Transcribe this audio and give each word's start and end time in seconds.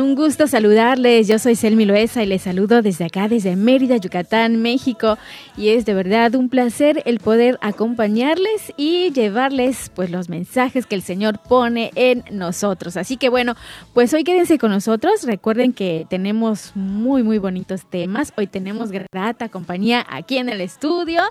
Un 0.00 0.14
gusto 0.14 0.46
saludarles. 0.46 1.26
Yo 1.26 1.40
soy 1.40 1.56
Selmi 1.56 1.84
Loesa 1.84 2.22
y 2.22 2.26
les 2.26 2.42
saludo 2.42 2.82
desde 2.82 3.06
acá, 3.06 3.26
desde 3.26 3.56
Mérida, 3.56 3.96
Yucatán, 3.96 4.62
México. 4.62 5.18
Y 5.56 5.70
es 5.70 5.86
de 5.86 5.94
verdad 5.94 6.36
un 6.36 6.48
placer 6.48 7.02
el 7.04 7.18
poder 7.18 7.58
acompañarles 7.62 8.72
y 8.76 9.10
llevarles 9.10 9.90
pues 9.94 10.10
los 10.10 10.28
mensajes 10.28 10.86
que 10.86 10.94
el 10.94 11.02
Señor 11.02 11.40
pone 11.40 11.90
en 11.96 12.22
nosotros. 12.30 12.96
Así 12.96 13.16
que 13.16 13.28
bueno, 13.28 13.56
pues 13.92 14.14
hoy 14.14 14.22
quédense 14.22 14.56
con 14.58 14.70
nosotros. 14.70 15.24
Recuerden 15.24 15.72
que 15.72 16.06
tenemos 16.08 16.72
muy, 16.76 17.24
muy 17.24 17.38
bonitos 17.38 17.84
temas. 17.84 18.32
Hoy 18.36 18.46
tenemos 18.46 18.92
grata 18.92 19.48
compañía 19.48 20.06
aquí 20.08 20.38
en 20.38 20.48
el 20.48 20.60
estudio. 20.60 21.22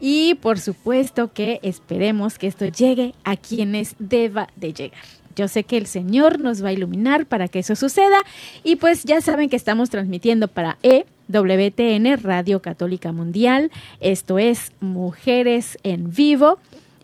Y 0.00 0.34
por 0.36 0.58
supuesto 0.58 1.32
que 1.32 1.60
esperemos 1.62 2.36
que 2.38 2.48
esto 2.48 2.66
llegue 2.66 3.14
a 3.22 3.36
quienes 3.36 3.94
deba 3.98 4.48
de 4.56 4.72
llegar. 4.72 5.02
Yo 5.38 5.46
sé 5.46 5.62
que 5.62 5.76
el 5.76 5.86
Señor 5.86 6.40
nos 6.40 6.64
va 6.64 6.70
a 6.70 6.72
iluminar 6.72 7.24
para 7.24 7.46
que 7.46 7.60
eso 7.60 7.76
suceda 7.76 8.18
y 8.64 8.74
pues 8.74 9.04
ya 9.04 9.20
saben 9.20 9.48
que 9.48 9.54
estamos 9.54 9.88
transmitiendo 9.88 10.48
para 10.48 10.78
EWTN 10.82 12.20
Radio 12.20 12.60
Católica 12.60 13.12
Mundial. 13.12 13.70
Esto 14.00 14.40
es 14.40 14.72
Mujeres 14.80 15.78
en 15.84 16.10
Vivo. 16.10 16.58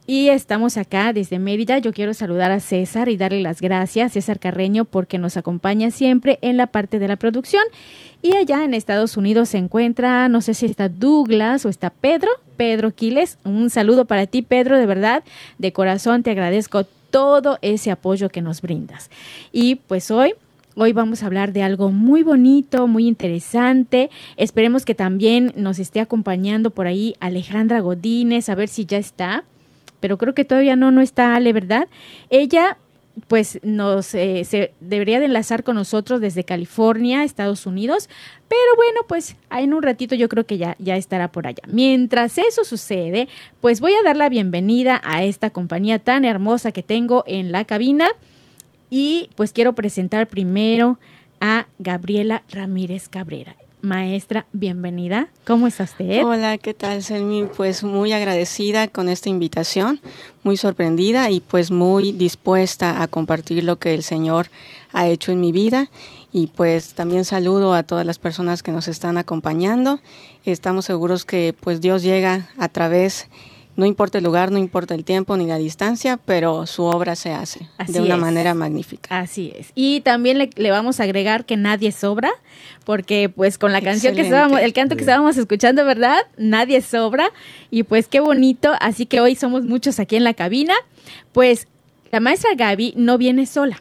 Y 0.06 0.28
estamos 0.28 0.76
acá 0.76 1.12
desde 1.14 1.38
Mérida. 1.38 1.78
Yo 1.78 1.92
quiero 1.92 2.12
saludar 2.12 2.50
a 2.50 2.60
César 2.60 3.08
y 3.08 3.16
darle 3.16 3.40
las 3.40 3.62
gracias, 3.62 4.12
César 4.12 4.38
Carreño, 4.38 4.84
porque 4.84 5.16
nos 5.16 5.38
acompaña 5.38 5.90
siempre 5.90 6.38
en 6.42 6.58
la 6.58 6.66
parte 6.66 6.98
de 6.98 7.08
la 7.08 7.16
producción. 7.16 7.62
Y 8.20 8.34
allá 8.36 8.64
en 8.64 8.74
Estados 8.74 9.16
Unidos 9.16 9.50
se 9.50 9.58
encuentra, 9.58 10.28
no 10.28 10.42
sé 10.42 10.52
si 10.54 10.66
está 10.66 10.90
Douglas 10.90 11.64
o 11.64 11.70
está 11.70 11.88
Pedro, 11.88 12.28
Pedro 12.56 12.90
Quiles. 12.90 13.38
Un 13.44 13.70
saludo 13.70 14.04
para 14.04 14.26
ti, 14.26 14.42
Pedro, 14.42 14.76
de 14.76 14.86
verdad, 14.86 15.22
de 15.58 15.72
corazón 15.72 16.22
te 16.22 16.32
agradezco 16.32 16.84
todo 17.14 17.60
ese 17.62 17.92
apoyo 17.92 18.28
que 18.28 18.42
nos 18.42 18.60
brindas. 18.60 19.08
Y 19.52 19.76
pues 19.76 20.10
hoy 20.10 20.34
Hoy 20.76 20.92
vamos 20.92 21.22
a 21.22 21.26
hablar 21.26 21.52
de 21.52 21.62
algo 21.62 21.92
muy 21.92 22.24
bonito, 22.24 22.88
muy 22.88 23.06
interesante. 23.06 24.10
Esperemos 24.36 24.84
que 24.84 24.96
también 24.96 25.52
nos 25.54 25.78
esté 25.78 26.00
acompañando 26.00 26.70
por 26.70 26.88
ahí 26.88 27.14
Alejandra 27.20 27.78
Godínez, 27.78 28.48
a 28.48 28.56
ver 28.56 28.66
si 28.66 28.84
ya 28.84 28.98
está. 28.98 29.44
Pero 30.00 30.18
creo 30.18 30.34
que 30.34 30.44
todavía 30.44 30.74
no, 30.74 30.90
no 30.90 31.00
está 31.00 31.36
Ale, 31.36 31.52
¿verdad? 31.52 31.86
Ella 32.28 32.76
pues 33.28 33.60
nos 33.62 34.14
eh, 34.14 34.44
se 34.44 34.74
debería 34.80 35.20
de 35.20 35.26
enlazar 35.26 35.64
con 35.64 35.76
nosotros 35.76 36.20
desde 36.20 36.44
California, 36.44 37.24
Estados 37.24 37.66
Unidos, 37.66 38.08
pero 38.48 38.76
bueno, 38.76 39.00
pues 39.08 39.36
en 39.50 39.72
un 39.72 39.82
ratito 39.82 40.14
yo 40.14 40.28
creo 40.28 40.46
que 40.46 40.58
ya, 40.58 40.76
ya 40.78 40.96
estará 40.96 41.30
por 41.30 41.46
allá. 41.46 41.62
Mientras 41.68 42.38
eso 42.38 42.64
sucede, 42.64 43.28
pues 43.60 43.80
voy 43.80 43.92
a 43.94 44.02
dar 44.02 44.16
la 44.16 44.28
bienvenida 44.28 45.00
a 45.04 45.24
esta 45.24 45.50
compañía 45.50 45.98
tan 45.98 46.24
hermosa 46.24 46.72
que 46.72 46.82
tengo 46.82 47.24
en 47.26 47.52
la 47.52 47.64
cabina 47.64 48.08
y 48.90 49.30
pues 49.36 49.52
quiero 49.52 49.74
presentar 49.74 50.28
primero 50.28 50.98
a 51.40 51.66
Gabriela 51.78 52.42
Ramírez 52.50 53.08
Cabrera. 53.08 53.56
Maestra, 53.84 54.46
bienvenida. 54.52 55.28
¿Cómo 55.46 55.66
está 55.66 55.84
usted? 55.84 56.24
Hola, 56.24 56.56
¿qué 56.56 56.72
tal, 56.72 57.02
Selmi? 57.02 57.44
Pues 57.44 57.84
muy 57.84 58.12
agradecida 58.12 58.88
con 58.88 59.10
esta 59.10 59.28
invitación, 59.28 60.00
muy 60.42 60.56
sorprendida 60.56 61.30
y 61.30 61.40
pues 61.40 61.70
muy 61.70 62.12
dispuesta 62.12 63.02
a 63.02 63.08
compartir 63.08 63.62
lo 63.62 63.78
que 63.78 63.92
el 63.94 64.02
Señor 64.02 64.46
ha 64.92 65.06
hecho 65.06 65.32
en 65.32 65.40
mi 65.40 65.52
vida. 65.52 65.90
Y 66.32 66.46
pues 66.48 66.94
también 66.94 67.26
saludo 67.26 67.74
a 67.74 67.82
todas 67.82 68.06
las 68.06 68.18
personas 68.18 68.62
que 68.62 68.72
nos 68.72 68.88
están 68.88 69.18
acompañando. 69.18 70.00
Estamos 70.46 70.86
seguros 70.86 71.26
que 71.26 71.54
pues 71.58 71.82
Dios 71.82 72.02
llega 72.02 72.48
a 72.58 72.68
través 72.70 73.28
no 73.76 73.86
importa 73.86 74.18
el 74.18 74.24
lugar, 74.24 74.52
no 74.52 74.58
importa 74.58 74.94
el 74.94 75.04
tiempo 75.04 75.36
ni 75.36 75.46
la 75.46 75.56
distancia, 75.58 76.18
pero 76.24 76.66
su 76.66 76.84
obra 76.84 77.16
se 77.16 77.32
hace 77.32 77.68
Así 77.76 77.92
de 77.92 78.00
una 78.00 78.14
es. 78.14 78.20
manera 78.20 78.54
magnífica. 78.54 79.18
Así 79.18 79.52
es. 79.58 79.72
Y 79.74 80.00
también 80.02 80.38
le, 80.38 80.50
le 80.54 80.70
vamos 80.70 81.00
a 81.00 81.04
agregar 81.04 81.44
que 81.44 81.56
nadie 81.56 81.90
sobra, 81.92 82.30
porque 82.84 83.28
pues 83.28 83.58
con 83.58 83.72
la 83.72 83.80
canción 83.80 84.14
que 84.14 84.22
estábamos, 84.22 84.60
el 84.60 84.72
canto 84.72 84.90
que 84.94 85.00
Bien. 85.02 85.10
estábamos 85.10 85.36
escuchando, 85.36 85.84
¿verdad? 85.84 86.18
Nadie 86.36 86.80
sobra. 86.82 87.30
Y 87.70 87.82
pues 87.82 88.06
qué 88.08 88.20
bonito. 88.20 88.72
Así 88.80 89.06
que 89.06 89.20
hoy 89.20 89.34
somos 89.34 89.64
muchos 89.64 89.98
aquí 89.98 90.16
en 90.16 90.24
la 90.24 90.34
cabina. 90.34 90.74
Pues 91.32 91.66
la 92.12 92.20
maestra 92.20 92.50
Gaby 92.56 92.94
no 92.96 93.18
viene 93.18 93.44
sola, 93.46 93.80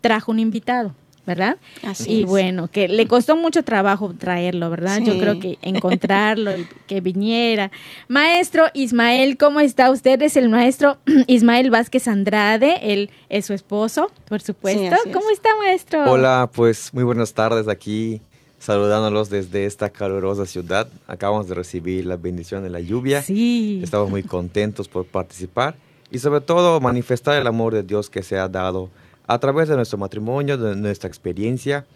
trajo 0.00 0.32
un 0.32 0.40
invitado. 0.40 0.94
¿Verdad? 1.28 1.58
Así 1.82 2.10
y 2.10 2.20
es. 2.22 2.26
bueno, 2.26 2.68
que 2.68 2.88
le 2.88 3.06
costó 3.06 3.36
mucho 3.36 3.62
trabajo 3.62 4.14
traerlo, 4.18 4.70
¿verdad? 4.70 5.00
Yo 5.04 5.12
Sí. 5.12 5.20
creo 5.20 5.38
que 5.38 5.58
encontrarlo, 5.60 6.52
que 6.86 7.02
viniera. 7.02 7.70
Maestro 8.08 8.64
Ismael, 8.72 9.36
¿cómo 9.36 9.60
está 9.60 9.90
usted? 9.90 10.22
Es 10.22 10.38
el 10.38 10.48
maestro 10.48 10.96
Ismael 11.26 11.68
Vázquez 11.70 12.08
Andrade, 12.08 12.78
él 12.94 13.10
es 13.28 13.44
su 13.44 13.52
esposo, 13.52 14.10
por 14.26 14.40
supuesto. 14.40 14.80
Sí, 14.80 14.86
así 14.86 15.08
es. 15.10 15.14
¿Cómo 15.14 15.28
está, 15.28 15.50
maestro? 15.58 16.10
Hola, 16.10 16.48
pues 16.50 16.94
muy 16.94 17.04
buenas 17.04 17.34
tardes 17.34 17.68
aquí, 17.68 18.22
saludándolos 18.58 19.28
desde 19.28 19.66
esta 19.66 19.90
calurosa 19.90 20.46
ciudad. 20.46 20.88
Acabamos 21.06 21.46
de 21.46 21.54
recibir 21.56 22.06
la 22.06 22.16
bendición 22.16 22.62
de 22.62 22.70
la 22.70 22.80
lluvia. 22.80 23.20
Sí. 23.20 23.80
Estamos 23.84 24.08
muy 24.08 24.22
contentos 24.22 24.88
por 24.88 25.04
participar 25.04 25.74
y 26.10 26.20
sobre 26.20 26.40
todo 26.40 26.80
manifestar 26.80 27.38
el 27.38 27.46
amor 27.46 27.74
de 27.74 27.82
Dios 27.82 28.08
que 28.08 28.22
se 28.22 28.38
ha 28.38 28.48
dado 28.48 28.88
a 29.28 29.38
través 29.38 29.68
de 29.68 29.76
nuestro 29.76 29.96
matrimonio, 29.98 30.58
de 30.58 30.74
nuestra 30.74 31.06
experiencia, 31.08 31.86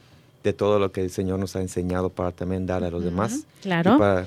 de 0.45 0.53
todo 0.53 0.79
lo 0.79 0.93
que 0.93 1.01
el 1.01 1.11
Señor 1.11 1.39
nos 1.41 1.57
ha 1.57 1.61
enseñado 1.61 2.11
para 2.11 2.31
también 2.31 2.67
dar 2.67 2.85
a 2.85 2.91
los 2.91 3.03
demás. 3.03 3.45
claro. 3.63 3.99
Para- 3.99 4.27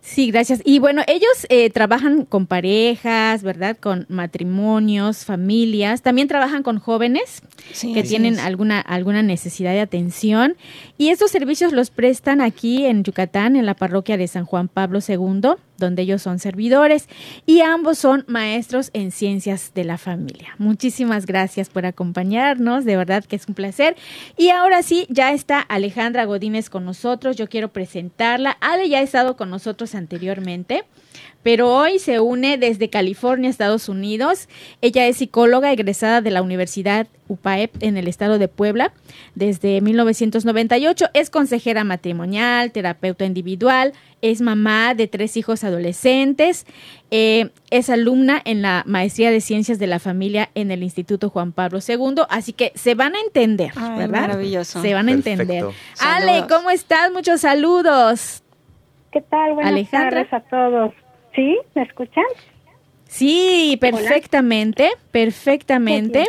Sí, 0.00 0.30
gracias. 0.30 0.62
Y 0.64 0.78
bueno, 0.78 1.02
ellos 1.06 1.28
eh, 1.50 1.68
trabajan 1.68 2.24
con 2.24 2.46
parejas, 2.46 3.42
¿verdad? 3.42 3.76
Con 3.78 4.06
matrimonios, 4.08 5.26
familias. 5.26 6.00
También 6.00 6.28
trabajan 6.28 6.62
con 6.62 6.78
jóvenes 6.78 7.42
Sí, 7.74 7.92
que 7.92 8.02
tienen 8.02 8.34
es. 8.34 8.40
alguna, 8.40 8.80
alguna 8.80 9.22
necesidad 9.22 9.72
de 9.72 9.80
atención. 9.82 10.56
Y 10.96 11.10
estos 11.10 11.30
servicios 11.30 11.72
los 11.74 11.90
prestan 11.90 12.40
aquí 12.40 12.86
en 12.86 13.04
Yucatán, 13.04 13.54
en 13.54 13.66
la 13.66 13.74
parroquia 13.74 14.16
de 14.16 14.26
San 14.28 14.46
Juan 14.46 14.68
Pablo 14.68 15.00
II, 15.06 15.50
donde 15.78 16.02
ellos 16.02 16.22
son 16.22 16.38
servidores. 16.38 17.08
Y 17.46 17.62
ambos 17.62 17.98
son 17.98 18.24
maestros 18.28 18.90
en 18.92 19.10
ciencias 19.10 19.72
de 19.74 19.84
la 19.84 19.96
familia. 19.96 20.54
Muchísimas 20.58 21.24
gracias 21.24 21.70
por 21.70 21.86
acompañarnos. 21.86 22.84
De 22.84 22.96
verdad 22.96 23.24
que 23.24 23.36
es 23.36 23.46
un 23.48 23.54
placer. 23.54 23.96
Y 24.36 24.50
ahora 24.50 24.82
sí, 24.82 25.06
ya 25.08 25.32
está 25.32 25.60
Alejandra 25.60 26.24
Godínez 26.24 26.68
con 26.68 26.84
nosotros. 26.84 27.36
Yo 27.36 27.48
quiero 27.48 27.68
presentarla. 27.68 28.58
Ale 28.60 28.88
ya 28.88 28.98
ha 28.98 29.02
estado 29.02 29.36
con 29.36 29.50
nosotros 29.50 29.94
anteriormente 29.94 30.84
pero 31.42 31.72
hoy 31.74 31.98
se 31.98 32.20
une 32.20 32.58
desde 32.58 32.90
California, 32.90 33.48
Estados 33.48 33.88
Unidos. 33.88 34.48
Ella 34.82 35.06
es 35.06 35.16
psicóloga 35.18 35.72
egresada 35.72 36.20
de 36.20 36.30
la 36.30 36.42
Universidad 36.42 37.06
UPAEP 37.28 37.82
en 37.82 37.96
el 37.96 38.08
estado 38.08 38.38
de 38.38 38.48
Puebla 38.48 38.92
desde 39.34 39.80
1998. 39.80 41.06
Es 41.14 41.30
consejera 41.30 41.84
matrimonial, 41.84 42.72
terapeuta 42.72 43.24
individual, 43.24 43.92
es 44.20 44.40
mamá 44.40 44.94
de 44.94 45.06
tres 45.06 45.36
hijos 45.36 45.62
adolescentes, 45.64 46.66
eh, 47.10 47.50
es 47.70 47.88
alumna 47.88 48.40
en 48.44 48.62
la 48.62 48.82
maestría 48.86 49.30
de 49.30 49.40
ciencias 49.40 49.78
de 49.78 49.86
la 49.86 50.00
familia 50.00 50.50
en 50.54 50.70
el 50.70 50.82
Instituto 50.82 51.30
Juan 51.30 51.52
Pablo 51.52 51.78
II. 51.86 52.22
Así 52.28 52.52
que 52.52 52.72
se 52.74 52.94
van 52.94 53.14
a 53.14 53.20
entender, 53.20 53.70
Ay, 53.76 53.98
¿verdad? 53.98 54.20
maravilloso. 54.22 54.82
Se 54.82 54.92
van 54.92 55.08
a 55.08 55.12
Perfecto. 55.12 55.42
entender. 55.42 55.64
Ale. 56.00 56.46
¿cómo 56.48 56.70
estás? 56.70 57.12
Muchos 57.12 57.40
saludos. 57.42 58.42
¿Qué 59.12 59.20
tal? 59.22 59.54
Buenas 59.54 59.72
Alejandra. 59.72 60.10
tardes 60.28 60.32
a 60.32 60.40
todos. 60.40 60.92
¿Sí? 61.38 61.56
¿Me 61.76 61.82
escuchan? 61.82 62.24
Sí, 63.06 63.78
perfectamente, 63.80 64.90
perfectamente. 65.12 66.24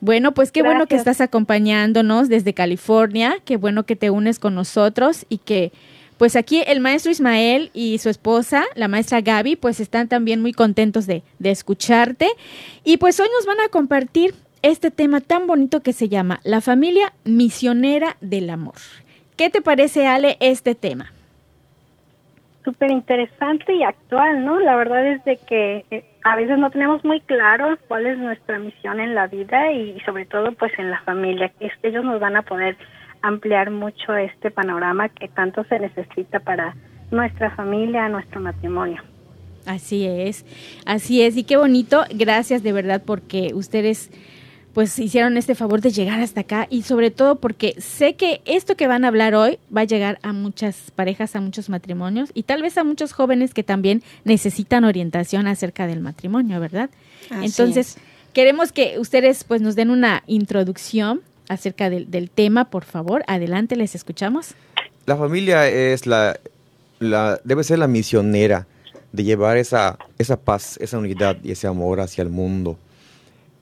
Bueno, 0.00 0.32
pues 0.32 0.50
qué 0.50 0.62
bueno 0.62 0.86
que 0.86 0.94
estás 0.94 1.20
acompañándonos 1.20 2.30
desde 2.30 2.54
California, 2.54 3.36
qué 3.44 3.58
bueno 3.58 3.82
que 3.82 3.96
te 3.96 4.08
unes 4.08 4.38
con 4.38 4.54
nosotros 4.54 5.26
y 5.28 5.36
que 5.36 5.72
pues 6.16 6.36
aquí 6.36 6.62
el 6.66 6.80
maestro 6.80 7.12
Ismael 7.12 7.70
y 7.74 7.98
su 7.98 8.08
esposa, 8.08 8.64
la 8.76 8.88
maestra 8.88 9.20
Gaby, 9.20 9.56
pues 9.56 9.78
están 9.78 10.08
también 10.08 10.40
muy 10.40 10.54
contentos 10.54 11.06
de, 11.06 11.22
de 11.38 11.50
escucharte 11.50 12.28
y 12.84 12.96
pues 12.96 13.20
hoy 13.20 13.28
nos 13.36 13.44
van 13.44 13.60
a 13.60 13.68
compartir 13.68 14.34
este 14.62 14.90
tema 14.90 15.20
tan 15.20 15.46
bonito 15.46 15.82
que 15.82 15.92
se 15.92 16.08
llama 16.08 16.40
la 16.44 16.62
familia 16.62 17.12
misionera 17.24 18.16
del 18.22 18.48
amor. 18.48 18.76
¿Qué 19.36 19.50
te 19.50 19.60
parece, 19.60 20.06
Ale, 20.06 20.38
este 20.40 20.74
tema? 20.74 21.12
Súper 22.68 22.90
interesante 22.90 23.74
y 23.74 23.82
actual, 23.82 24.44
¿no? 24.44 24.60
La 24.60 24.76
verdad 24.76 25.06
es 25.06 25.24
de 25.24 25.38
que 25.38 25.86
eh, 25.90 26.04
a 26.22 26.36
veces 26.36 26.58
no 26.58 26.70
tenemos 26.70 27.02
muy 27.02 27.18
claro 27.22 27.78
cuál 27.88 28.06
es 28.06 28.18
nuestra 28.18 28.58
misión 28.58 29.00
en 29.00 29.14
la 29.14 29.26
vida 29.26 29.72
y, 29.72 29.98
sobre 30.00 30.26
todo 30.26 30.52
pues 30.52 30.70
en 30.78 30.90
la 30.90 31.00
familia. 31.00 31.50
que 31.58 31.70
Ellos 31.82 32.04
nos 32.04 32.20
van 32.20 32.36
a 32.36 32.42
poder 32.42 32.76
ampliar 33.22 33.70
mucho 33.70 34.14
este 34.14 34.50
panorama 34.50 35.08
que 35.08 35.28
tanto 35.28 35.64
se 35.64 35.78
necesita 35.78 36.40
para 36.40 36.76
nuestra 37.10 37.50
familia, 37.52 38.06
nuestro 38.10 38.38
matrimonio. 38.38 39.02
Así 39.64 40.06
es, 40.06 40.44
así 40.84 41.22
es, 41.22 41.38
y 41.38 41.44
qué 41.44 41.56
bonito, 41.56 42.04
gracias 42.10 42.62
de 42.62 42.72
verdad 42.74 43.02
porque 43.02 43.52
ustedes 43.54 44.10
pues 44.74 44.98
hicieron 44.98 45.36
este 45.36 45.54
favor 45.54 45.80
de 45.80 45.90
llegar 45.90 46.20
hasta 46.20 46.42
acá 46.42 46.66
y 46.70 46.82
sobre 46.82 47.10
todo 47.10 47.36
porque 47.36 47.74
sé 47.78 48.14
que 48.14 48.42
esto 48.44 48.76
que 48.76 48.86
van 48.86 49.04
a 49.04 49.08
hablar 49.08 49.34
hoy 49.34 49.58
va 49.74 49.82
a 49.82 49.84
llegar 49.84 50.18
a 50.22 50.32
muchas 50.32 50.92
parejas, 50.94 51.34
a 51.36 51.40
muchos 51.40 51.68
matrimonios 51.68 52.30
y 52.34 52.44
tal 52.44 52.62
vez 52.62 52.78
a 52.78 52.84
muchos 52.84 53.12
jóvenes 53.12 53.54
que 53.54 53.62
también 53.62 54.02
necesitan 54.24 54.84
orientación 54.84 55.46
acerca 55.46 55.86
del 55.86 56.00
matrimonio, 56.00 56.60
¿verdad? 56.60 56.90
Así 57.30 57.46
Entonces, 57.46 57.96
es. 57.96 58.02
queremos 58.32 58.72
que 58.72 58.98
ustedes 58.98 59.44
pues 59.44 59.60
nos 59.60 59.74
den 59.74 59.90
una 59.90 60.22
introducción 60.26 61.22
acerca 61.48 61.90
del, 61.90 62.10
del 62.10 62.30
tema, 62.30 62.70
por 62.70 62.84
favor. 62.84 63.24
Adelante, 63.26 63.74
les 63.74 63.94
escuchamos. 63.94 64.54
La 65.06 65.16
familia 65.16 65.68
es 65.68 66.06
la, 66.06 66.38
la, 67.00 67.40
debe 67.44 67.64
ser 67.64 67.78
la 67.78 67.88
misionera 67.88 68.66
de 69.12 69.24
llevar 69.24 69.56
esa, 69.56 69.98
esa 70.18 70.38
paz, 70.38 70.76
esa 70.80 70.98
unidad 70.98 71.38
y 71.42 71.52
ese 71.52 71.66
amor 71.66 72.00
hacia 72.00 72.22
el 72.22 72.28
mundo. 72.28 72.78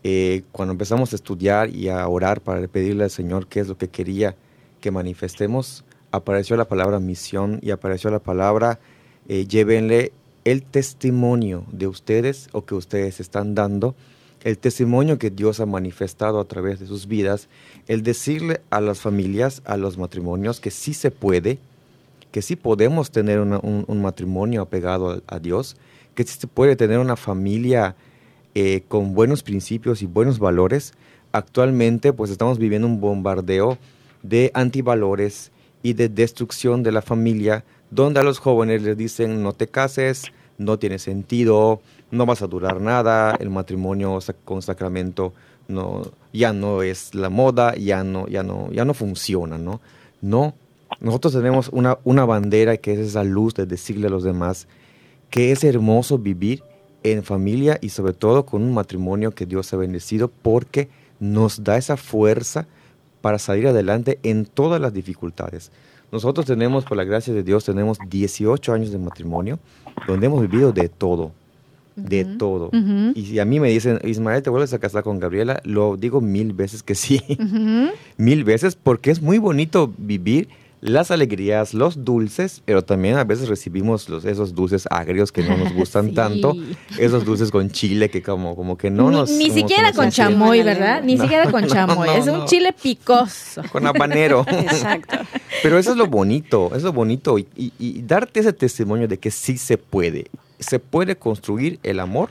Eh, 0.09 0.45
cuando 0.53 0.71
empezamos 0.71 1.13
a 1.13 1.17
estudiar 1.17 1.69
y 1.69 1.89
a 1.89 2.07
orar 2.07 2.41
para 2.41 2.65
pedirle 2.69 3.03
al 3.03 3.11
Señor 3.11 3.49
qué 3.49 3.59
es 3.59 3.67
lo 3.67 3.77
que 3.77 3.89
quería 3.89 4.37
que 4.81 4.93
manifestemos, 4.93 5.83
apareció 6.13 6.57
la 6.57 6.67
palabra 6.67 7.01
misión 7.01 7.59
y 7.61 7.73
apareció 7.73 8.09
la 8.11 8.21
palabra 8.21 8.79
eh, 9.27 9.47
llévenle 9.49 10.13
el 10.45 10.63
testimonio 10.63 11.65
de 11.73 11.89
ustedes 11.89 12.49
o 12.53 12.65
que 12.65 12.77
ustedes 12.77 13.19
están 13.19 13.57
dando, 13.57 13.97
el 14.45 14.59
testimonio 14.59 15.19
que 15.19 15.31
Dios 15.31 15.59
ha 15.59 15.67
manifestado 15.67 16.39
a 16.39 16.45
través 16.45 16.79
de 16.79 16.87
sus 16.87 17.09
vidas, 17.09 17.49
el 17.89 18.05
decirle 18.05 18.61
a 18.71 18.81
las 18.81 19.01
familias, 19.01 19.61
a 19.65 19.77
los 19.77 19.99
matrimonios 19.99 20.61
que 20.61 20.71
sí 20.71 20.95
se 20.95 21.11
puede, 21.11 21.59
que 22.31 22.43
sí 22.43 22.55
podemos 22.55 23.11
tener 23.11 23.41
una- 23.41 23.59
un, 23.59 24.03
matrimonio 24.03 24.63
apegado 24.63 25.11
a, 25.11 25.35
a 25.35 25.41
Dios, 25.41 25.77
que 26.15 26.23
sí 26.23 26.39
se 26.39 26.47
puede 26.47 26.77
tener 26.77 27.01
una 27.01 27.17
familia 27.17 27.97
eh, 28.59 28.85
con 28.89 29.13
buenos 29.13 29.43
principios 29.43 30.01
y 30.01 30.07
buenos 30.07 30.39
valores. 30.39 30.95
Actualmente 31.31 32.15
pues 32.15 32.31
estamos 32.31 32.59
viviendo 32.59 32.89
un 32.89 33.03
bombardeo 33.03 33.77
de 34.23 34.51
antivalores 34.55 35.53
y 35.83 35.93
de 35.93 36.09
destrucción 36.09 36.83
de 36.83 36.91
la 36.91 37.03
familia, 37.03 37.67
donde 37.91 38.21
a 38.21 38.23
los 38.23 38.39
jóvenes 38.39 38.81
les 38.81 38.97
dicen 38.97 39.43
no 39.43 39.53
te 39.53 39.67
cases, 39.67 40.33
no 40.57 40.79
tiene 40.79 40.99
sentido, 40.99 41.83
no 42.11 42.25
vas 42.25 42.41
a 42.41 42.47
durar 42.47 42.81
nada, 42.81 43.37
el 43.41 43.51
matrimonio 43.51 44.19
con 44.47 44.63
sacramento 44.63 45.35
no, 45.69 46.11
ya 46.33 46.55
no 46.55 46.81
es 46.81 47.15
la 47.15 47.29
moda, 47.29 47.75
ya 47.75 48.05
no, 48.05 48.27
ya 48.27 48.43
no, 48.43 48.73
ya 48.73 48.87
no 48.87 48.95
funciona, 48.95 49.59
¿no? 49.59 49.83
No, 50.23 50.55
nosotros 51.01 51.35
tenemos 51.35 51.69
una, 51.75 51.99
una 52.05 52.25
bandera 52.25 52.79
que 52.79 52.95
es 52.95 53.01
esa 53.01 53.23
luz 53.23 53.53
de 53.53 53.67
decirle 53.67 54.07
a 54.07 54.11
los 54.11 54.25
demás 54.25 54.67
que 55.29 55.53
es 55.53 55.63
hermoso 55.63 56.17
vivir 56.17 56.63
en 57.13 57.23
familia 57.23 57.79
y 57.81 57.91
sobre 57.91 58.13
todo 58.13 58.47
con 58.47 58.63
un 58.63 58.75
matrimonio 58.75 59.33
que 59.33 59.47
Dios 59.47 59.73
ha 59.73 59.77
bendecido 59.77 60.29
porque 60.29 60.89
nos 61.21 61.65
da 61.65 61.77
esa 61.77 61.97
fuerza 61.97 62.67
para 63.21 63.39
salir 63.39 63.67
adelante 63.67 64.19
en 64.23 64.45
todas 64.45 64.81
las 64.81 64.93
dificultades. 64.93 65.71
Nosotros 66.13 66.47
tenemos, 66.47 66.85
por 66.85 66.97
la 66.97 67.05
gracia 67.05 67.35
de 67.35 67.43
Dios, 67.43 67.65
tenemos 67.65 67.99
18 68.09 68.73
años 68.73 68.93
de 68.93 68.99
matrimonio 68.99 69.59
donde 70.07 70.27
hemos 70.27 70.41
vivido 70.43 70.73
de 70.73 70.89
todo, 70.89 71.33
de 71.97 72.25
todo. 72.25 72.71
Y 73.15 73.27
si 73.27 73.39
a 73.39 73.45
mí 73.45 73.59
me 73.59 73.71
dicen, 73.71 73.99
Ismael, 74.05 74.43
¿te 74.43 74.51
vuelves 74.51 74.73
a 74.73 74.79
casar 74.79 75.03
con 75.03 75.19
Gabriela? 75.19 75.61
Lo 75.65 75.97
digo 75.97 76.21
mil 76.21 76.53
veces 76.53 76.83
que 76.83 76.95
sí 76.95 77.21
mil 78.17 78.45
veces 78.45 78.77
porque 78.77 79.11
es 79.11 79.21
muy 79.21 79.39
bonito 79.39 79.93
vivir 79.99 80.49
las 80.83 81.11
alegrías, 81.11 81.73
los 81.75 82.05
dulces, 82.05 82.63
pero 82.65 82.85
también 82.85 83.17
a 83.17 83.25
veces 83.25 83.49
recibimos 83.49 84.09
los, 84.09 84.25
esos 84.25 84.55
dulces 84.55 84.87
agrios 84.91 85.33
que 85.33 85.43
no 85.43 85.57
nos 85.57 85.73
gustan 85.75 86.09
Sí. 86.09 86.15
tanto, 86.15 86.55
esos 86.99 87.25
dulces 87.25 87.51
con 87.51 87.71
chile 87.71 88.11
que 88.11 88.23
como, 88.23 88.55
como 88.55 88.77
que 88.77 88.91
no 88.91 89.11
ni, 89.11 89.17
nos... 89.17 89.31
ni 89.31 89.51
siquiera 89.51 89.93
con 89.93 90.11
chamoy, 90.11 90.63
¿verdad? 90.63 91.03
Ni 91.03 91.15
No, 91.17 91.23
siquiera 91.25 91.51
con 91.51 91.63
no, 91.63 91.69
chamoy, 91.69 92.09
no, 92.09 92.15
es 92.15 92.27
un 92.29 92.45
chile 92.47 92.73
picoso. 92.81 93.63
Con 93.73 93.87
habanero. 93.87 94.45
Exacto. 94.49 95.17
Pero 95.63 95.79
eso 95.79 95.93
es 95.93 95.97
lo 95.97 96.07
bonito, 96.07 96.71
es 96.77 96.83
lo 96.83 96.93
bonito 96.93 97.39
y, 97.39 97.49
y- 97.57 97.73
y 97.79 98.03
darte 98.03 98.41
ese 98.41 98.53
testimonio 98.53 99.09
de 99.09 99.19
que 99.19 99.31
sí 99.31 99.57
se 99.59 99.79
puede. 99.79 100.27
se 100.59 100.79
puede 100.79 101.17
construir 101.17 101.79
el 101.83 102.01
amor 102.01 102.29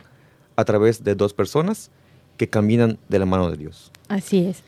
a 0.55 0.63
través 0.65 1.03
de 1.03 1.15
dos 1.15 1.33
personas 1.33 1.89
que 2.37 2.47
caminan 2.47 2.97
de 3.09 3.19
la 3.19 3.25
mano 3.25 3.49
de 3.49 3.57
Dios. 3.57 3.91
Así 4.07 4.45
es. 4.45 4.63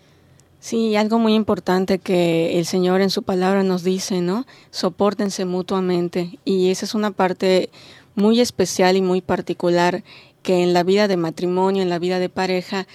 Sí, 0.60 0.96
algo 0.96 1.20
muy 1.20 1.34
importante 1.36 2.00
que 2.00 2.60
el 2.60 2.66
Señor 2.66 3.02
en 3.02 3.10
su 3.10 3.24
palabra 3.24 3.64
nos 3.64 3.84
dice, 3.84 4.22
¿no? 4.22 4.46
Sopórtense 4.72 5.46
mutuamente. 5.46 6.40
Y 6.46 6.72
esa 6.72 6.86
es 6.86 6.96
una 6.96 7.12
parte 7.12 7.70
muy 8.16 8.42
especial 8.42 8.98
y 8.98 9.02
muy 9.02 9.22
particular 9.22 10.04
que 10.42 10.64
en 10.64 10.74
la 10.74 10.84
vida 10.84 11.08
de 11.08 11.18
matrimonio, 11.18 11.84
en 11.84 11.90
la 11.90 12.00
vida 12.00 12.20
de 12.20 12.30
pareja, 12.30 12.88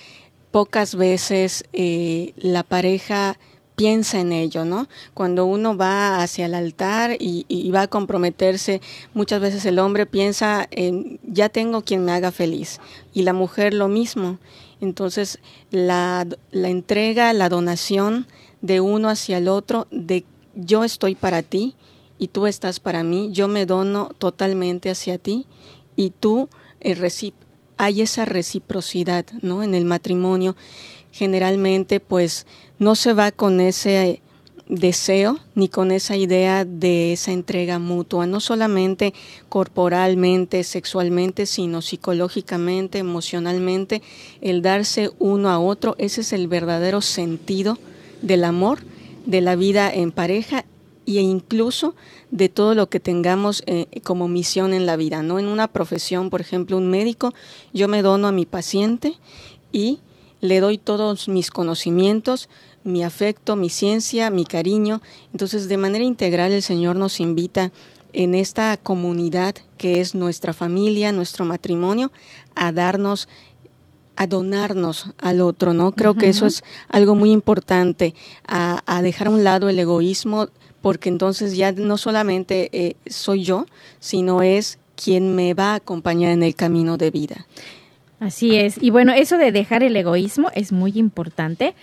pocas 0.51 0.97
veces 0.97 1.65
eh, 1.73 2.33
la 2.37 2.63
pareja 2.65 3.39
piensa 3.83 4.21
en 4.21 4.31
ello, 4.31 4.65
¿no? 4.65 4.87
Cuando 5.13 5.45
uno 5.45 5.77
va 5.77 6.23
hacia 6.23 6.47
el 6.47 6.55
altar 6.55 7.17
y, 7.19 7.69
va 7.75 7.83
a 7.83 7.89
comprometerse, 7.89 8.81
muchas 9.13 9.41
veces 9.41 9.65
el 9.65 9.81
hombre 9.81 10.07
piensa 10.07 10.69
en 10.71 11.19
ya 11.25 11.49
tengo 11.49 11.83
quien 11.83 12.05
me 12.05 12.13
haga 12.13 12.31
feliz 12.31 12.79
y 13.13 13.23
la 13.23 13.33
mujer 13.33 13.75
lo 13.75 13.89
mismo. 13.89 14.39
Entonces, 14.81 15.41
la, 15.73 16.25
entrega, 16.53 17.33
la 17.33 17.49
donación 17.49 18.29
de 18.61 18.81
uno 18.81 19.09
hacia 19.09 19.39
el 19.39 19.49
otro, 19.49 19.89
de 19.91 20.25
yo 20.55 20.85
estoy 20.85 21.17
para 21.17 21.43
ti 21.43 21.75
y 22.21 22.29
tú 22.29 22.47
estás 22.47 22.79
para 22.79 23.03
mí, 23.03 23.31
yo 23.33 23.49
me 23.49 23.67
dono 23.67 24.13
totalmente 24.17 24.91
hacia 24.91 25.19
ti 25.19 25.47
y 25.97 26.11
tú 26.11 26.49
eh, 26.83 26.95
hay 27.79 28.01
esa 28.01 28.27
reciprocidad, 28.27 29.27
¿no? 29.41 29.65
En 29.65 29.75
el 29.75 29.87
matrimonio 29.87 30.55
generalmente 31.13 32.01
pues 32.01 32.47
no 32.79 32.97
se 32.97 33.13
va 33.13 33.31
con 33.31 33.61
ese 33.61 34.21
deseo 34.69 35.39
ni 35.55 35.69
con 35.69 35.91
esa 35.91 36.17
idea 36.17 36.65
de 36.65 37.13
esa 37.13 37.33
entrega 37.33 37.79
mutua, 37.79 38.27
no 38.27 38.41
solamente 38.41 39.13
corporalmente, 39.49 40.65
sexualmente, 40.65 41.47
sino 41.47 41.83
psicológicamente, 41.83 42.99
emocionalmente, 42.99 44.03
el 44.41 44.63
darse 44.63 45.11
uno 45.19 45.51
a 45.51 45.59
otro, 45.59 45.95
ese 45.99 46.23
es 46.23 46.33
el 46.33 46.49
verdadero 46.49 47.03
sentido 47.03 47.79
del 48.23 48.45
amor, 48.45 48.81
de 49.27 49.41
la 49.43 49.57
vida 49.57 49.93
en 49.93 50.11
pareja 50.11 50.65
e 51.07 51.21
incluso 51.21 51.95
de 52.31 52.49
todo 52.49 52.75
lo 52.75 52.89
que 52.89 53.01
tengamos 53.01 53.63
eh, 53.67 53.87
como 54.05 54.27
misión 54.27 54.73
en 54.73 54.87
la 54.87 54.97
vida, 54.97 55.23
¿no? 55.23 55.39
En 55.39 55.47
una 55.47 55.69
profesión, 55.69 56.31
por 56.31 56.41
ejemplo, 56.41 56.79
un 56.79 56.89
médico, 56.89 57.35
yo 57.75 57.89
me 57.89 58.03
dono 58.03 58.29
a 58.29 58.33
mi 58.33 58.47
paciente 58.47 59.15
y 59.71 59.99
le 60.43 60.61
doy 60.61 60.77
todos 60.77 61.29
mis 61.29 61.51
conocimientos, 61.51 62.51
mi 62.85 63.05
afecto, 63.05 63.57
mi 63.57 63.71
ciencia, 63.71 64.29
mi 64.29 64.45
cariño. 64.45 65.01
Entonces, 65.33 65.69
de 65.69 65.77
manera 65.79 66.05
integral, 66.05 66.53
el 66.53 66.63
Señor 66.63 66.97
nos 66.97 67.21
invita 67.21 67.73
en 68.13 68.35
esta 68.35 68.77
comunidad 68.77 69.55
que 69.79 70.01
es 70.01 70.15
nuestra 70.15 70.53
familia, 70.53 71.13
nuestro 71.13 71.47
matrimonio, 71.47 72.13
a 72.55 72.73
darnos 72.73 73.29
a 74.15 74.27
donarnos 74.27 75.07
al 75.19 75.41
otro, 75.41 75.73
¿no? 75.73 75.93
Creo 75.93 76.15
que 76.15 76.29
eso 76.29 76.45
es 76.45 76.63
algo 76.89 77.15
muy 77.15 77.31
importante, 77.31 78.15
a, 78.47 78.83
a 78.85 79.01
dejar 79.01 79.29
a 79.29 79.31
un 79.31 79.43
lado 79.43 79.71
el 79.71 79.79
egoísmo, 79.79 80.49
porque 80.83 81.09
entonces 81.09 81.57
ya 81.57 81.73
no 81.73 81.97
solamente 81.97 82.69
eh, 82.73 82.97
soy 83.07 83.43
yo, 83.43 83.65
sino 84.01 84.43
es 84.43 84.79
quien 85.03 85.35
me 85.35 85.55
va 85.55 85.73
a 85.73 85.77
acompañar 85.77 86.31
en 86.33 86.43
el 86.43 86.55
camino 86.55 86.99
de 86.99 87.11
vida. 87.11 87.47
Así 88.23 88.55
es. 88.55 88.81
Y 88.81 88.91
bueno, 88.91 89.13
eso 89.13 89.37
de 89.37 89.51
dejar 89.51 89.83
el 89.83 89.97
egoísmo 89.97 90.49
es 90.55 90.71
muy 90.71 90.93
importante 90.95 91.75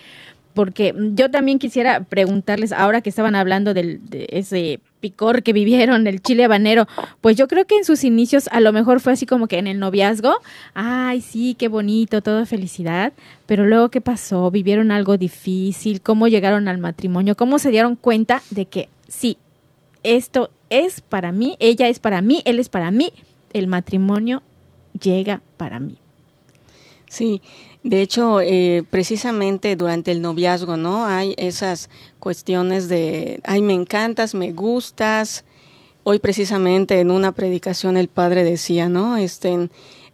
porque 0.54 0.94
yo 1.12 1.30
también 1.30 1.58
quisiera 1.58 2.02
preguntarles, 2.02 2.72
ahora 2.72 3.02
que 3.02 3.10
estaban 3.10 3.34
hablando 3.34 3.74
del, 3.74 4.08
de 4.08 4.26
ese 4.30 4.80
picor 5.00 5.42
que 5.42 5.52
vivieron, 5.52 6.06
el 6.06 6.22
chile 6.22 6.44
habanero, 6.44 6.88
pues 7.20 7.36
yo 7.36 7.46
creo 7.46 7.66
que 7.66 7.76
en 7.76 7.84
sus 7.84 8.04
inicios 8.04 8.48
a 8.52 8.60
lo 8.60 8.72
mejor 8.72 9.00
fue 9.00 9.12
así 9.12 9.26
como 9.26 9.48
que 9.48 9.58
en 9.58 9.66
el 9.66 9.78
noviazgo, 9.78 10.34
ay, 10.72 11.20
sí, 11.20 11.54
qué 11.58 11.68
bonito, 11.68 12.22
toda 12.22 12.46
felicidad, 12.46 13.12
pero 13.44 13.66
luego 13.66 13.90
qué 13.90 14.00
pasó, 14.00 14.50
vivieron 14.50 14.90
algo 14.92 15.18
difícil, 15.18 16.00
cómo 16.00 16.26
llegaron 16.26 16.68
al 16.68 16.78
matrimonio, 16.78 17.36
cómo 17.36 17.58
se 17.58 17.70
dieron 17.70 17.96
cuenta 17.96 18.42
de 18.50 18.64
que 18.64 18.88
sí, 19.08 19.36
esto 20.02 20.50
es 20.70 21.02
para 21.02 21.32
mí, 21.32 21.56
ella 21.60 21.88
es 21.88 21.98
para 21.98 22.22
mí, 22.22 22.42
él 22.46 22.58
es 22.58 22.70
para 22.70 22.90
mí, 22.90 23.12
el 23.52 23.66
matrimonio 23.66 24.42
llega 24.98 25.42
para 25.58 25.78
mí. 25.80 25.98
Sí, 27.10 27.42
de 27.82 28.02
hecho, 28.02 28.40
eh, 28.40 28.84
precisamente 28.88 29.74
durante 29.74 30.12
el 30.12 30.22
noviazgo, 30.22 30.76
¿no? 30.76 31.06
Hay 31.06 31.34
esas 31.38 31.90
cuestiones 32.20 32.88
de, 32.88 33.40
ay, 33.42 33.62
me 33.62 33.74
encantas, 33.74 34.32
me 34.32 34.52
gustas. 34.52 35.44
Hoy 36.04 36.20
precisamente 36.20 37.00
en 37.00 37.10
una 37.10 37.32
predicación 37.32 37.96
el 37.96 38.06
padre 38.06 38.44
decía, 38.44 38.88
¿no? 38.88 39.16
Este, 39.16 39.70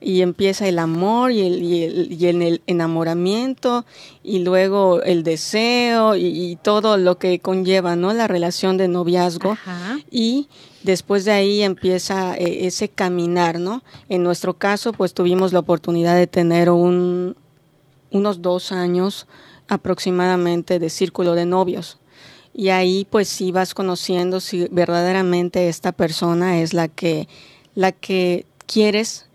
y 0.06 0.22
empieza 0.22 0.68
el 0.68 0.78
amor 0.78 1.32
y 1.32 1.40
el, 1.40 1.64
y 1.64 1.82
el, 1.82 2.12
y 2.12 2.26
el 2.26 2.62
enamoramiento 2.68 3.84
y 4.22 4.38
luego 4.38 5.02
el 5.02 5.24
deseo 5.24 6.14
y, 6.14 6.26
y, 6.26 6.54
todo 6.54 6.96
lo 6.96 7.18
que 7.18 7.40
conlleva, 7.40 7.96
¿no? 7.96 8.12
La 8.12 8.28
relación 8.28 8.76
de 8.76 8.86
noviazgo. 8.86 9.50
Ajá. 9.50 9.98
Y 10.08 10.46
después 10.84 11.24
de 11.24 11.32
ahí 11.32 11.62
empieza 11.62 12.36
eh, 12.36 12.68
ese 12.68 12.88
caminar, 12.88 13.58
¿no? 13.58 13.82
En 14.08 14.22
nuestro 14.22 14.54
caso, 14.54 14.92
pues 14.92 15.12
tuvimos 15.12 15.52
la 15.52 15.58
oportunidad 15.58 16.14
de 16.14 16.28
tener 16.28 16.70
un, 16.70 17.34
unos 18.12 18.42
dos 18.42 18.70
años 18.70 19.26
aproximadamente 19.66 20.78
de 20.78 20.88
círculo 20.88 21.34
de 21.34 21.46
novios. 21.46 21.98
Y 22.54 22.68
ahí 22.68 23.08
pues 23.10 23.26
sí 23.26 23.50
vas 23.50 23.74
conociendo 23.74 24.38
si 24.38 24.68
verdaderamente 24.70 25.68
esta 25.68 25.90
persona 25.90 26.60
es 26.60 26.74
la 26.74 26.86
que, 26.86 27.26
la 27.74 27.90
que 27.90 28.46
quieres 28.66 29.25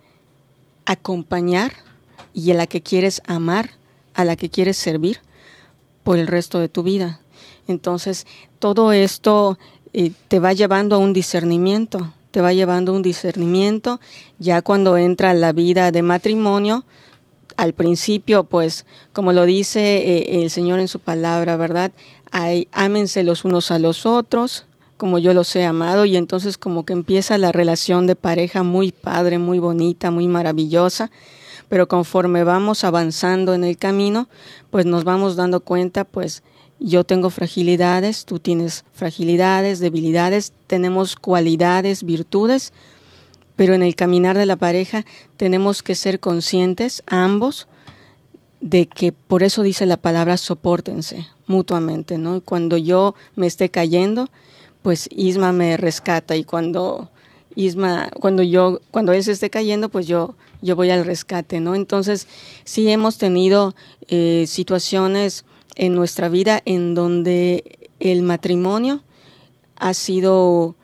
acompañar 0.91 1.73
y 2.33 2.51
a 2.51 2.53
la 2.55 2.67
que 2.67 2.81
quieres 2.81 3.21
amar, 3.25 3.71
a 4.13 4.25
la 4.25 4.35
que 4.35 4.49
quieres 4.49 4.77
servir 4.77 5.19
por 6.03 6.17
el 6.17 6.27
resto 6.27 6.59
de 6.59 6.69
tu 6.69 6.83
vida. 6.83 7.21
Entonces, 7.67 8.25
todo 8.59 8.91
esto 8.91 9.57
eh, 9.93 10.11
te 10.27 10.39
va 10.39 10.53
llevando 10.53 10.95
a 10.95 10.99
un 10.99 11.13
discernimiento, 11.13 12.13
te 12.31 12.41
va 12.41 12.53
llevando 12.53 12.91
a 12.91 12.95
un 12.95 13.01
discernimiento. 13.01 13.99
Ya 14.39 14.61
cuando 14.61 14.97
entra 14.97 15.33
la 15.33 15.53
vida 15.53 15.91
de 15.91 16.01
matrimonio, 16.01 16.85
al 17.57 17.73
principio, 17.73 18.43
pues, 18.45 18.85
como 19.13 19.33
lo 19.33 19.45
dice 19.45 19.97
eh, 19.97 20.43
el 20.43 20.49
Señor 20.49 20.79
en 20.79 20.87
su 20.87 20.99
palabra, 20.99 21.57
¿verdad? 21.57 21.91
Hay, 22.31 22.67
los 23.23 23.45
unos 23.45 23.71
a 23.71 23.79
los 23.79 24.05
otros, 24.05 24.65
como 25.01 25.17
yo 25.17 25.33
los 25.33 25.55
he 25.55 25.65
amado, 25.65 26.05
y 26.05 26.15
entonces 26.15 26.59
como 26.59 26.85
que 26.85 26.93
empieza 26.93 27.39
la 27.39 27.51
relación 27.51 28.05
de 28.05 28.15
pareja 28.15 28.61
muy 28.61 28.91
padre, 28.91 29.39
muy 29.39 29.57
bonita, 29.57 30.11
muy 30.11 30.27
maravillosa, 30.27 31.09
pero 31.69 31.87
conforme 31.87 32.43
vamos 32.43 32.83
avanzando 32.83 33.55
en 33.55 33.63
el 33.63 33.77
camino, 33.77 34.29
pues 34.69 34.85
nos 34.85 35.03
vamos 35.03 35.35
dando 35.35 35.61
cuenta, 35.61 36.03
pues, 36.03 36.43
yo 36.79 37.03
tengo 37.03 37.31
fragilidades, 37.31 38.25
tú 38.25 38.37
tienes 38.37 38.85
fragilidades, 38.93 39.79
debilidades, 39.79 40.53
tenemos 40.67 41.15
cualidades, 41.15 42.03
virtudes, 42.03 42.71
pero 43.55 43.73
en 43.73 43.81
el 43.81 43.95
caminar 43.95 44.37
de 44.37 44.45
la 44.45 44.55
pareja 44.55 45.03
tenemos 45.35 45.81
que 45.81 45.95
ser 45.95 46.19
conscientes 46.19 47.01
ambos 47.07 47.67
de 48.59 48.85
que 48.85 49.13
por 49.13 49.41
eso 49.41 49.63
dice 49.63 49.87
la 49.87 49.97
palabra 49.97 50.37
soportense 50.37 51.25
mutuamente, 51.47 52.19
¿no? 52.19 52.41
Cuando 52.41 52.77
yo 52.77 53.15
me 53.35 53.47
esté 53.47 53.69
cayendo, 53.69 54.29
pues 54.81 55.07
Isma 55.11 55.51
me 55.51 55.77
rescata 55.77 56.35
y 56.35 56.43
cuando 56.43 57.09
Isma, 57.55 58.09
cuando 58.19 58.43
yo, 58.43 58.79
cuando 58.91 59.13
él 59.13 59.23
se 59.23 59.33
esté 59.33 59.49
cayendo, 59.49 59.89
pues 59.89 60.07
yo, 60.07 60.35
yo 60.61 60.75
voy 60.75 60.89
al 60.89 61.05
rescate, 61.05 61.59
¿no? 61.59 61.75
Entonces, 61.75 62.27
sí 62.63 62.89
hemos 62.89 63.17
tenido 63.17 63.75
eh, 64.07 64.45
situaciones 64.47 65.45
en 65.75 65.95
nuestra 65.95 66.29
vida 66.29 66.61
en 66.65 66.95
donde 66.95 67.89
el 67.99 68.23
matrimonio 68.23 69.03
ha 69.75 69.93
sido 69.93 70.75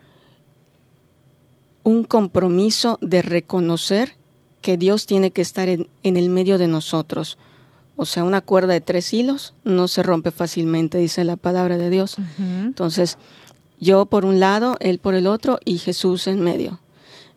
un 1.83 2.03
compromiso 2.03 2.97
de 3.01 3.21
reconocer 3.21 4.15
que 4.61 4.77
Dios 4.77 5.05
tiene 5.05 5.31
que 5.31 5.41
estar 5.41 5.69
en, 5.69 5.87
en, 6.03 6.17
el 6.17 6.29
medio 6.29 6.57
de 6.57 6.67
nosotros. 6.67 7.37
O 7.95 8.05
sea, 8.05 8.23
una 8.23 8.41
cuerda 8.41 8.73
de 8.73 8.81
tres 8.81 9.13
hilos 9.13 9.53
no 9.63 9.87
se 9.87 10.03
rompe 10.03 10.31
fácilmente, 10.31 10.97
dice 10.97 11.23
la 11.23 11.37
palabra 11.37 11.77
de 11.77 11.89
Dios. 11.89 12.17
Uh 12.17 12.21
-huh. 12.21 12.65
Entonces, 12.65 13.17
yo 13.79 14.05
por 14.05 14.25
un 14.25 14.39
lado, 14.39 14.77
Él 14.79 14.99
por 14.99 15.13
el 15.13 15.27
otro 15.27 15.59
y 15.65 15.77
Jesús 15.77 16.27
en 16.27 16.41
medio. 16.41 16.79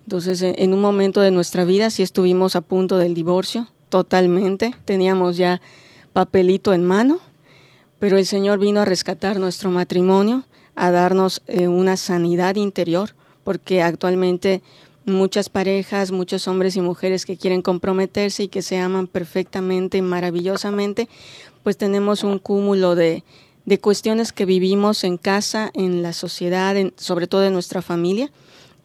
Entonces, 0.05 0.43
en 0.43 0.75
un 0.75 0.81
momento 0.81 1.21
de 1.21 1.31
nuestra 1.31 1.65
vida 1.65 1.91
sí 1.91 2.03
estuvimos 2.03 2.57
a 2.57 2.63
punto 2.63 2.99
del 2.99 3.15
divorcio, 3.15 3.69
totalmente. 3.89 4.75
Teníamos 4.85 5.37
ya 5.37 5.61
papelito 6.13 6.73
en 6.73 6.85
mano, 6.85 7.21
pero 7.99 8.19
el 8.19 8.27
Señor 8.27 8.59
vino 8.59 8.81
a 8.81 8.85
rescatar 8.85 9.39
nuestro 9.39 9.71
matrimonio, 9.71 10.45
a 10.75 10.91
darnos 10.91 11.43
eh, 11.47 11.69
una 11.69 11.97
sanidad 11.97 12.57
interior, 12.57 13.11
porque 13.45 13.83
actualmente 13.83 14.63
muchas 15.05 15.49
parejas, 15.49 16.11
muchos 16.11 16.49
hombres 16.49 16.77
y 16.77 16.81
mujeres 16.81 17.27
que 17.27 17.37
quieren 17.37 17.63
comprometerse 17.63 18.45
y 18.45 18.49
que 18.49 18.63
se 18.63 18.79
aman 18.79 19.07
perfectamente 19.07 19.99
y 19.99 20.03
maravillosamente, 20.03 21.09
pues 21.63 21.77
tenemos 21.77 22.25
un 22.25 22.39
cúmulo 22.39 22.95
de, 22.95 23.23
de 23.71 23.79
cuestiones 23.79 24.33
que 24.33 24.47
vivimos 24.47 25.05
en 25.05 25.17
casa, 25.17 25.71
en 25.75 26.03
la 26.03 26.13
sociedad, 26.13 26.77
en, 26.77 26.93
sobre 26.97 27.29
todo 27.29 27.45
en 27.45 27.53
nuestra 27.53 27.83
familia, 27.83 28.33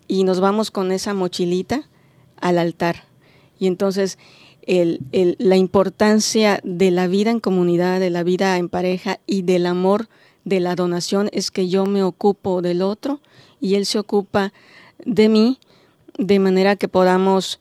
y 0.08 0.26
nos 0.26 0.40
vamos 0.40 0.70
con 0.70 0.92
esa 0.92 1.16
mochilita 1.16 1.90
al 2.40 2.60
altar. 2.60 3.06
Y 3.58 3.66
entonces 3.66 4.20
la 4.68 5.56
importancia 5.56 6.60
de 6.64 6.92
la 6.92 7.08
vida 7.08 7.32
en 7.32 7.40
comunidad, 7.40 8.00
de 8.00 8.12
la 8.12 8.22
vida 8.22 8.60
en 8.60 8.70
pareja 8.70 9.20
y 9.26 9.42
del 9.42 9.66
amor 9.66 10.08
de 10.44 10.60
la 10.60 10.76
donación 10.76 11.30
es 11.34 11.50
que 11.50 11.68
yo 11.68 11.88
me 11.88 12.04
ocupo 12.04 12.62
del 12.62 12.84
otro 12.84 13.22
y 13.60 13.74
él 13.74 13.88
se 13.88 13.98
ocupa 13.98 14.54
de 15.04 15.30
mí 15.30 15.58
de 16.20 16.38
manera 16.38 16.76
que 16.76 16.88
podamos 16.88 17.60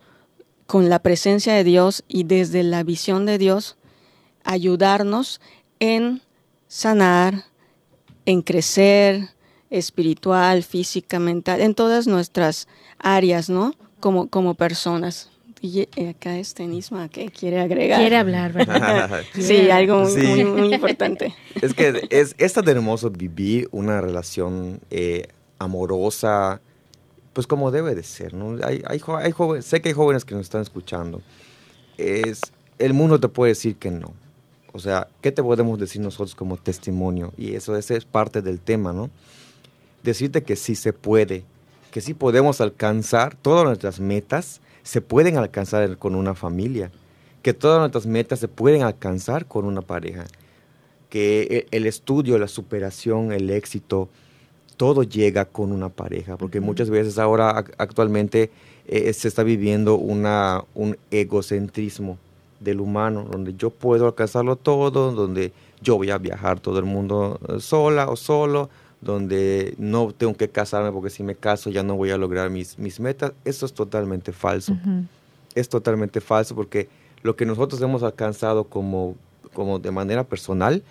con 0.66 0.90
la 0.90 0.98
presencia 0.98 1.54
de 1.54 1.64
Dios 1.64 2.04
y 2.06 2.24
desde 2.24 2.62
la 2.62 2.82
visión 2.82 3.24
de 3.24 3.38
Dios 3.38 3.78
ayudarnos 4.44 5.40
en 5.80 6.20
sanar, 6.74 7.44
en 8.26 8.42
crecer 8.42 9.28
espiritual, 9.70 10.64
física, 10.64 11.20
mental, 11.20 11.60
en 11.60 11.74
todas 11.74 12.08
nuestras 12.08 12.66
áreas, 12.98 13.48
¿no? 13.48 13.74
Como, 14.00 14.28
como 14.28 14.54
personas. 14.54 15.30
Y 15.60 15.88
eh, 15.96 16.08
acá 16.10 16.36
este 16.36 16.66
Nisma 16.66 17.08
que 17.08 17.28
quiere 17.30 17.60
agregar. 17.60 18.00
Quiere 18.00 18.16
hablar, 18.16 18.52
¿verdad? 18.52 19.20
Sí, 19.34 19.70
algo 19.70 20.00
muy, 20.00 20.10
Sí. 20.10 20.26
muy, 20.26 20.44
muy 20.44 20.74
importante. 20.74 21.32
Es 21.62 21.74
que 21.74 22.08
es, 22.10 22.34
es 22.38 22.52
tan 22.52 22.68
hermoso 22.68 23.08
vivir 23.08 23.68
una 23.70 24.00
relación 24.00 24.80
eh, 24.90 25.28
amorosa, 25.60 26.60
pues 27.32 27.46
como 27.46 27.70
debe 27.70 27.94
de 27.94 28.02
ser, 28.02 28.34
¿no? 28.34 28.58
Hay, 28.66 28.82
hay, 28.86 29.00
hay 29.20 29.30
jóvenes, 29.30 29.64
sé 29.64 29.80
que 29.80 29.90
hay 29.90 29.94
jóvenes 29.94 30.24
que 30.24 30.34
nos 30.34 30.42
están 30.42 30.62
escuchando. 30.62 31.22
Es, 31.98 32.40
el 32.80 32.94
mundo 32.94 33.20
te 33.20 33.28
puede 33.28 33.50
decir 33.52 33.76
que 33.76 33.92
no. 33.92 34.12
O 34.74 34.80
sea, 34.80 35.06
¿qué 35.22 35.30
te 35.30 35.40
podemos 35.40 35.78
decir 35.78 36.02
nosotros 36.02 36.34
como 36.34 36.56
testimonio? 36.56 37.32
Y 37.38 37.54
eso 37.54 37.76
ese 37.76 37.96
es 37.96 38.04
parte 38.04 38.42
del 38.42 38.58
tema, 38.58 38.92
¿no? 38.92 39.08
Decirte 40.02 40.42
que 40.42 40.56
sí 40.56 40.74
se 40.74 40.92
puede, 40.92 41.44
que 41.92 42.00
sí 42.00 42.12
podemos 42.12 42.60
alcanzar 42.60 43.36
todas 43.36 43.64
nuestras 43.64 44.00
metas, 44.00 44.60
se 44.82 45.00
pueden 45.00 45.38
alcanzar 45.38 45.96
con 45.96 46.16
una 46.16 46.34
familia, 46.34 46.90
que 47.42 47.54
todas 47.54 47.78
nuestras 47.78 48.04
metas 48.06 48.40
se 48.40 48.48
pueden 48.48 48.82
alcanzar 48.82 49.46
con 49.46 49.64
una 49.64 49.80
pareja 49.80 50.24
que 51.08 51.42
e- 51.70 51.76
el 51.76 51.86
estudio, 51.86 52.36
la 52.36 52.48
superación, 52.48 53.30
el 53.30 53.50
éxito, 53.50 54.08
todo 54.76 55.04
llega 55.04 55.44
con 55.44 55.70
una 55.70 55.88
pareja, 55.88 56.36
porque 56.36 56.58
muchas 56.58 56.90
veces 56.90 57.16
ahora 57.18 57.54
ac- 57.62 57.72
actualmente 57.78 58.50
eh, 58.88 59.12
se 59.12 59.28
está 59.28 59.44
viviendo 59.44 59.94
una, 59.94 60.64
un 60.74 60.96
egocentrismo 61.12 62.18
del 62.60 62.80
humano, 62.80 63.26
donde 63.30 63.54
yo 63.54 63.70
puedo 63.70 64.06
alcanzarlo 64.06 64.56
todo, 64.56 65.12
donde 65.12 65.52
yo 65.82 65.96
voy 65.96 66.10
a 66.10 66.18
viajar 66.18 66.60
todo 66.60 66.78
el 66.78 66.84
mundo 66.84 67.38
eh, 67.48 67.60
sola 67.60 68.08
o 68.08 68.16
solo, 68.16 68.70
donde 69.00 69.74
no 69.78 70.12
tengo 70.16 70.34
que 70.34 70.48
casarme 70.48 70.90
porque 70.90 71.10
si 71.10 71.22
me 71.22 71.34
caso 71.34 71.70
ya 71.70 71.82
no 71.82 71.94
voy 71.94 72.10
a 72.10 72.16
lograr 72.16 72.50
mis, 72.50 72.78
mis 72.78 73.00
metas. 73.00 73.32
Eso 73.44 73.66
es 73.66 73.74
totalmente 73.74 74.32
falso 74.32 74.74
es 75.54 75.68
totalmente 75.68 76.20
falso 76.20 76.54
porque 76.54 76.88
lo 77.22 77.36
que 77.36 77.46
nosotros 77.46 77.80
hemos 77.80 78.02
alcanzado 78.02 78.64
como, 78.64 79.16
como 79.52 79.78
de 79.78 79.90
manera 79.90 80.24
personal, 80.24 80.82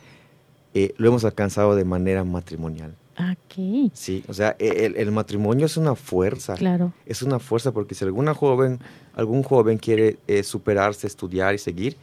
eh, 0.73 0.93
lo 0.97 1.09
hemos 1.09 1.25
alcanzado 1.25 1.75
de 1.75 1.85
manera 1.85 2.23
matrimonial. 2.23 2.95
Ok, 3.17 3.91
Sí, 3.93 4.23
o 4.27 4.33
sea, 4.33 4.55
e- 4.59 4.85
el, 4.85 4.95
el 4.97 5.11
matrimonio 5.11 5.65
es 5.67 5.77
una 5.77 5.95
fuerza. 5.95 6.55
claro. 6.55 6.93
Es 7.05 7.21
una 7.21 7.39
fuerza 7.39 7.71
porque 7.71 7.93
si 7.95 8.03
alguna 8.05 8.33
joven, 8.33 8.79
algún 9.15 9.43
joven 9.43 9.77
quiere 9.77 10.17
eh, 10.27 10.43
superarse, 10.43 11.05
estudiar 11.07 11.53
y 11.53 11.57
seguir, 11.59 11.95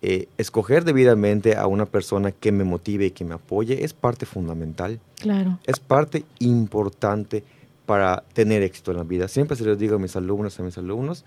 eh, 0.00 0.28
escoger 0.38 0.84
debidamente 0.84 1.56
a 1.56 1.66
una 1.66 1.86
persona 1.86 2.30
que 2.32 2.52
me 2.52 2.64
motive 2.64 3.06
y 3.06 3.10
que 3.10 3.24
me 3.24 3.34
apoye 3.34 3.84
es 3.84 3.92
parte 3.94 4.26
fundamental 4.26 5.00
Claro. 5.20 5.58
es 5.66 5.78
parte 5.80 6.24
importante 6.40 7.42
para 7.86 8.22
tener 8.32 8.62
éxito 8.62 8.90
en 8.90 8.96
la 8.98 9.02
vida. 9.04 9.28
Siempre 9.28 9.56
se 9.56 9.64
les 9.64 9.78
digo 9.78 9.96
a 9.96 9.98
mis 9.98 10.16
alumnos, 10.16 10.58
a 10.58 10.62
mis 10.62 10.76
alumnos, 10.78 11.24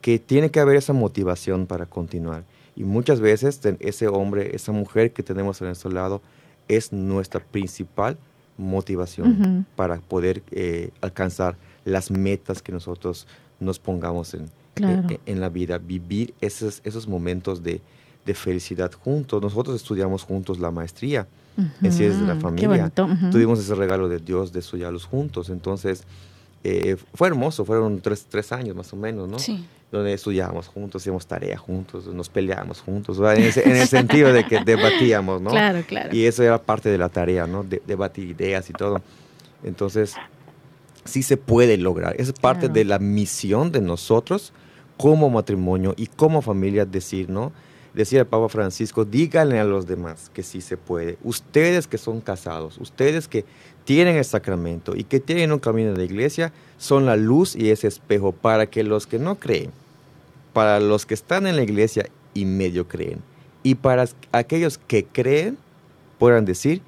que 0.00 0.18
tiene 0.18 0.50
que 0.50 0.58
haber 0.60 0.76
esa 0.76 0.92
motivación 0.92 1.66
para 1.66 1.86
continuar. 1.86 2.42
Y 2.76 2.84
muchas 2.84 3.20
veces 3.20 3.60
ese 3.80 4.08
hombre, 4.08 4.54
esa 4.56 4.72
mujer 4.72 5.12
que 5.12 5.22
tenemos 5.22 5.60
a 5.62 5.66
nuestro 5.66 5.90
lado 5.90 6.20
es 6.68 6.92
nuestra 6.92 7.40
principal 7.40 8.16
motivación 8.60 9.66
para 9.76 9.96
poder 10.00 10.42
eh, 10.50 10.90
alcanzar 11.00 11.56
las 11.84 12.10
metas 12.10 12.62
que 12.62 12.72
nosotros 12.72 13.26
nos 13.58 13.78
pongamos 13.78 14.34
en, 14.34 14.48
Claro. 14.74 15.08
en, 15.08 15.18
en 15.26 15.40
la 15.40 15.48
vida, 15.48 15.78
vivir 15.78 16.32
esos, 16.40 16.80
esos 16.84 17.08
momentos 17.08 17.62
de, 17.62 17.80
de 18.24 18.34
felicidad 18.34 18.92
juntos. 18.92 19.42
Nosotros 19.42 19.76
estudiamos 19.76 20.22
juntos 20.22 20.58
la 20.58 20.70
maestría 20.70 21.26
en 21.82 21.92
ciencias 21.92 22.20
de 22.20 22.26
la 22.26 22.36
familia. 22.36 22.90
Tuvimos 23.30 23.58
ese 23.58 23.74
regalo 23.74 24.08
de 24.08 24.18
Dios 24.18 24.52
de 24.52 24.60
estudiarlos 24.60 25.04
juntos. 25.04 25.50
Entonces, 25.50 26.04
eh, 26.64 26.96
fue 27.14 27.28
hermoso, 27.28 27.64
fueron 27.64 28.00
tres, 28.00 28.26
tres 28.28 28.52
años 28.52 28.76
más 28.76 28.92
o 28.92 28.96
menos, 28.96 29.28
¿no? 29.28 29.38
Sí. 29.38 29.64
Donde 29.90 30.12
estudiábamos 30.12 30.68
juntos, 30.68 31.02
hacíamos 31.02 31.26
tarea 31.26 31.56
juntos, 31.58 32.06
nos 32.06 32.28
peleábamos 32.28 32.80
juntos, 32.80 33.18
en, 33.18 33.42
ese- 33.42 33.68
en 33.68 33.76
el 33.76 33.88
sentido 33.88 34.32
de 34.32 34.44
que 34.46 34.60
debatíamos, 34.64 35.40
¿no? 35.42 35.50
Claro, 35.50 35.82
claro. 35.86 36.14
Y 36.14 36.26
eso 36.26 36.42
era 36.44 36.62
parte 36.62 36.88
de 36.90 36.98
la 36.98 37.08
tarea, 37.08 37.46
¿no? 37.46 37.64
De, 37.64 37.82
debatir 37.86 38.28
ideas 38.30 38.70
y 38.70 38.72
todo. 38.72 39.00
Entonces, 39.64 40.14
sí 41.04 41.22
se 41.22 41.36
puede 41.36 41.76
lograr. 41.76 42.14
Es 42.18 42.32
parte 42.32 42.60
Claro. 42.66 42.74
de 42.74 42.84
la 42.84 42.98
misión 42.98 43.72
de 43.72 43.80
nosotros 43.80 44.52
como 44.96 45.28
matrimonio 45.30 45.94
y 45.96 46.06
como 46.06 46.40
familia 46.42 46.84
decir, 46.84 47.28
¿no? 47.30 47.52
Decía 47.94 48.20
el 48.20 48.26
Papa 48.26 48.48
Francisco, 48.48 49.04
díganle 49.04 49.58
a 49.58 49.64
los 49.64 49.86
demás 49.86 50.30
que 50.32 50.42
sí 50.42 50.60
se 50.60 50.76
puede. 50.76 51.18
Ustedes 51.24 51.86
que 51.86 51.98
son 51.98 52.20
casados, 52.20 52.78
ustedes 52.78 53.26
que 53.26 53.44
tienen 53.84 54.16
el 54.16 54.24
sacramento 54.24 54.94
y 54.94 55.04
que 55.04 55.18
tienen 55.18 55.50
un 55.52 55.58
camino 55.58 55.90
de 55.90 55.98
la 55.98 56.04
iglesia, 56.04 56.52
son 56.78 57.06
la 57.06 57.16
luz 57.16 57.56
y 57.56 57.70
ese 57.70 57.88
espejo 57.88 58.32
para 58.32 58.66
que 58.66 58.84
los 58.84 59.06
que 59.06 59.18
no 59.18 59.36
creen, 59.36 59.72
para 60.52 60.78
los 60.78 61.06
que 61.06 61.14
están 61.14 61.46
en 61.46 61.56
la 61.56 61.62
iglesia 61.62 62.08
y 62.32 62.44
medio 62.44 62.86
creen, 62.86 63.20
y 63.62 63.74
para 63.74 64.08
aquellos 64.32 64.78
que 64.78 65.04
creen, 65.04 65.58
puedan 66.18 66.44
decir, 66.44 66.82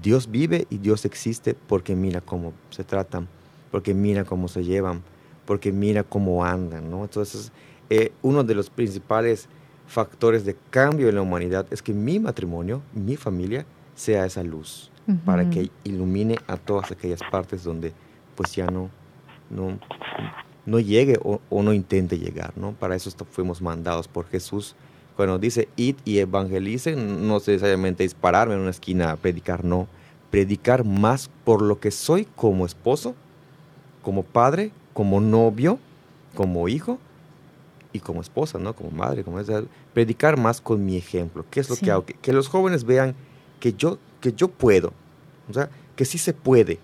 Dios 0.00 0.30
vive 0.30 0.66
y 0.68 0.78
Dios 0.78 1.04
existe 1.04 1.54
porque 1.54 1.96
mira 1.96 2.20
cómo 2.20 2.52
se 2.70 2.84
tratan, 2.84 3.28
porque 3.70 3.94
mira 3.94 4.24
cómo 4.24 4.48
se 4.48 4.64
llevan, 4.64 5.02
porque 5.46 5.72
mira 5.72 6.04
cómo 6.04 6.44
andan, 6.44 6.90
¿no? 6.90 7.04
Entonces, 7.04 7.52
eh, 7.90 8.12
uno 8.22 8.44
de 8.44 8.54
los 8.54 8.68
principales 8.68 9.48
factores 9.88 10.44
de 10.44 10.54
cambio 10.70 11.08
en 11.08 11.16
la 11.16 11.22
humanidad 11.22 11.66
es 11.70 11.82
que 11.82 11.92
mi 11.92 12.20
matrimonio, 12.20 12.82
mi 12.92 13.16
familia, 13.16 13.64
sea 13.94 14.26
esa 14.26 14.44
luz, 14.44 14.90
para 15.24 15.48
que 15.48 15.70
ilumine 15.82 16.36
a 16.46 16.58
todas 16.58 16.92
aquellas 16.92 17.20
partes 17.32 17.64
donde 17.64 17.92
pues 18.36 18.54
ya 18.54 18.66
no, 18.66 18.90
no, 19.50 19.78
no 20.66 20.78
llegue 20.78 21.18
o, 21.22 21.40
o 21.48 21.62
no 21.62 21.72
intente 21.72 22.18
llegar, 22.18 22.52
¿no? 22.56 22.72
Para 22.72 22.94
eso 22.94 23.10
fuimos 23.30 23.62
mandados 23.62 24.06
por 24.06 24.28
Jesús. 24.28 24.76
Cuando 25.16 25.38
dice 25.38 25.68
id 25.76 25.96
y 26.04 26.18
evangelicen, 26.18 27.26
no 27.26 27.38
necesariamente 27.38 28.04
es 28.04 28.14
pararme 28.14 28.54
en 28.54 28.60
una 28.60 28.70
esquina 28.70 29.10
a 29.10 29.16
predicar, 29.16 29.64
no. 29.64 29.88
Predicar 30.30 30.84
más 30.84 31.30
por 31.44 31.62
lo 31.62 31.80
que 31.80 31.90
soy 31.90 32.28
como 32.36 32.66
esposo, 32.66 33.16
como 34.02 34.22
padre, 34.22 34.70
como 34.92 35.20
novio, 35.20 35.78
como 36.34 36.68
hijo 36.68 36.98
y 37.92 38.00
como 38.00 38.20
esposa, 38.20 38.58
¿no? 38.58 38.74
Como 38.74 38.90
madre, 38.90 39.24
como 39.24 39.40
esa. 39.40 39.62
Predicar 39.94 40.36
más 40.38 40.60
con 40.60 40.84
mi 40.84 40.96
ejemplo. 40.96 41.44
¿Qué 41.50 41.60
es 41.60 41.68
lo 41.70 41.76
Sí. 41.76 41.84
que 41.84 41.90
hago? 41.90 42.04
Que, 42.04 42.14
que 42.14 42.32
los 42.32 42.48
jóvenes 42.48 42.84
vean 42.84 43.14
que 43.60 43.72
yo, 43.72 43.98
que 44.20 44.32
yo 44.32 44.48
puedo. 44.48 44.92
O 45.50 45.54
sea, 45.54 45.70
que 45.96 46.04
sí 46.04 46.18
se 46.18 46.32
puede. 46.34 46.78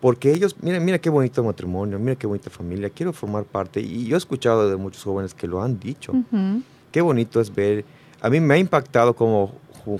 Porque 0.00 0.30
ellos, 0.32 0.54
mira, 0.60 0.78
mira 0.78 0.98
qué 0.98 1.10
bonito 1.10 1.42
matrimonio, 1.42 1.98
mira 1.98 2.14
qué 2.14 2.26
bonita 2.26 2.50
familia, 2.50 2.88
quiero 2.90 3.12
formar 3.12 3.44
parte. 3.44 3.80
Y 3.80 4.04
yo 4.06 4.16
he 4.16 4.18
escuchado 4.18 4.68
de 4.70 4.76
muchos 4.76 5.02
jóvenes 5.02 5.34
que 5.34 5.46
lo 5.48 5.60
han 5.62 5.80
dicho. 5.80 6.12
Ujú. 6.12 6.62
Qué 6.92 7.00
bonito 7.00 7.40
es 7.40 7.52
ver. 7.54 7.84
A 8.20 8.30
mí 8.30 8.38
me 8.38 8.54
ha 8.54 8.58
impactado 8.58 9.14
como 9.16 9.54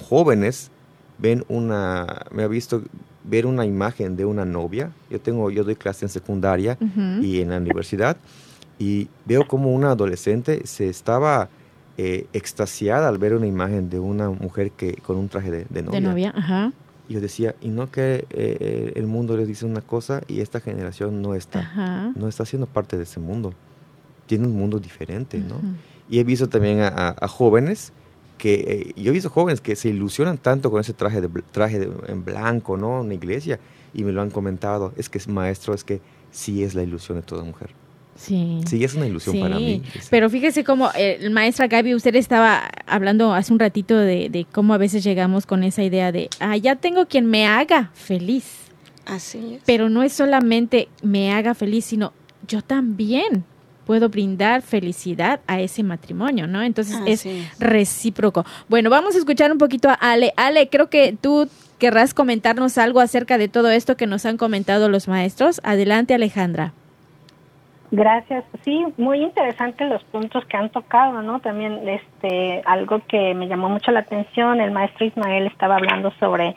jóvenes 0.08 0.70
ven 1.18 1.44
una, 1.48 2.26
me 2.30 2.42
ha 2.44 2.48
visto 2.48 2.82
ver 3.24 3.44
una 3.46 3.66
imagen 3.66 4.16
de 4.16 4.24
una 4.24 4.44
novia. 4.44 4.92
Yo 5.10 5.20
tengo, 5.20 5.50
yo 5.50 5.64
doy 5.64 5.74
clase 5.74 6.04
en 6.04 6.08
secundaria 6.10 6.78
Ujú. 6.80 7.22
y 7.24 7.40
en 7.40 7.50
la 7.50 7.56
universidad 7.56 8.16
y 8.78 9.08
veo 9.26 9.46
como 9.48 9.72
una 9.72 9.90
adolescente 9.92 10.66
se 10.66 10.88
estaba 10.88 11.48
eh, 11.96 12.26
extasiada 12.32 13.08
al 13.08 13.18
ver 13.18 13.34
una 13.34 13.46
imagen 13.46 13.90
de 13.90 13.98
una 13.98 14.30
mujer 14.30 14.70
que 14.70 14.94
con 14.94 15.16
un 15.16 15.28
traje 15.28 15.50
de, 15.50 15.66
de 15.68 15.82
novia. 15.82 16.00
De 16.00 16.06
novia, 16.06 16.32
ajá. 16.36 16.72
Y 17.08 17.14
yo 17.14 17.20
decía, 17.20 17.54
y 17.60 17.68
no 17.68 17.90
que 17.90 18.26
eh, 18.30 18.92
el 18.94 19.06
mundo 19.06 19.36
les 19.36 19.48
dice 19.48 19.64
una 19.66 19.80
cosa 19.80 20.20
y 20.28 20.40
esta 20.40 20.60
generación 20.60 21.22
no 21.22 21.34
está, 21.34 21.60
Ajá. 21.60 22.12
no 22.14 22.28
está 22.28 22.44
siendo 22.44 22.66
parte 22.66 22.96
de 22.96 23.04
ese 23.04 23.18
mundo. 23.18 23.52
Tiene 24.26 24.46
un 24.46 24.54
mundo 24.56 24.78
diferente, 24.78 25.38
¿no? 25.38 25.56
Ujú. 25.56 25.66
Y 26.10 26.18
he 26.20 26.24
visto 26.24 26.48
también 26.48 26.80
a, 26.80 26.88
a- 26.88 27.16
a 27.18 27.28
jóvenes 27.28 27.92
que, 28.36 28.92
eh, 28.94 29.00
yo 29.02 29.10
he 29.10 29.14
visto 29.14 29.30
jóvenes 29.30 29.60
que 29.60 29.74
se 29.74 29.88
ilusionan 29.88 30.38
tanto 30.38 30.70
con 30.70 30.80
ese 30.80 30.92
traje, 30.92 31.20
de, 31.20 31.28
traje 31.50 31.78
de- 31.80 31.90
en 32.08 32.24
blanco, 32.24 32.76
¿no? 32.76 33.00
En 33.00 33.08
la 33.08 33.14
iglesia, 33.14 33.58
y 33.94 34.04
me 34.04 34.12
lo 34.12 34.20
han 34.22 34.30
comentado. 34.30 34.92
Es 34.96 35.08
que 35.08 35.18
es 35.18 35.26
maestro, 35.28 35.74
es 35.74 35.82
que 35.84 36.00
sí 36.30 36.62
es 36.62 36.74
la 36.74 36.82
ilusión 36.82 37.16
de 37.18 37.22
toda 37.22 37.42
mujer. 37.42 37.70
Sí. 38.18 38.60
Sí 38.66 38.82
es 38.82 38.94
una 38.94 39.06
ilusión 39.06 39.38
para 39.40 39.56
mí. 39.56 39.82
Pero 40.10 40.28
fíjese 40.28 40.64
cómo, 40.64 40.90
eh, 40.96 41.30
maestra 41.30 41.68
Gaby, 41.68 41.94
usted 41.94 42.16
estaba 42.16 42.68
hablando 42.86 43.32
hace 43.32 43.52
un 43.52 43.60
ratito 43.60 43.96
de, 43.96 44.28
de 44.28 44.44
cómo 44.44 44.74
a 44.74 44.78
veces 44.78 45.04
llegamos 45.04 45.46
con 45.46 45.62
esa 45.62 45.84
idea 45.84 46.10
de, 46.10 46.28
ah, 46.40 46.56
ya 46.56 46.74
tengo 46.76 47.06
quien 47.06 47.26
me 47.26 47.46
haga 47.46 47.90
feliz. 47.94 48.44
Así 49.06 49.54
es. 49.54 49.62
Pero 49.64 49.88
no 49.88 50.02
es 50.02 50.12
solamente 50.12 50.88
me 51.02 51.32
haga 51.32 51.54
feliz, 51.54 51.84
sino 51.84 52.12
yo 52.46 52.60
también 52.60 53.44
puedo 53.86 54.08
brindar 54.10 54.60
felicidad 54.60 55.40
a 55.46 55.60
ese 55.60 55.82
matrimonio, 55.82 56.46
¿no? 56.46 56.60
Entonces 56.62 56.96
Así 56.96 57.10
es 57.10 57.24
es. 57.24 57.58
recíproco. 57.58 58.44
Bueno, 58.68 58.90
vamos 58.90 59.14
a 59.14 59.18
escuchar 59.18 59.50
un 59.50 59.58
poquito 59.58 59.88
a 59.88 59.94
Ale. 59.94 60.34
Ale, 60.36 60.68
creo 60.68 60.90
que 60.90 61.16
tú 61.18 61.48
querrás 61.78 62.12
comentarnos 62.12 62.76
algo 62.76 63.00
acerca 63.00 63.38
de 63.38 63.48
todo 63.48 63.70
esto 63.70 63.96
que 63.96 64.06
nos 64.06 64.26
han 64.26 64.36
comentado 64.36 64.90
los 64.90 65.08
maestros. 65.08 65.60
Adelante, 65.62 66.12
Alejandra. 66.12 66.74
Gracias. 67.90 68.44
Sí, 68.64 68.84
muy 68.98 69.22
interesantes 69.22 69.88
los 69.88 70.04
puntos 70.04 70.44
que 70.44 70.56
han 70.58 70.70
tocado, 70.70 71.22
¿no? 71.22 71.40
También 71.40 71.88
este 71.88 72.62
algo 72.66 73.00
que 73.08 73.34
me 73.34 73.48
llamó 73.48 73.70
mucho 73.70 73.92
la 73.92 74.00
atención, 74.00 74.60
el 74.60 74.72
maestro 74.72 75.06
Ismael 75.06 75.46
estaba 75.46 75.76
hablando 75.76 76.10
sobre 76.20 76.54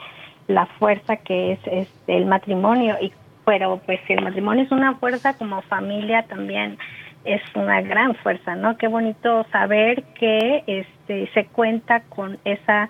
la 0.47 0.65
fuerza 0.65 1.15
que 1.17 1.53
es 1.53 1.59
este 1.65 2.17
el 2.17 2.25
matrimonio 2.25 2.97
y 3.01 3.13
pero 3.45 3.79
pues 3.85 3.99
si 4.07 4.13
el 4.13 4.23
matrimonio 4.23 4.63
es 4.65 4.71
una 4.71 4.95
fuerza 4.95 5.37
como 5.37 5.61
familia 5.63 6.23
también 6.23 6.77
es 7.23 7.41
una 7.55 7.81
gran 7.81 8.15
fuerza, 8.15 8.55
¿no? 8.55 8.77
Qué 8.77 8.87
bonito 8.87 9.45
saber 9.51 10.03
que 10.19 10.63
este 10.67 11.29
se 11.33 11.45
cuenta 11.45 12.01
con 12.01 12.39
esa 12.43 12.89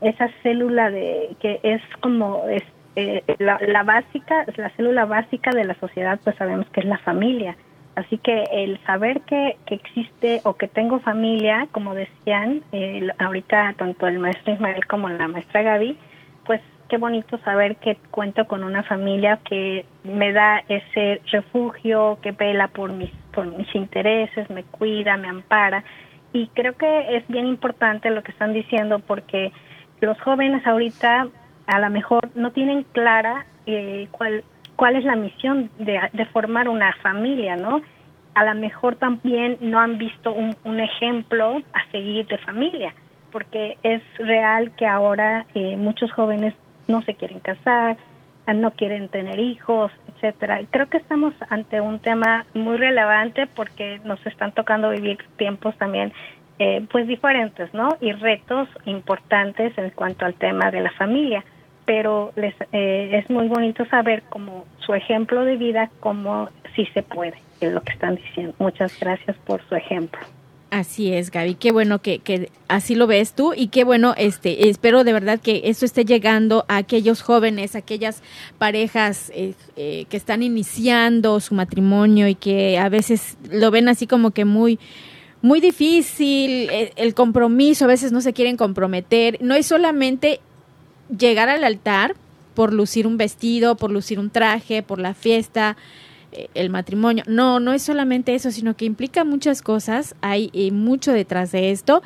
esa 0.00 0.28
célula 0.42 0.90
de 0.90 1.36
que 1.40 1.60
es 1.62 1.80
como 2.00 2.44
es, 2.48 2.64
eh, 2.96 3.22
la, 3.38 3.58
la 3.66 3.82
básica, 3.82 4.44
la 4.56 4.70
célula 4.70 5.04
básica 5.04 5.50
de 5.52 5.64
la 5.64 5.74
sociedad, 5.74 6.20
pues 6.22 6.36
sabemos 6.36 6.66
que 6.70 6.80
es 6.80 6.86
la 6.86 6.98
familia. 6.98 7.56
Así 7.94 8.16
que 8.18 8.44
el 8.52 8.78
saber 8.84 9.20
que, 9.22 9.56
que 9.66 9.74
existe 9.74 10.40
o 10.44 10.54
que 10.54 10.66
tengo 10.66 11.00
familia, 11.00 11.68
como 11.72 11.94
decían 11.94 12.62
eh, 12.72 13.08
ahorita 13.18 13.74
tanto 13.76 14.06
el 14.06 14.18
maestro 14.18 14.54
Ismael 14.54 14.86
como 14.86 15.10
la 15.10 15.28
maestra 15.28 15.62
Gaby, 15.62 15.98
pues 16.46 16.62
qué 16.88 16.96
bonito 16.96 17.38
saber 17.38 17.76
que 17.76 17.96
cuento 18.10 18.46
con 18.46 18.64
una 18.64 18.82
familia 18.82 19.40
que 19.44 19.84
me 20.04 20.32
da 20.32 20.62
ese 20.68 21.20
refugio, 21.30 22.18
que 22.22 22.32
vela 22.32 22.68
por 22.68 22.92
mis, 22.92 23.10
por 23.34 23.46
mis 23.46 23.72
intereses, 23.74 24.48
me 24.48 24.64
cuida, 24.64 25.18
me 25.18 25.28
ampara. 25.28 25.84
Y 26.32 26.48
creo 26.48 26.74
que 26.74 27.16
es 27.16 27.28
bien 27.28 27.46
importante 27.46 28.08
lo 28.08 28.22
que 28.22 28.32
están 28.32 28.54
diciendo 28.54 29.00
porque 29.00 29.52
los 30.00 30.18
jóvenes 30.22 30.66
ahorita 30.66 31.28
a 31.66 31.78
lo 31.78 31.90
mejor 31.90 32.30
no 32.34 32.52
tienen 32.52 32.84
clara 32.92 33.46
eh, 33.66 34.08
cuál 34.10 34.44
cuál 34.76 34.96
es 34.96 35.04
la 35.04 35.16
misión 35.16 35.70
de, 35.78 36.00
de, 36.12 36.26
formar 36.26 36.68
una 36.68 36.92
familia, 37.02 37.56
¿no? 37.56 37.82
A 38.34 38.44
lo 38.44 38.54
mejor 38.58 38.96
también 38.96 39.58
no 39.60 39.78
han 39.78 39.98
visto 39.98 40.32
un, 40.32 40.56
un 40.64 40.80
ejemplo 40.80 41.62
a 41.72 41.90
seguir 41.92 42.26
de 42.26 42.38
familia, 42.38 42.94
porque 43.30 43.76
es 43.82 44.02
real 44.18 44.72
que 44.74 44.86
ahora 44.86 45.46
eh, 45.54 45.76
muchos 45.76 46.10
jóvenes 46.12 46.54
no 46.88 47.02
se 47.02 47.14
quieren 47.14 47.40
casar, 47.40 47.96
no 48.52 48.72
quieren 48.72 49.08
tener 49.08 49.38
hijos, 49.38 49.92
etcétera. 50.14 50.60
Y 50.60 50.66
creo 50.66 50.88
que 50.88 50.96
estamos 50.96 51.32
ante 51.48 51.80
un 51.80 52.00
tema 52.00 52.44
muy 52.54 52.76
relevante 52.76 53.46
porque 53.46 54.00
nos 54.04 54.24
están 54.26 54.52
tocando 54.52 54.90
vivir 54.90 55.18
tiempos 55.36 55.76
también 55.76 56.12
eh, 56.64 56.86
pues 56.92 57.08
diferentes, 57.08 57.74
¿no? 57.74 57.96
Y 58.00 58.12
retos 58.12 58.68
importantes 58.84 59.76
en 59.76 59.90
cuanto 59.90 60.24
al 60.24 60.34
tema 60.34 60.70
de 60.70 60.80
la 60.80 60.92
familia. 60.92 61.44
Pero 61.84 62.32
les, 62.36 62.54
eh, 62.70 63.10
es 63.12 63.28
muy 63.28 63.48
bonito 63.48 63.84
saber 63.86 64.22
como 64.28 64.64
su 64.78 64.94
ejemplo 64.94 65.44
de 65.44 65.56
vida, 65.56 65.90
cómo 65.98 66.50
sí 66.76 66.86
se 66.94 67.02
puede, 67.02 67.34
es 67.60 67.72
lo 67.72 67.80
que 67.82 67.92
están 67.92 68.14
diciendo. 68.14 68.54
Muchas 68.60 68.98
gracias 69.00 69.36
por 69.38 69.60
su 69.68 69.74
ejemplo. 69.74 70.20
Así 70.70 71.12
es, 71.12 71.32
Gaby. 71.32 71.56
Qué 71.56 71.72
bueno 71.72 71.98
que, 71.98 72.20
que, 72.20 72.48
así 72.68 72.94
lo 72.94 73.08
ves 73.08 73.34
tú 73.34 73.52
y 73.54 73.66
qué 73.66 73.82
bueno, 73.82 74.14
este, 74.16 74.70
espero 74.70 75.02
de 75.02 75.12
verdad 75.12 75.40
que 75.40 75.62
esto 75.64 75.84
esté 75.84 76.04
llegando 76.04 76.64
a 76.68 76.76
aquellos 76.76 77.20
jóvenes, 77.22 77.74
a 77.74 77.78
aquellas 77.78 78.22
parejas 78.56 79.32
eh, 79.34 79.54
eh, 79.76 80.06
que 80.08 80.16
están 80.16 80.42
iniciando 80.44 81.40
su 81.40 81.54
matrimonio 81.56 82.28
y 82.28 82.36
que 82.36 82.78
a 82.78 82.88
veces 82.88 83.36
lo 83.50 83.70
ven 83.70 83.88
así 83.88 84.06
como 84.06 84.30
que 84.30 84.44
muy, 84.44 84.78
muy 85.42 85.60
difícil, 85.60 86.70
el, 86.70 86.92
el 86.96 87.14
compromiso, 87.14 87.84
a 87.84 87.88
veces 87.88 88.12
no 88.12 88.20
se 88.20 88.32
quieren 88.32 88.56
comprometer. 88.56 89.38
No 89.40 89.54
es 89.54 89.66
solamente 89.66 90.40
llegar 91.16 91.48
al 91.48 91.64
altar 91.64 92.14
por 92.54 92.72
lucir 92.72 93.06
un 93.06 93.16
vestido, 93.16 93.76
por 93.76 93.90
lucir 93.90 94.18
un 94.18 94.30
traje, 94.30 94.82
por 94.82 94.98
la 94.98 95.14
fiesta, 95.14 95.76
el 96.54 96.70
matrimonio. 96.70 97.24
No, 97.26 97.60
no 97.60 97.72
es 97.72 97.82
solamente 97.82 98.34
eso, 98.34 98.50
sino 98.50 98.76
que 98.76 98.84
implica 98.84 99.24
muchas 99.24 99.62
cosas, 99.62 100.14
hay 100.20 100.50
eh, 100.52 100.70
mucho 100.70 101.12
detrás 101.12 101.52
de 101.52 101.70
esto 101.70 102.02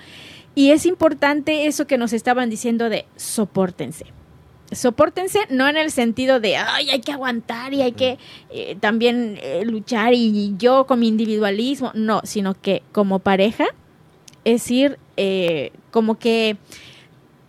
y 0.54 0.70
es 0.70 0.86
importante 0.86 1.66
eso 1.66 1.86
que 1.86 1.98
nos 1.98 2.12
estaban 2.12 2.50
diciendo 2.50 2.88
de 2.88 3.06
soportense. 3.16 4.06
Sopórtense 4.72 5.40
no 5.48 5.68
en 5.68 5.76
el 5.76 5.90
sentido 5.90 6.40
de, 6.40 6.56
ay, 6.56 6.90
hay 6.90 7.00
que 7.00 7.12
aguantar 7.12 7.72
y 7.72 7.82
hay 7.82 7.92
que 7.92 8.18
eh, 8.50 8.76
también 8.80 9.38
eh, 9.40 9.64
luchar 9.64 10.12
y 10.14 10.54
yo 10.58 10.86
con 10.86 11.00
mi 11.00 11.08
individualismo, 11.08 11.92
no, 11.94 12.20
sino 12.24 12.60
que 12.60 12.82
como 12.92 13.20
pareja 13.20 13.66
es 14.44 14.70
ir 14.70 14.98
eh, 15.16 15.72
como 15.90 16.18
que 16.18 16.56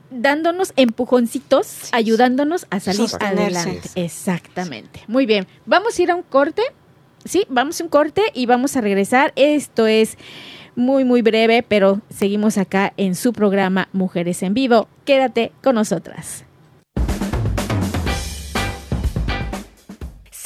dándonos 0.10 0.74
empujoncitos, 0.76 1.90
ayudándonos 1.92 2.66
a 2.70 2.80
salir 2.80 3.10
Sostenerse. 3.10 3.60
adelante. 3.60 3.90
Exactamente. 3.96 5.02
Muy 5.08 5.26
bien. 5.26 5.48
Vamos 5.66 5.98
a 5.98 6.02
ir 6.02 6.12
a 6.12 6.16
un 6.16 6.24
corte. 6.24 6.62
Sí, 7.26 7.46
vamos 7.50 7.82
a 7.82 7.84
un 7.84 7.90
corte 7.90 8.24
y 8.34 8.46
vamos 8.46 8.78
a 8.78 8.82
regresar. 8.82 9.34
Esto 9.36 9.86
es 9.86 10.18
muy, 10.76 11.04
muy 11.04 11.22
breve, 11.22 11.64
pero 11.64 12.02
seguimos 12.10 12.58
acá 12.58 12.94
en 12.98 13.16
su 13.16 13.34
programa 13.34 13.90
Mujeres 13.92 14.44
en 14.44 14.54
Vivo. 14.54 14.88
Quédate 15.04 15.52
con 15.62 15.76
nosotras. 15.76 16.47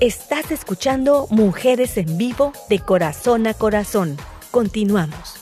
Estás 0.00 0.52
escuchando 0.52 1.26
Mujeres 1.28 1.96
en 1.96 2.18
Vivo 2.18 2.52
de 2.68 2.78
Corazón 2.78 3.48
a 3.48 3.54
Corazón. 3.54 4.16
Continuamos. 4.52 5.34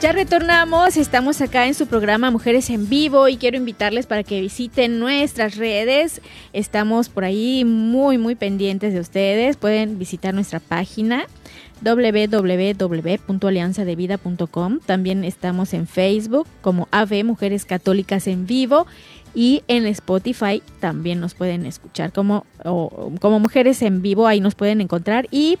Ya 0.00 0.12
retornamos, 0.12 0.96
estamos 0.96 1.40
acá 1.40 1.66
en 1.66 1.74
su 1.74 1.88
programa 1.88 2.30
Mujeres 2.30 2.70
en 2.70 2.88
Vivo 2.88 3.26
y 3.26 3.38
quiero 3.38 3.56
invitarles 3.56 4.06
para 4.06 4.22
que 4.22 4.40
visiten 4.40 5.00
nuestras 5.00 5.56
redes. 5.56 6.20
Estamos 6.52 7.08
por 7.08 7.24
ahí 7.24 7.64
muy, 7.64 8.18
muy 8.18 8.36
pendientes 8.36 8.94
de 8.94 9.00
ustedes. 9.00 9.56
Pueden 9.56 9.98
visitar 9.98 10.32
nuestra 10.32 10.60
página 10.60 11.26
www.alianzadevida.com. 11.82 14.78
También 14.86 15.24
estamos 15.24 15.74
en 15.74 15.86
Facebook 15.86 16.46
como 16.60 16.88
AV 16.90 17.24
Mujeres 17.24 17.64
Católicas 17.64 18.26
en 18.26 18.46
Vivo 18.46 18.86
y 19.34 19.62
en 19.66 19.86
Spotify 19.86 20.62
también 20.80 21.20
nos 21.20 21.34
pueden 21.34 21.66
escuchar 21.66 22.12
como, 22.12 22.46
como 23.20 23.40
Mujeres 23.40 23.82
en 23.82 24.00
Vivo, 24.00 24.26
ahí 24.26 24.40
nos 24.40 24.54
pueden 24.54 24.80
encontrar 24.80 25.26
y 25.30 25.58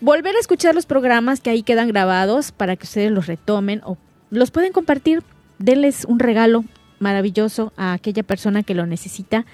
volver 0.00 0.36
a 0.36 0.40
escuchar 0.40 0.74
los 0.74 0.86
programas 0.86 1.40
que 1.40 1.50
ahí 1.50 1.62
quedan 1.62 1.88
grabados 1.88 2.52
para 2.52 2.76
que 2.76 2.84
ustedes 2.84 3.12
los 3.12 3.26
retomen 3.26 3.80
o 3.84 3.96
los 4.30 4.50
pueden 4.50 4.72
compartir, 4.72 5.22
denles 5.58 6.04
un 6.04 6.18
regalo 6.18 6.64
maravilloso 6.98 7.72
a 7.76 7.92
aquella 7.92 8.22
persona 8.22 8.62
que 8.62 8.74
lo 8.74 8.86
necesita. 8.86 9.46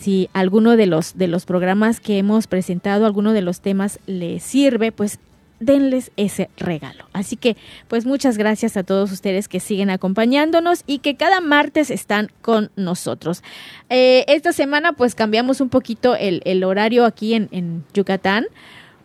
Si 0.00 0.30
alguno 0.32 0.78
de 0.78 0.86
los 0.86 1.18
de 1.18 1.28
los 1.28 1.44
programas 1.44 2.00
que 2.00 2.16
hemos 2.16 2.46
presentado, 2.46 3.04
alguno 3.04 3.34
de 3.34 3.42
los 3.42 3.60
temas 3.60 3.98
le 4.06 4.40
sirve, 4.40 4.92
pues 4.92 5.18
denles 5.58 6.10
ese 6.16 6.48
regalo. 6.56 7.04
Así 7.12 7.36
que, 7.36 7.58
pues 7.86 8.06
muchas 8.06 8.38
gracias 8.38 8.78
a 8.78 8.82
todos 8.82 9.12
ustedes 9.12 9.46
que 9.46 9.60
siguen 9.60 9.90
acompañándonos 9.90 10.84
y 10.86 11.00
que 11.00 11.16
cada 11.16 11.42
martes 11.42 11.90
están 11.90 12.30
con 12.40 12.70
nosotros. 12.76 13.42
Eh, 13.90 14.24
esta 14.26 14.54
semana, 14.54 14.94
pues 14.94 15.14
cambiamos 15.14 15.60
un 15.60 15.68
poquito 15.68 16.16
el, 16.16 16.40
el 16.46 16.64
horario 16.64 17.04
aquí 17.04 17.34
en, 17.34 17.48
en 17.52 17.84
Yucatán, 17.92 18.46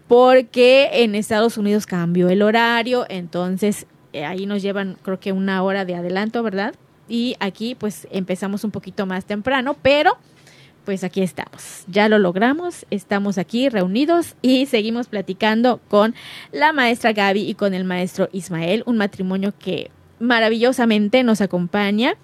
porque 0.08 0.90
en 1.04 1.14
Estados 1.14 1.58
Unidos 1.58 1.86
cambió 1.86 2.30
el 2.30 2.42
horario, 2.42 3.06
entonces 3.10 3.86
eh, 4.14 4.24
ahí 4.24 4.46
nos 4.46 4.62
llevan 4.62 4.98
creo 5.02 5.20
que 5.20 5.34
una 5.34 5.62
hora 5.62 5.84
de 5.84 5.96
adelanto, 5.96 6.42
¿verdad? 6.42 6.74
Y 7.10 7.36
aquí 7.42 7.76
pues 7.76 8.08
empezamos 8.12 8.64
un 8.64 8.72
poquito 8.72 9.06
más 9.06 9.26
temprano, 9.26 9.76
pero 9.82 10.18
pues 10.86 11.04
aquí 11.04 11.22
estamos. 11.22 11.84
Ya 11.88 12.08
lo 12.08 12.20
logramos, 12.20 12.86
estamos 12.92 13.38
aquí 13.38 13.68
reunidos 13.70 14.36
y 14.42 14.68
seguimos 14.68 15.08
platicando 15.08 15.82
con 15.90 16.16
la 16.52 16.72
maestra 16.72 17.12
Gaby 17.12 17.42
y 17.42 17.56
con 17.56 17.74
el 17.74 17.84
maestro 17.84 18.30
Ismael, 18.32 18.84
un 18.86 18.98
matrimonio 18.98 19.54
que 19.58 19.92
maravillosamente 20.20 21.24
nos 21.24 21.42
acompaña 21.42 22.16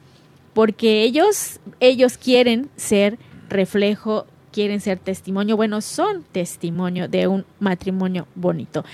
porque 0.53 1.03
ellos 1.03 1.59
ellos 1.79 2.17
quieren 2.17 2.69
ser 2.75 3.17
reflejo, 3.49 4.27
quieren 4.51 4.79
ser 4.79 4.99
testimonio, 4.99 5.57
bueno, 5.57 5.81
son 5.81 6.23
testimonio 6.31 7.07
de 7.07 7.27
un 7.27 7.45
matrimonio 7.59 8.27
bonito. 8.35 8.85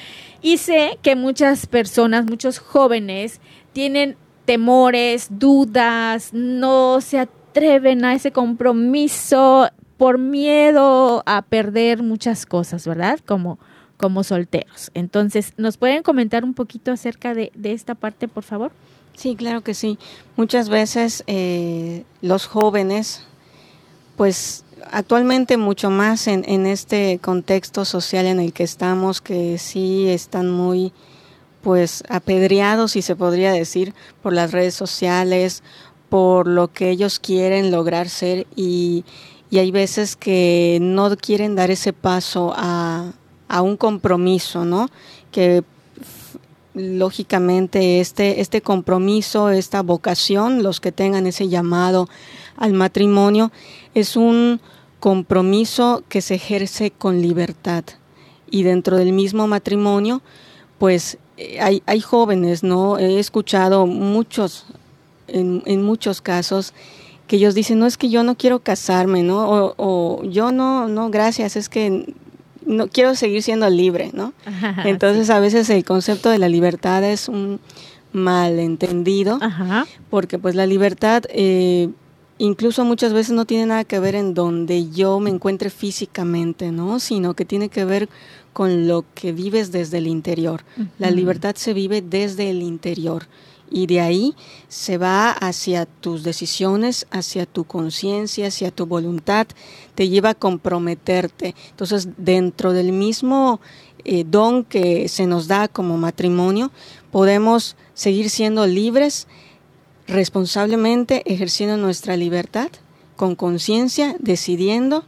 Y 0.41 0.57
sé 0.57 0.97
que 1.01 1.15
muchas 1.15 1.67
personas, 1.67 2.25
muchos 2.25 2.59
jóvenes 2.59 3.41
tienen 3.73 4.15
temores, 4.45 5.27
dudas, 5.29 6.29
no 6.33 7.01
se 7.01 7.19
atreven 7.19 7.36
a 7.63 8.13
ese 8.13 8.31
compromiso 8.31 9.69
por 9.97 10.19
miedo 10.19 11.23
a 11.25 11.41
perder 11.41 12.03
muchas 12.03 12.45
cosas, 12.45 12.87
¿verdad? 12.87 13.19
Como, 13.25 13.57
como 13.97 14.23
solteros. 14.23 14.91
Entonces, 14.93 15.53
¿nos 15.57 15.77
pueden 15.77 16.03
comentar 16.03 16.43
un 16.43 16.53
poquito 16.53 16.91
acerca 16.91 17.33
de, 17.33 17.51
de 17.55 17.73
esta 17.73 17.95
parte, 17.95 18.27
por 18.27 18.43
favor? 18.43 18.71
Sí, 19.15 19.35
claro 19.35 19.61
que 19.61 19.73
sí. 19.73 19.97
Muchas 20.35 20.69
veces 20.69 21.23
eh, 21.25 22.03
los 22.21 22.45
jóvenes, 22.45 23.23
pues 24.15 24.63
actualmente 24.91 25.57
mucho 25.57 25.89
más 25.89 26.27
en, 26.27 26.43
en, 26.47 26.67
este 26.67 27.17
contexto 27.19 27.83
social 27.83 28.27
en 28.27 28.39
el 28.39 28.53
que 28.53 28.63
estamos, 28.63 29.19
que 29.21 29.57
sí 29.57 30.07
están 30.07 30.51
muy 30.51 30.93
pues 31.61 32.03
apedreados, 32.07 32.91
si 32.91 33.01
se 33.01 33.15
podría 33.15 33.51
decir, 33.51 33.93
por 34.21 34.31
las 34.31 34.51
redes 34.51 34.75
sociales, 34.75 35.63
por 36.09 36.47
lo 36.47 36.71
que 36.71 36.89
ellos 36.89 37.19
quieren 37.19 37.71
lograr 37.71 38.09
ser 38.09 38.47
y, 38.55 39.03
y 39.49 39.59
hay 39.59 39.71
veces 39.71 40.15
que 40.15 40.79
no 40.81 41.15
quieren 41.17 41.55
dar 41.55 41.71
ese 41.71 41.93
paso 41.93 42.53
a, 42.55 43.11
a 43.47 43.61
un 43.61 43.77
compromiso, 43.77 44.65
¿no? 44.65 44.89
Que 45.31 45.63
lógicamente 46.73 47.99
este, 47.99 48.39
este 48.39 48.61
compromiso, 48.61 49.49
esta 49.49 49.81
vocación, 49.81 50.63
los 50.63 50.79
que 50.79 50.91
tengan 50.91 51.27
ese 51.27 51.49
llamado 51.49 52.07
al 52.55 52.73
matrimonio, 52.73 53.51
es 53.93 54.15
un 54.15 54.61
compromiso 54.99 56.03
que 56.09 56.21
se 56.21 56.35
ejerce 56.35 56.91
con 56.91 57.21
libertad. 57.21 57.83
Y 58.49 58.63
dentro 58.63 58.97
del 58.97 59.11
mismo 59.11 59.47
matrimonio, 59.47 60.21
pues 60.77 61.17
hay, 61.59 61.83
hay 61.85 61.99
jóvenes, 62.01 62.63
¿no? 62.63 62.97
He 62.97 63.19
escuchado 63.19 63.87
muchos 63.87 64.65
en, 65.27 65.63
en, 65.65 65.83
muchos 65.83 66.21
casos 66.21 66.73
que 67.27 67.35
ellos 67.35 67.55
dicen, 67.55 67.79
no 67.79 67.85
es 67.85 67.97
que 67.97 68.09
yo 68.09 68.23
no 68.23 68.35
quiero 68.35 68.59
casarme, 68.59 69.23
¿no? 69.23 69.49
O, 69.49 69.73
o 69.77 70.23
yo 70.23 70.51
no, 70.51 70.87
no, 70.87 71.09
gracias, 71.09 71.55
es 71.55 71.69
que 71.69 72.13
no 72.65 72.87
quiero 72.87 73.15
seguir 73.15 73.41
siendo 73.41 73.69
libre, 73.69 74.11
¿no? 74.13 74.33
Ajá, 74.45 74.83
Entonces 74.87 75.27
sí. 75.27 75.33
a 75.33 75.39
veces 75.39 75.69
el 75.69 75.83
concepto 75.83 76.29
de 76.29 76.37
la 76.37 76.49
libertad 76.49 77.03
es 77.03 77.27
un 77.27 77.59
malentendido, 78.11 79.39
Ajá. 79.41 79.85
porque 80.09 80.37
pues 80.37 80.55
la 80.55 80.65
libertad 80.65 81.23
eh, 81.29 81.89
incluso 82.37 82.85
muchas 82.85 83.13
veces 83.13 83.33
no 83.33 83.45
tiene 83.45 83.67
nada 83.67 83.83
que 83.83 83.99
ver 83.99 84.15
en 84.15 84.33
donde 84.33 84.89
yo 84.89 85.19
me 85.19 85.29
encuentre 85.29 85.69
físicamente, 85.69 86.71
¿no? 86.71 86.99
Sino 86.99 87.33
que 87.33 87.45
tiene 87.45 87.69
que 87.69 87.85
ver 87.85 88.09
con 88.53 88.87
lo 88.87 89.05
que 89.13 89.31
vives 89.31 89.71
desde 89.71 89.99
el 89.99 90.07
interior. 90.07 90.63
Uh 90.77 90.81
-huh. 90.81 90.87
La 90.99 91.11
libertad 91.11 91.55
se 91.55 91.73
vive 91.73 92.01
desde 92.01 92.49
el 92.49 92.61
interior 92.61 93.27
y 93.69 93.87
de 93.87 93.99
ahí 93.99 94.35
se 94.67 94.97
va 94.97 95.31
hacia 95.31 95.85
tus 95.85 96.23
decisiones, 96.23 97.07
hacia 97.11 97.45
tu 97.45 97.65
conciencia, 97.65 98.47
hacia 98.47 98.71
tu 98.71 98.85
voluntad, 98.85 99.47
te 99.95 100.09
lleva 100.09 100.29
a 100.31 100.35
comprometerte. 100.35 101.55
Entonces, 101.69 102.09
dentro 102.17 102.73
del 102.73 102.91
mismo 102.91 103.59
eh, 104.05 104.23
don 104.25 104.63
que 104.63 105.09
se 105.09 105.25
nos 105.25 105.47
da 105.47 105.67
como 105.67 105.97
matrimonio, 105.97 106.71
podemos 107.11 107.75
seguir 107.93 108.29
siendo 108.29 108.65
libres, 108.67 109.27
responsablemente 110.07 111.23
ejerciendo 111.25 111.77
nuestra 111.77 112.15
libertad, 112.15 112.69
con 113.15 113.35
conciencia, 113.35 114.15
decidiendo, 114.19 115.03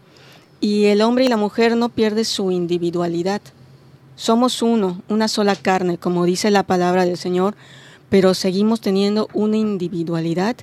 y 0.60 0.86
el 0.86 1.02
hombre 1.02 1.26
y 1.26 1.30
la 1.30 1.38
mujer 1.38 1.78
no 1.78 1.90
pierden 1.90 2.26
su 2.26 2.52
individualidad. 2.52 3.42
Somos 4.16 4.62
uno, 4.62 5.02
una 5.08 5.30
sola 5.30 5.56
carne, 5.56 5.98
como 5.98 6.26
dice 6.26 6.52
la 6.52 6.64
palabra 6.64 7.06
del 7.06 7.16
Señor, 7.16 7.56
pero 8.10 8.34
seguimos 8.34 8.82
teniendo 8.82 9.28
una 9.34 9.58
individualidad, 9.58 10.56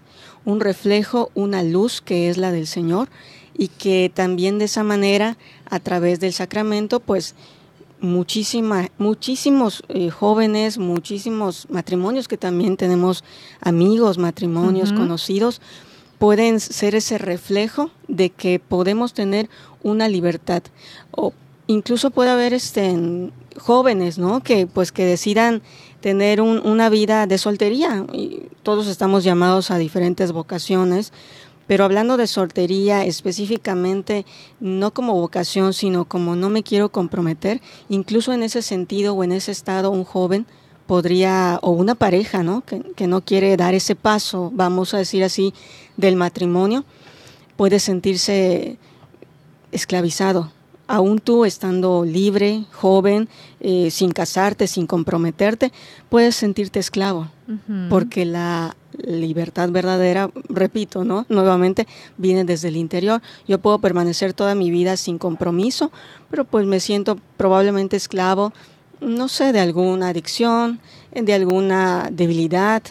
un 0.45 0.61
reflejo, 0.61 1.31
una 1.35 1.63
luz 1.63 2.01
que 2.01 2.29
es 2.29 2.37
la 2.37 2.53
del 2.53 2.67
Señor 2.67 3.09
y 3.57 3.69
que 3.69 4.11
también 4.13 4.59
de 4.59 4.67
esa 4.67 4.83
manera, 4.83 5.39
a 5.69 5.81
través 5.81 6.21
del 6.21 6.33
sacramento, 6.33 7.01
pues 7.01 7.35
muchísima, 8.01 8.91
muchísimos 8.99 9.83
eh, 9.89 10.11
jóvenes, 10.11 10.79
muchísimos 10.79 11.67
matrimonios 11.71 12.29
que 12.29 12.37
también 12.37 12.77
tenemos 12.77 13.25
amigos, 13.61 14.19
matrimonios, 14.19 14.91
uh 14.91 14.95
-huh. 14.95 14.99
conocidos, 14.99 15.61
pueden 16.19 16.61
ser 16.61 16.95
ese 16.95 17.19
reflejo 17.19 17.91
de 18.09 18.31
que 18.31 18.59
podemos 18.59 19.13
tener 19.13 19.49
una 19.83 20.09
libertad. 20.09 20.63
O 21.11 21.33
incluso 21.67 22.11
puede 22.11 22.31
haber 22.31 22.55
este, 22.55 23.31
jóvenes, 23.59 24.19
¿no? 24.19 24.43
Que 24.43 24.67
pues 24.67 24.93
que 24.93 25.05
decidan 25.05 25.63
tener 26.07 26.40
un, 26.40 26.64
una 26.64 26.88
vida 26.88 27.27
de 27.27 27.37
soltería. 27.37 28.07
Y 28.12 28.42
todos 28.62 28.87
estamos 28.87 29.25
llamados 29.25 29.73
a 29.73 29.77
diferentes 29.77 30.31
vocaciones, 30.31 31.12
pero 31.66 31.85
hablando 31.85 32.16
de 32.16 32.29
soltería 32.29 33.05
específicamente, 33.05 34.25
no 34.61 34.92
como 34.92 35.14
vocación, 35.14 35.73
sino 35.73 36.05
como 36.05 36.37
no 36.37 36.49
me 36.49 36.62
quiero 36.62 36.90
comprometer, 36.90 37.61
incluso 37.88 38.33
en 38.33 38.45
ese 38.45 38.62
sentido 38.62 39.14
o 39.14 39.25
en 39.25 39.33
ese 39.33 39.51
estado 39.51 39.90
un 39.90 40.05
joven 40.05 40.47
podría, 40.87 41.59
o 41.61 41.73
una 41.73 41.97
pareja, 41.97 42.45
¿no? 42.45 42.61
Que, 42.61 42.83
que 42.95 43.09
no 43.09 43.23
quiere 43.23 43.57
dar 43.57 43.75
ese 43.75 43.97
paso, 43.97 44.53
vamos 44.55 44.95
a 44.95 44.99
decir 44.99 45.25
así, 45.25 45.55
del 45.97 46.14
matrimonio, 46.14 46.85
puede 47.57 47.81
sentirse 47.81 48.79
esclavizado, 49.73 50.53
aún 50.87 51.18
tú 51.18 51.44
estando 51.44 52.05
libre, 52.05 52.64
joven, 52.72 53.29
eh, 53.61 53.90
sin 53.90 54.12
casarte, 54.12 54.66
sin 54.66 54.87
comprometerte, 54.87 55.72
puedes 56.09 56.37
sentirte 56.37 56.79
esclavo, 56.79 57.29
uh 57.49 57.53
-huh. 57.53 57.88
porque 57.88 58.25
la 58.25 58.77
libertad 59.05 59.70
verdadera, 59.70 60.31
repito, 60.49 61.05
¿no? 61.05 61.27
Nuevamente 61.29 61.87
viene 62.16 62.44
desde 62.44 62.68
el 62.68 62.77
interior. 62.77 63.20
Yo 63.46 63.59
puedo 63.59 63.79
permanecer 63.79 64.33
toda 64.33 64.55
mi 64.55 64.70
vida 64.70 64.96
sin 64.96 65.18
compromiso, 65.18 65.90
pero 66.31 66.44
pues 66.44 66.66
me 66.66 66.81
siento 66.81 67.18
probablemente 67.37 67.96
esclavo, 67.96 68.53
no 69.01 69.29
sé, 69.29 69.53
de 69.53 69.61
alguna 69.61 70.09
adicción, 70.09 70.81
de 71.12 71.35
alguna 71.35 72.09
debilidad 72.11 72.83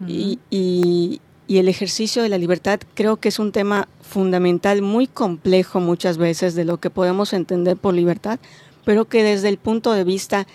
uh 0.00 0.04
-huh. 0.04 0.08
y, 0.08 0.38
y, 0.50 1.20
y 1.48 1.56
el 1.56 1.68
ejercicio 1.68 2.22
de 2.22 2.28
la 2.28 2.36
libertad 2.36 2.78
creo 2.94 3.16
que 3.16 3.30
es 3.30 3.38
un 3.38 3.52
tema 3.52 3.88
fundamental, 4.02 4.82
muy 4.82 5.06
complejo 5.06 5.80
muchas 5.80 6.18
veces 6.18 6.54
de 6.54 6.66
lo 6.66 6.78
que 6.78 6.90
podemos 6.90 7.32
entender 7.32 7.78
por 7.78 7.94
libertad, 7.94 8.38
pero 8.84 9.06
que 9.06 9.24
desde 9.24 9.48
el 9.48 9.56
punto 9.56 9.92
de 9.92 10.04
vista 10.04 10.46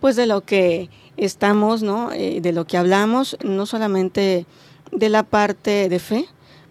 pues 0.00 0.16
de 0.16 0.26
lo 0.26 0.42
que 0.42 0.90
estamos, 1.16 1.82
¿no? 1.82 2.12
Eh, 2.12 2.40
de 2.42 2.52
lo 2.52 2.66
que 2.66 2.76
hablamos, 2.76 3.38
no 3.42 3.64
solamente 3.64 4.44
de 4.92 5.08
la 5.08 5.22
parte 5.22 5.88
de 5.88 5.98
fe, 5.98 6.26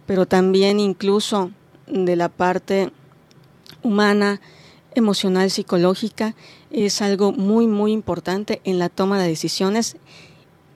pero 0.05 0.27
también 0.27 0.79
incluso 0.79 1.49
de 1.88 2.15
la 2.15 2.29
parte 2.29 2.91
humana, 3.81 4.39
emocional, 4.93 5.49
psicológica, 5.49 6.36
es 6.69 7.01
algo 7.01 7.31
muy, 7.31 7.65
muy 7.65 7.91
importante 7.91 8.62
en 8.65 8.77
la 8.77 8.89
toma 8.89 9.19
de 9.19 9.29
decisiones 9.29 9.97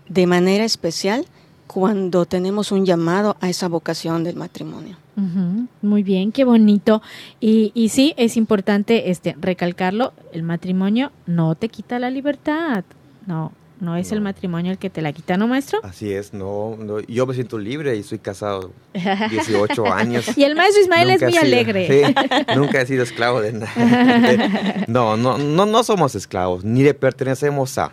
de 0.09 0.25
manera 0.25 0.63
especial 0.63 1.27
cuando 1.67 2.25
tenemos 2.25 2.71
un 2.71 2.85
llamado 2.85 3.35
a 3.41 3.49
esa 3.49 3.67
vocación 3.67 4.23
del 4.23 4.35
matrimonio. 4.35 4.95
Uh 5.17 5.21
-huh. 5.21 5.67
Muy 5.81 6.01
bien, 6.03 6.31
qué 6.31 6.43
bonito. 6.45 7.01
Y, 7.39 7.71
y 7.75 7.89
sí, 7.89 8.13
es 8.17 8.37
importante 8.37 9.09
este 9.11 9.35
recalcarlo, 9.39 10.13
el 10.31 10.43
matrimonio 10.43 11.11
no 11.25 11.55
te 11.55 11.69
quita 11.69 11.99
la 11.99 12.09
libertad, 12.09 12.83
no, 13.25 13.51
no 13.79 13.95
es 13.95 14.11
el 14.11 14.21
matrimonio 14.21 14.71
el 14.71 14.77
que 14.77 14.89
te 14.89 15.01
la 15.01 15.11
quita, 15.13 15.35
¿no, 15.37 15.47
maestro? 15.47 15.79
Así 15.83 16.11
es, 16.11 16.33
no, 16.33 16.75
no, 16.79 16.99
yo 17.01 17.25
me 17.27 17.33
siento 17.33 17.57
libre 17.59 17.95
y 17.95 18.03
soy 18.03 18.19
casado 18.19 18.71
18 19.29 19.85
años. 19.93 20.37
Y 20.37 20.43
el 20.43 20.55
maestro 20.55 20.81
Ismael 20.83 21.09
es 21.11 21.21
muy 21.21 21.31
sido- 21.31 21.43
alegre. 21.43 21.87
sí, 21.87 22.13
nunca 22.55 22.81
he 22.81 22.85
sido 22.85 23.03
esclavo 23.03 23.41
de 23.41 23.53
nada. 23.53 23.71
No, 24.87 25.17
no, 25.17 25.37
no, 25.37 25.65
no 25.65 25.83
somos 25.83 26.15
esclavos, 26.15 26.63
ni 26.63 26.81
le 26.83 26.93
pertenecemos 26.93 27.77
a. 27.77 27.91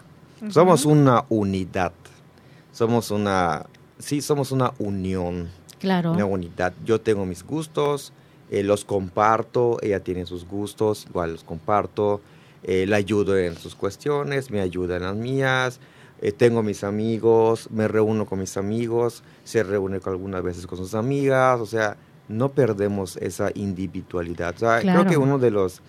Somos 0.51 0.85
una 0.85 1.25
unidad. 1.31 1.93
Somos 2.75 3.11
una, 3.13 3.67
sí, 4.01 4.21
somos 4.21 4.51
una 4.53 4.73
unión, 4.79 5.49
Claro. 5.79 6.11
una 6.13 6.25
unidad. 6.25 6.73
Yo 6.85 7.01
tengo 7.01 7.25
mis 7.25 7.45
gustos, 7.45 8.13
eh, 8.51 8.63
los 8.65 8.85
comparto, 8.85 9.79
ella 9.81 10.01
tiene 10.01 10.27
sus 10.27 10.45
gustos, 10.47 11.07
igual 11.09 11.33
los 11.33 11.45
comparto. 11.45 12.21
eh, 12.67 12.87
la 12.87 12.97
ayudo 12.97 13.37
en 13.39 13.57
sus 13.57 13.75
cuestiones, 13.75 14.51
me 14.51 14.61
ayuda 14.61 14.97
en 14.97 15.03
las 15.03 15.15
mías. 15.17 15.81
eh, 16.23 16.33
tengo 16.33 16.63
mis 16.63 16.83
amigos, 16.83 17.69
me 17.71 17.87
reúno 17.89 18.25
con 18.25 18.39
mis 18.41 18.57
amigos, 18.57 19.23
se 19.45 19.63
reúne 19.63 20.01
con 20.01 20.15
algunas 20.15 20.43
veces 20.43 20.67
con 20.67 20.79
sus 20.79 20.95
amigas, 20.95 21.61
o 21.61 21.67
sea, 21.67 21.97
no 22.29 22.49
perdemos 22.53 23.19
esa 23.19 23.51
individualidad. 23.55 24.55
O 24.57 24.59
sea, 24.59 24.81
Claro. 24.81 25.01
creo 25.01 25.11
que 25.11 25.17
uno 25.19 25.39
de 25.39 25.51
los 25.51 25.83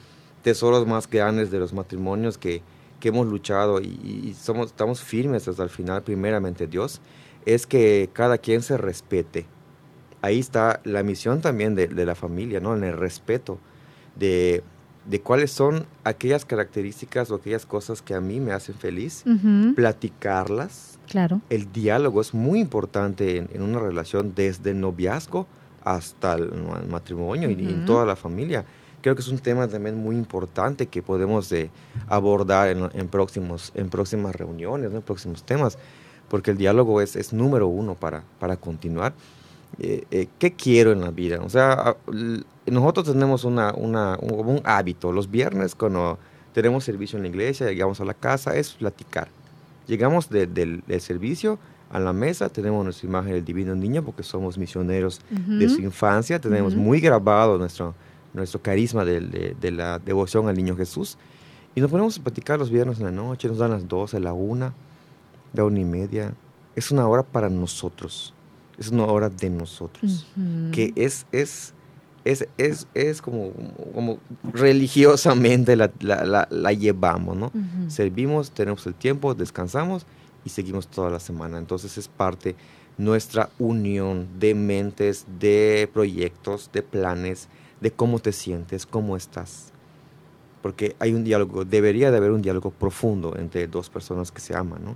tesoros 0.43 0.85
más 0.85 1.09
grandes 1.09 1.49
de 1.51 1.59
los 1.59 1.71
matrimonios 1.73 2.37
que, 2.37 2.61
que 3.05 3.09
hemos 3.09 3.27
luchado 3.27 3.79
y, 3.81 3.85
y 4.29 4.33
somos, 4.33 4.65
estamos 4.69 4.99
firmes 4.99 5.47
hasta 5.47 5.61
el 5.61 5.69
final, 5.69 6.01
primeramente 6.01 6.65
Dios, 6.65 7.01
es 7.45 7.67
que 7.67 8.09
cada 8.13 8.39
quien 8.39 8.63
se 8.63 8.77
respete. 8.77 9.45
Ahí 10.23 10.39
está 10.39 10.81
la 10.85 11.03
misión 11.03 11.39
también 11.39 11.75
de, 11.75 11.87
de 11.87 12.03
la 12.03 12.15
familia, 12.15 12.59
¿no? 12.59 12.75
En 12.75 12.83
el 12.83 12.97
respeto 12.97 13.59
de, 14.15 14.63
de 15.07 15.21
cuáles 15.21 15.51
son 15.51 15.85
aquellas 16.03 16.45
características 16.45 17.29
o 17.29 17.35
aquellas 17.35 17.67
cosas 17.67 18.01
que 18.01 18.15
a 18.15 18.21
mí 18.21 18.39
me 18.39 18.53
hacen 18.53 18.73
feliz, 18.73 19.23
Ujú, 19.27 19.75
platicarlas. 19.75 20.97
Claro. 21.07 21.41
El 21.51 21.71
diálogo 21.71 22.21
es 22.21 22.33
muy 22.33 22.59
importante 22.59 23.37
en, 23.37 23.49
en 23.53 23.61
una 23.61 23.77
relación 23.77 24.33
desde 24.33 24.71
el 24.71 24.79
noviazgo 24.79 25.45
hasta 25.83 26.33
el, 26.33 26.51
ma- 26.51 26.81
matrimonio 26.89 27.51
y, 27.51 27.53
y 27.53 27.69
en 27.69 27.85
toda 27.85 28.03
la 28.03 28.15
familia. 28.15 28.65
Creo 29.05 29.13
que 29.13 29.21
es 29.21 29.27
un 29.27 29.37
tema 29.37 29.67
también 29.67 29.95
muy 29.95 30.15
importante 30.15 30.87
que 30.87 31.03
podemos 31.03 31.51
eh, 31.51 31.69
abordar 32.07 32.69
en, 32.69 32.89
en 32.91 33.07
próximos, 33.07 33.71
en 33.75 33.87
próximas 33.89 34.35
reuniones, 34.35 34.89
¿no? 34.89 34.97
en 34.97 35.03
próximos 35.03 35.43
temas, 35.43 35.77
porque 36.27 36.49
el 36.49 36.57
diálogo 36.57 36.99
es, 37.01 37.15
es 37.15 37.31
número 37.31 37.67
uno 37.67 37.93
para, 37.93 38.23
para 38.39 38.57
continuar. 38.57 39.13
Eh, 39.77 40.05
eh, 40.09 40.27
¿Qué 40.39 40.53
quiero 40.53 40.91
en 40.91 41.01
la 41.01 41.11
vida? 41.11 41.39
O 41.43 41.49
sea, 41.51 41.95
nosotros 42.65 43.05
tenemos 43.13 43.43
una, 43.43 43.75
una, 43.75 44.17
un, 44.19 44.47
un 44.47 44.61
hábito. 44.63 45.11
Los 45.11 45.29
viernes, 45.29 45.75
cuando 45.75 46.17
tenemos 46.51 46.83
servicio 46.83 47.17
en 47.17 47.23
la 47.25 47.29
iglesia, 47.29 47.67
llegamos 47.67 48.01
a 48.01 48.05
la 48.05 48.15
casa, 48.15 48.55
es 48.55 48.71
platicar. 48.71 49.27
Llegamos 49.85 50.31
de- 50.31 50.47
del, 50.47 50.81
del 50.87 50.99
servicio 51.01 51.59
a 51.91 51.99
la 51.99 52.11
mesa, 52.11 52.49
tenemos 52.49 52.83
nuestra 52.83 53.07
imagen 53.07 53.33
del 53.33 53.45
divino 53.45 53.75
niño 53.75 54.01
porque 54.03 54.23
somos 54.23 54.57
misioneros 54.57 55.21
de 55.29 55.69
su 55.69 55.79
infancia, 55.81 56.39
tenemos 56.41 56.73
Ujú. 56.73 56.81
muy 56.81 56.99
grabado 56.99 57.59
nuestro, 57.59 57.93
nuestro 58.35 58.61
carisma 58.61 59.03
de, 59.05 59.55
de 59.59 59.71
la 59.71 59.97
devoción 59.99 60.47
al 60.47 60.55
niño 60.55 60.75
Jesús. 60.75 61.17
Y 61.73 61.81
nos 61.81 61.89
ponemos 61.91 62.17
a 62.19 62.23
platicar 62.23 62.59
los 62.59 62.69
viernes 62.69 62.99
en 62.99 63.05
la 63.05 63.11
noche, 63.11 63.47
nos 63.47 63.57
dan 63.57 63.71
las 63.71 63.87
12, 63.87 64.19
la 64.19 64.33
una, 64.33 64.73
la 65.53 65.63
una 65.65 65.79
y 65.79 65.85
media. 65.85 66.33
Es 66.75 66.91
una 66.91 67.07
hora 67.07 67.23
para 67.23 67.49
nosotros, 67.49 68.33
es 68.77 68.89
una 68.89 69.05
hora 69.05 69.29
de 69.29 69.49
nosotros, 69.49 70.27
que 70.71 70.93
es, 70.95 71.25
es, 71.31 71.73
es, 72.25 72.47
es, 72.57 72.87
es 72.93 73.21
como, 73.21 73.51
como 73.93 74.19
religiosamente 74.53 75.75
la, 75.75 75.91
la, 76.01 76.25
la- 76.25 76.47
la 76.49 76.73
llevamos, 76.73 77.35
¿no? 77.37 77.51
Servimos, 77.89 78.51
tenemos 78.51 78.85
el 78.87 78.93
tiempo, 78.93 79.33
descansamos 79.35 80.05
y 80.43 80.49
seguimos 80.49 80.87
toda 80.87 81.09
la 81.09 81.19
semana. 81.19 81.57
Entonces 81.57 81.97
es 81.97 82.07
parte 82.07 82.55
nuestra 82.97 83.49
unión 83.59 84.27
de 84.39 84.55
mentes, 84.55 85.25
de 85.39 85.89
proyectos, 85.93 86.69
de 86.73 86.81
planes, 86.81 87.47
de 87.81 87.91
cómo 87.91 88.19
te 88.19 88.31
sientes, 88.31 88.85
cómo 88.85 89.15
estás. 89.17 89.71
Porque 90.61 90.95
hay 90.99 91.13
un 91.13 91.23
diálogo, 91.23 91.65
debería 91.65 92.11
de 92.11 92.17
haber 92.17 92.31
un 92.31 92.41
diálogo 92.41 92.71
profundo 92.71 93.35
entre 93.37 93.67
dos 93.67 93.89
personas 93.89 94.31
que 94.31 94.41
se 94.41 94.55
aman, 94.55 94.83
¿no? 94.83 94.95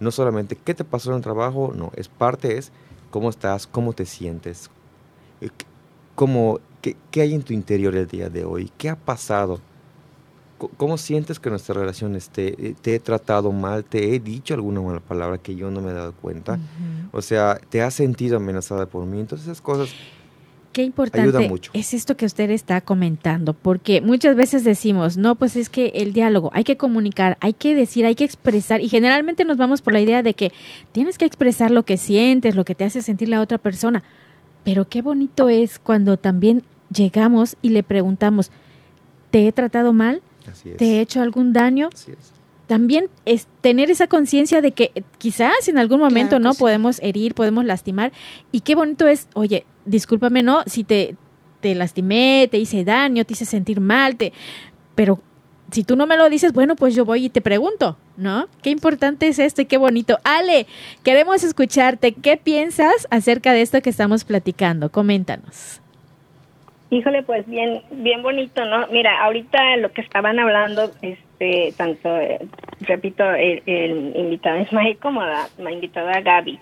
No 0.00 0.10
solamente 0.10 0.56
qué 0.56 0.74
te 0.74 0.84
pasó 0.84 1.10
en 1.10 1.16
el 1.16 1.22
trabajo, 1.22 1.72
no, 1.76 1.92
es 1.94 2.08
parte 2.08 2.58
es 2.58 2.72
cómo 3.10 3.30
estás, 3.30 3.66
cómo 3.66 3.92
te 3.92 4.06
sientes, 4.06 4.70
eh, 5.40 5.50
cómo, 6.14 6.60
qué, 6.80 6.96
qué 7.10 7.20
hay 7.20 7.34
en 7.34 7.42
tu 7.42 7.52
interior 7.52 7.94
el 7.94 8.06
día 8.06 8.30
de 8.30 8.44
hoy, 8.44 8.70
qué 8.78 8.88
ha 8.88 8.96
pasado, 8.96 9.60
¿Cómo 10.76 10.96
sientes 10.96 11.40
que 11.40 11.50
nuestra 11.50 11.74
relación 11.74 12.14
esté? 12.14 12.54
Eh, 12.58 12.74
¿Te 12.80 12.94
he 12.94 13.00
tratado 13.00 13.52
mal? 13.52 13.84
¿Te 13.84 14.14
he 14.14 14.20
dicho 14.20 14.54
alguna 14.54 14.80
mala 14.80 15.00
palabra 15.00 15.38
que 15.38 15.54
yo 15.56 15.70
no 15.70 15.80
me 15.80 15.90
he 15.90 15.94
dado 15.94 16.12
cuenta? 16.12 16.58
O 17.10 17.22
sea, 17.22 17.60
¿te 17.68 17.82
has 17.82 17.94
sentido 17.94 18.36
amenazada 18.36 18.86
por 18.86 19.04
mí? 19.06 19.20
Entonces 19.20 19.46
esas 19.46 19.60
cosas, 19.60 19.92
Qué 20.72 20.82
importante 20.82 21.48
mucho. 21.48 21.70
es 21.74 21.92
esto 21.92 22.16
que 22.16 22.24
usted 22.24 22.50
está 22.50 22.80
comentando, 22.80 23.52
porque 23.52 24.00
muchas 24.00 24.36
veces 24.36 24.64
decimos, 24.64 25.16
no, 25.18 25.34
pues 25.34 25.54
es 25.56 25.68
que 25.68 25.88
el 25.94 26.12
diálogo, 26.12 26.50
hay 26.54 26.64
que 26.64 26.76
comunicar, 26.76 27.36
hay 27.40 27.52
que 27.52 27.74
decir, 27.74 28.06
hay 28.06 28.14
que 28.14 28.24
expresar, 28.24 28.80
y 28.80 28.88
generalmente 28.88 29.44
nos 29.44 29.58
vamos 29.58 29.82
por 29.82 29.92
la 29.92 30.00
idea 30.00 30.22
de 30.22 30.34
que 30.34 30.52
tienes 30.92 31.18
que 31.18 31.26
expresar 31.26 31.70
lo 31.70 31.84
que 31.84 31.98
sientes, 31.98 32.54
lo 32.54 32.64
que 32.64 32.74
te 32.74 32.84
hace 32.84 33.02
sentir 33.02 33.28
la 33.28 33.40
otra 33.42 33.58
persona, 33.58 34.02
pero 34.64 34.88
qué 34.88 35.02
bonito 35.02 35.48
es 35.48 35.78
cuando 35.78 36.16
también 36.16 36.62
llegamos 36.90 37.56
y 37.60 37.70
le 37.70 37.82
preguntamos, 37.82 38.50
¿te 39.30 39.46
he 39.46 39.52
tratado 39.52 39.92
mal? 39.92 40.22
así 40.50 40.70
es. 40.70 40.76
¿Te 40.76 40.84
he 40.84 41.00
hecho 41.00 41.20
algún 41.20 41.52
daño? 41.52 41.90
Así 41.92 42.12
es. 42.12 42.32
también 42.66 43.10
es 43.26 43.46
tener 43.60 43.90
esa 43.90 44.06
conciencia 44.06 44.62
de 44.62 44.72
que 44.72 45.04
quizás 45.18 45.68
en 45.68 45.76
algún 45.76 46.00
momento 46.00 46.30
Claro 46.36 46.44
no 46.44 46.52
sí. 46.54 46.60
podemos 46.60 46.98
herir, 47.02 47.34
podemos 47.34 47.64
lastimar 47.66 48.12
y 48.50 48.60
qué 48.60 48.74
bonito 48.74 49.06
es, 49.06 49.28
oye, 49.34 49.66
discúlpame, 49.84 50.42
no, 50.42 50.62
si 50.66 50.84
te 50.84 51.16
te 51.60 51.74
lastimé, 51.74 52.48
te 52.50 52.58
hice 52.58 52.84
daño, 52.84 53.24
te 53.24 53.34
hice 53.34 53.46
sentir 53.46 53.80
mal, 53.80 54.16
te 54.16 54.32
pero 54.94 55.20
si 55.70 55.84
tú 55.84 55.96
no 55.96 56.06
me 56.06 56.18
lo 56.18 56.28
dices, 56.28 56.52
bueno, 56.52 56.76
pues 56.76 56.94
yo 56.94 57.06
voy 57.06 57.26
y 57.26 57.30
te 57.30 57.40
pregunto, 57.40 57.96
¿no? 58.18 58.46
Qué 58.62 58.68
importante 58.68 59.26
es 59.28 59.38
esto 59.38 59.62
y 59.62 59.64
qué 59.64 59.78
bonito. 59.78 60.18
Ale, 60.22 60.66
queremos 61.02 61.42
escucharte. 61.42 62.12
¿Qué 62.12 62.36
piensas 62.36 63.08
acerca 63.10 63.54
de 63.54 63.62
esto 63.62 63.80
que 63.80 63.88
estamos 63.88 64.24
platicando? 64.24 64.90
Coméntanos. 64.90 65.80
Híjole, 66.90 67.22
pues 67.22 67.46
bien, 67.48 67.80
bien 67.90 68.22
bonito, 68.22 68.66
¿no? 68.66 68.86
Mira, 68.88 69.24
ahorita 69.24 69.78
lo 69.78 69.92
que 69.92 70.02
estaban 70.02 70.38
hablando, 70.38 70.90
este, 71.00 71.72
tanto, 71.78 72.18
eh, 72.18 72.46
repito, 72.80 73.24
el, 73.32 74.12
invitado 74.14 74.60
Ismael 74.60 74.98
como 75.00 75.22
la, 75.22 75.48
la 75.56 75.72
invitada 75.72 76.20
Gaby, 76.20 76.58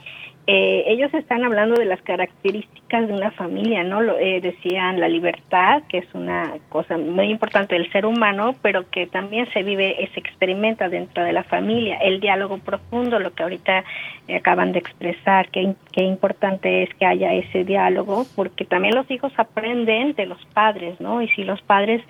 eh, 0.53 0.83
ellos 0.89 1.15
están 1.15 1.45
hablando 1.45 1.77
de 1.77 1.85
las 1.85 2.03
características 2.03 3.07
de 3.07 3.13
una 3.13 3.31
familia, 3.31 3.85
¿no? 3.85 4.01
Lo, 4.01 4.19
eh, 4.19 4.41
decían 4.41 4.99
la 4.99 5.07
libertad, 5.07 5.85
que 5.89 5.99
es 5.99 6.13
una 6.13 6.55
cosa 6.69 6.99
muy 6.99 7.27
importante 7.27 7.77
del 7.77 7.89
ser 7.93 8.05
humano, 8.05 8.57
pero 8.61 8.91
que 8.91 9.07
también 9.07 9.47
se 9.53 9.63
vive, 9.63 9.95
se 10.13 10.19
experimenta 10.19 10.89
dentro 10.89 11.23
de 11.23 11.33
la 11.33 11.45
familia. 11.45 11.99
El 11.99 12.19
diálogo 12.19 12.59
profundo, 12.59 13.21
lo 13.21 13.33
que 13.33 13.45
ahorita 13.45 13.85
eh, 14.27 14.35
acaban 14.35 14.73
de 14.73 14.81
expresar, 14.81 15.51
qué, 15.51 15.75
qué 15.93 16.03
importante 16.03 16.83
es 16.83 16.93
que 16.95 17.07
haya 17.07 17.33
ese 17.33 17.63
diálogo, 17.63 18.27
porque 18.35 18.65
también 18.65 18.97
los 18.97 19.09
hijos 19.09 19.33
aprenden 19.37 20.15
de 20.15 20.27
los 20.27 20.45
padres, 20.47 21.01
¿no? 21.01 21.23
Y 21.23 21.29
si 21.29 21.45
los 21.45 21.63
padres 21.63 22.03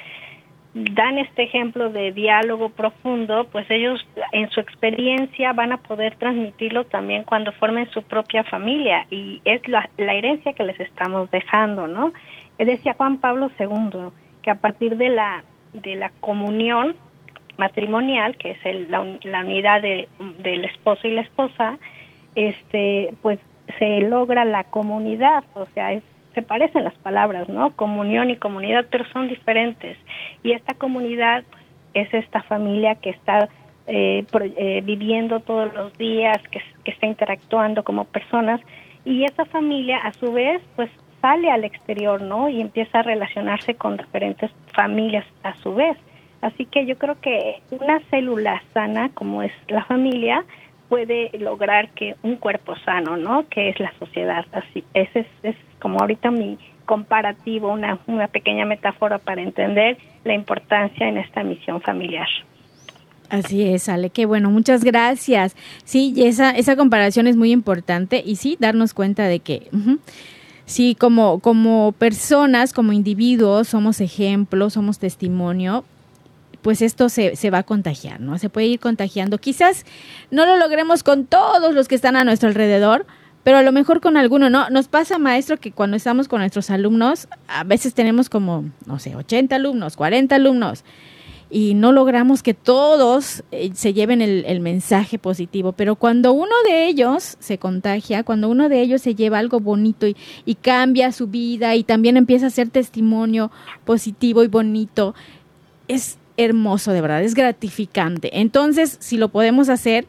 dan 0.74 1.18
este 1.18 1.42
ejemplo 1.42 1.90
de 1.90 2.12
diálogo 2.12 2.68
profundo, 2.68 3.44
pues 3.50 3.68
ellos 3.70 4.06
en 4.32 4.48
su 4.50 4.60
experiencia 4.60 5.52
van 5.52 5.72
a 5.72 5.78
poder 5.78 6.14
transmitirlo 6.16 6.84
también 6.84 7.24
cuando 7.24 7.50
formen 7.52 7.90
su 7.90 8.02
propia 8.02 8.44
familia 8.44 9.06
y 9.10 9.40
es 9.44 9.66
la, 9.68 9.90
la 9.96 10.14
herencia 10.14 10.52
que 10.52 10.62
les 10.64 10.78
estamos 10.78 11.30
dejando, 11.30 11.88
¿no? 11.88 12.12
Eh, 12.58 12.64
Decía 12.64 12.94
Juan 12.94 13.18
Pablo 13.18 13.50
II 13.58 14.10
que 14.42 14.50
a 14.50 14.54
partir 14.56 14.96
de 14.96 15.08
la 15.08 15.42
de 15.72 15.94
la 15.96 16.10
comunión 16.20 16.96
matrimonial, 17.56 18.36
que 18.36 18.52
es 18.52 18.58
el- 18.64 18.90
la, 18.90 19.04
la 19.22 19.40
unidad 19.40 19.82
de, 19.82 20.08
del 20.38 20.64
esposo 20.64 21.06
y 21.06 21.12
la 21.12 21.20
esposa, 21.20 21.78
este, 22.34 23.14
pues 23.22 23.38
se 23.78 24.00
logra 24.00 24.44
la 24.44 24.64
comunidad, 24.64 25.44
o 25.54 25.66
sea, 25.66 25.92
es, 25.92 26.02
se 26.34 26.42
parecen 26.42 26.84
las 26.84 26.94
palabras, 26.94 27.48
¿no? 27.48 27.70
Comunión 27.76 28.30
y 28.30 28.36
comunidad, 28.36 28.86
pero 28.90 29.04
son 29.12 29.28
diferentes. 29.28 29.96
Y 30.42 30.52
esta 30.52 30.74
comunidad 30.74 31.44
pues, 31.50 31.62
es 31.94 32.14
esta 32.14 32.42
familia 32.42 32.94
que 32.96 33.10
está 33.10 33.48
eh, 33.86 34.24
pro- 34.30 34.44
eh, 34.44 34.82
viviendo 34.84 35.40
todos 35.40 35.72
los 35.74 35.96
días, 35.98 36.38
que, 36.50 36.60
que 36.84 36.92
está 36.92 37.06
interactuando 37.06 37.82
como 37.82 38.04
personas, 38.04 38.60
y 39.04 39.24
esa 39.24 39.44
familia 39.46 39.98
a 39.98 40.12
su 40.12 40.32
vez, 40.32 40.60
pues 40.76 40.90
sale 41.20 41.50
al 41.50 41.64
exterior, 41.64 42.22
¿no? 42.22 42.48
Y 42.48 42.60
empieza 42.60 43.00
a 43.00 43.02
relacionarse 43.02 43.74
con 43.74 43.96
diferentes 43.96 44.50
familias 44.72 45.26
a 45.42 45.54
su 45.56 45.74
vez. 45.74 45.96
Así 46.42 46.64
que 46.64 46.86
yo 46.86 46.96
creo 46.96 47.20
que 47.20 47.60
una 47.70 48.00
célula 48.10 48.62
sana 48.72 49.10
como 49.12 49.42
es 49.42 49.52
la 49.68 49.84
familia 49.84 50.44
puede 50.90 51.30
lograr 51.38 51.88
que 51.90 52.16
un 52.22 52.36
cuerpo 52.36 52.74
sano, 52.84 53.16
¿no? 53.16 53.48
Que 53.48 53.70
es 53.70 53.80
la 53.80 53.94
sociedad. 53.98 54.44
Así, 54.52 54.84
ese 54.92 55.20
es, 55.20 55.26
es 55.44 55.56
como 55.80 56.00
ahorita 56.00 56.30
mi 56.30 56.58
comparativo, 56.84 57.72
una, 57.72 58.00
una 58.08 58.26
pequeña 58.26 58.66
metáfora 58.66 59.18
para 59.18 59.40
entender 59.40 59.96
la 60.24 60.34
importancia 60.34 61.08
en 61.08 61.18
esta 61.18 61.44
misión 61.44 61.80
familiar. 61.80 62.26
Así 63.28 63.62
es, 63.62 63.88
Ale, 63.88 64.10
qué 64.10 64.26
bueno, 64.26 64.50
muchas 64.50 64.82
gracias. 64.82 65.56
Sí, 65.84 66.12
esa, 66.16 66.50
esa 66.50 66.74
comparación 66.74 67.28
es 67.28 67.36
muy 67.36 67.52
importante 67.52 68.20
y 68.26 68.34
sí, 68.34 68.56
darnos 68.58 68.92
cuenta 68.92 69.28
de 69.28 69.38
que 69.38 69.68
sí, 70.66 70.96
como, 70.98 71.38
como 71.38 71.92
personas, 71.92 72.72
como 72.72 72.92
individuos, 72.92 73.68
somos 73.68 74.00
ejemplo, 74.00 74.68
somos 74.68 74.98
testimonio, 74.98 75.84
pues 76.62 76.82
esto 76.82 77.08
se, 77.08 77.36
se 77.36 77.50
va 77.50 77.58
a 77.58 77.62
contagiar, 77.62 78.20
¿no? 78.20 78.38
Se 78.38 78.50
puede 78.50 78.66
ir 78.66 78.80
contagiando. 78.80 79.38
Quizás 79.38 79.84
no 80.30 80.46
lo 80.46 80.56
logremos 80.56 81.02
con 81.02 81.26
todos 81.26 81.74
los 81.74 81.88
que 81.88 81.94
están 81.94 82.16
a 82.16 82.24
nuestro 82.24 82.48
alrededor, 82.48 83.06
pero 83.42 83.58
a 83.58 83.62
lo 83.62 83.72
mejor 83.72 84.00
con 84.00 84.16
alguno, 84.16 84.50
¿no? 84.50 84.68
Nos 84.70 84.88
pasa, 84.88 85.18
maestro, 85.18 85.56
que 85.56 85.72
cuando 85.72 85.96
estamos 85.96 86.28
con 86.28 86.40
nuestros 86.40 86.70
alumnos, 86.70 87.28
a 87.48 87.64
veces 87.64 87.94
tenemos 87.94 88.28
como, 88.28 88.64
no 88.86 88.98
sé, 88.98 89.16
80 89.16 89.56
alumnos, 89.56 89.96
40 89.96 90.34
alumnos, 90.34 90.84
y 91.48 91.74
no 91.74 91.90
logramos 91.90 92.42
que 92.42 92.54
todos 92.54 93.42
eh, 93.50 93.70
se 93.74 93.92
lleven 93.92 94.22
el, 94.22 94.60
mensaje 94.60 95.18
positivo, 95.18 95.72
pero 95.72 95.96
cuando 95.96 96.32
uno 96.32 96.54
de 96.64 96.86
ellos 96.86 97.36
se 97.40 97.58
contagia, 97.58 98.22
cuando 98.22 98.48
uno 98.48 98.68
de 98.68 98.80
ellos 98.82 99.02
se 99.02 99.16
lleva 99.16 99.38
algo 99.38 99.58
bonito 99.58 100.06
y, 100.06 100.16
y 100.44 100.54
cambia 100.54 101.10
su 101.10 101.26
vida 101.26 101.74
y 101.74 101.82
también 101.82 102.16
empieza 102.16 102.46
a 102.46 102.50
ser 102.50 102.68
testimonio 102.68 103.50
positivo 103.84 104.44
y 104.44 104.48
bonito, 104.48 105.14
es 105.88 106.19
hermoso, 106.44 106.92
de 106.92 107.00
verdad, 107.00 107.22
es 107.22 107.34
gratificante. 107.34 108.40
Entonces, 108.40 108.96
si 109.00 109.16
lo 109.16 109.28
podemos 109.28 109.68
hacer 109.68 110.06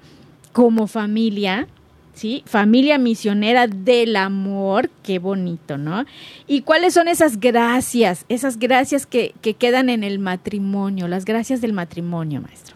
como 0.53 0.87
familia, 0.87 1.67
¿sí? 2.13 2.43
Familia 2.45 2.97
misionera 2.97 3.67
del 3.67 4.15
amor, 4.15 4.89
qué 5.03 5.19
bonito, 5.19 5.77
¿no? 5.77 6.05
¿Y 6.47 6.61
cuáles 6.61 6.93
son 6.93 7.07
esas 7.07 7.39
gracias, 7.39 8.25
esas 8.29 8.59
gracias 8.59 9.05
que, 9.05 9.33
que 9.41 9.53
quedan 9.53 9.89
en 9.89 10.03
el 10.03 10.19
matrimonio, 10.19 11.07
las 11.07 11.25
gracias 11.25 11.61
del 11.61 11.73
matrimonio, 11.73 12.41
maestro? 12.41 12.75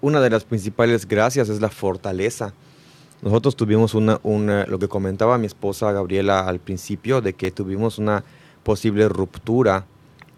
Una 0.00 0.20
de 0.20 0.30
las 0.30 0.44
principales 0.44 1.08
gracias 1.08 1.48
es 1.48 1.60
la 1.60 1.70
fortaleza. 1.70 2.52
Nosotros 3.22 3.56
tuvimos 3.56 3.94
una, 3.94 4.20
una, 4.22 4.66
lo 4.66 4.78
que 4.78 4.88
comentaba 4.88 5.38
mi 5.38 5.46
esposa 5.46 5.92
Gabriela 5.92 6.40
al 6.40 6.58
principio, 6.58 7.20
de 7.20 7.32
que 7.32 7.50
tuvimos 7.50 7.98
una 7.98 8.24
posible 8.62 9.08
ruptura. 9.08 9.86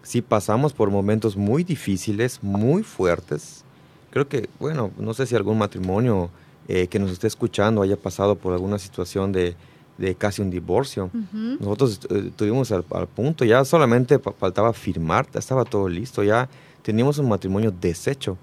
Sí 0.03 0.21
pasamos 0.21 0.73
por 0.73 0.89
momentos 0.89 1.35
muy 1.37 1.63
difíciles, 1.63 2.39
muy 2.41 2.83
fuertes. 2.83 3.63
Creo 4.11 4.27
que, 4.27 4.49
bueno, 4.59 4.91
no 4.97 5.13
sé 5.13 5.25
si 5.27 5.35
algún 5.35 5.57
matrimonio 5.57 6.29
eh, 6.67 6.87
que 6.87 6.99
nos 6.99 7.11
esté 7.11 7.27
escuchando 7.27 7.81
haya 7.81 7.97
pasado 7.97 8.35
por 8.35 8.53
alguna 8.53 8.79
situación 8.79 9.31
de, 9.31 9.55
de 9.97 10.15
casi 10.15 10.41
un 10.41 10.49
divorcio. 10.49 11.11
Nosotros 11.59 11.99
eh, 12.09 12.23
estuvimos 12.27 12.71
al, 12.71 12.85
al 12.91 13.07
punto, 13.07 13.45
ya 13.45 13.63
solamente 13.65 14.17
fa- 14.19 14.31
faltaba 14.31 14.73
firmar, 14.73 15.27
ya 15.31 15.39
estaba 15.39 15.63
todo 15.65 15.87
listo, 15.89 16.23
ya 16.23 16.49
teníamos 16.81 17.17
un 17.19 17.27
matrimonio 17.29 17.71
deshecho. 17.71 18.37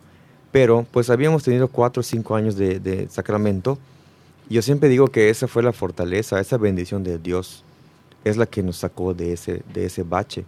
Pero 0.53 0.87
pues 0.91 1.11
habíamos 1.11 1.43
tenido 1.43 1.69
cuatro 1.69 2.01
o 2.01 2.05
cinco 2.05 2.37
años 2.37 2.57
de, 2.57 2.79
de 2.79 3.09
sacramento. 3.09 3.79
Yo 4.49 4.63
siempre 4.63 4.89
digo 4.89 5.09
que 5.09 5.29
esa 5.31 5.49
fue 5.49 5.63
la 5.63 5.73
fortaleza, 5.73 6.39
esa 6.41 6.57
bendición 6.59 7.03
de 7.03 7.19
Dios. 7.19 7.65
Es 8.25 8.37
la 8.37 8.47
que 8.47 8.63
nos 8.63 8.77
sacó 8.77 9.15
de 9.15 9.33
ese, 9.33 9.63
de 9.75 9.87
ese 9.87 10.03
bache. 10.05 10.45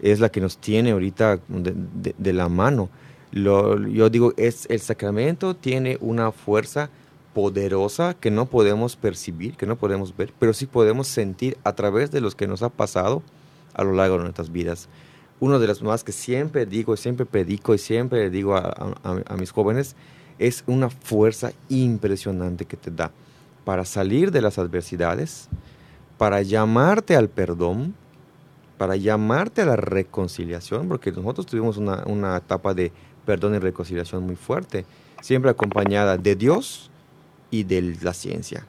Es 0.00 0.20
la 0.20 0.30
que 0.30 0.40
nos 0.40 0.58
tiene 0.58 0.92
ahorita 0.92 1.40
de, 1.48 2.32
la 2.32 2.48
mano. 2.48 2.88
Yo 3.32 4.10
digo, 4.10 4.32
es, 4.36 4.66
el 4.70 4.80
sacramento 4.80 5.54
tiene 5.54 5.98
una 6.00 6.32
fuerza 6.32 6.90
poderosa 7.34 8.14
que 8.14 8.30
no 8.30 8.46
podemos 8.46 8.96
percibir, 8.96 9.56
que 9.56 9.66
no 9.66 9.76
podemos 9.76 10.16
ver, 10.16 10.32
pero 10.38 10.52
sí 10.52 10.66
podemos 10.66 11.06
sentir 11.06 11.56
a 11.62 11.74
través 11.74 12.10
de 12.10 12.20
los 12.20 12.34
que 12.34 12.48
nos 12.48 12.62
ha 12.62 12.70
pasado 12.70 13.22
a 13.74 13.84
lo 13.84 13.92
largo 13.92 14.16
de 14.16 14.24
nuestras 14.24 14.50
vidas. 14.50 14.88
Uno 15.38 15.58
de 15.58 15.66
los 15.66 15.82
más 15.82 16.02
que 16.02 16.12
siempre 16.12 16.66
digo, 16.66 16.96
siempre 16.96 17.26
predico 17.26 17.74
y 17.74 17.78
siempre 17.78 18.20
le 18.20 18.30
digo 18.30 18.56
a 18.56 19.36
mis 19.38 19.52
jóvenes, 19.52 19.94
es 20.38 20.64
una 20.66 20.90
fuerza 20.90 21.52
impresionante 21.68 22.64
que 22.64 22.76
te 22.76 22.90
da 22.90 23.12
para 23.64 23.84
salir 23.84 24.32
de 24.32 24.40
las 24.40 24.58
adversidades, 24.58 25.48
para 26.18 26.42
llamarte 26.42 27.14
al 27.14 27.28
perdón, 27.28 27.94
para 28.80 28.96
llamarte 28.96 29.60
a 29.60 29.66
la 29.66 29.76
reconciliación, 29.76 30.88
porque 30.88 31.12
nosotros 31.12 31.44
tuvimos 31.44 31.76
una, 31.76 32.02
una 32.06 32.34
etapa 32.38 32.72
de 32.72 32.90
perdón 33.26 33.54
y 33.54 33.58
reconciliación 33.58 34.24
muy 34.24 34.36
fuerte, 34.36 34.86
siempre 35.20 35.50
acompañada 35.50 36.16
de 36.16 36.34
Dios 36.34 36.90
y 37.50 37.64
de 37.64 37.94
la 38.00 38.14
ciencia. 38.14 38.64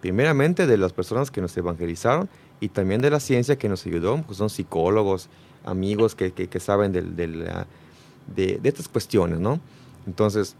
Primeramente 0.00 0.66
de 0.66 0.76
las 0.76 0.92
personas 0.92 1.30
que 1.30 1.40
nos 1.40 1.56
evangelizaron 1.56 2.28
y 2.58 2.70
también 2.70 3.00
de 3.00 3.10
la 3.10 3.20
ciencia 3.20 3.56
que 3.56 3.68
nos 3.68 3.86
ayudó, 3.86 4.20
pues 4.22 4.38
son 4.38 4.50
psicólogos, 4.50 5.28
amigos 5.64 6.16
que, 6.16 6.32
que- 6.32 6.48
que 6.48 6.58
saben 6.58 6.90
del- 6.90 7.14
del, 7.14 7.46
ah, 7.48 7.64
de, 8.34 8.58
de 8.60 8.68
estas 8.68 8.88
cuestiones, 8.88 9.38
¿no? 9.38 9.60
Entonces 10.04 10.56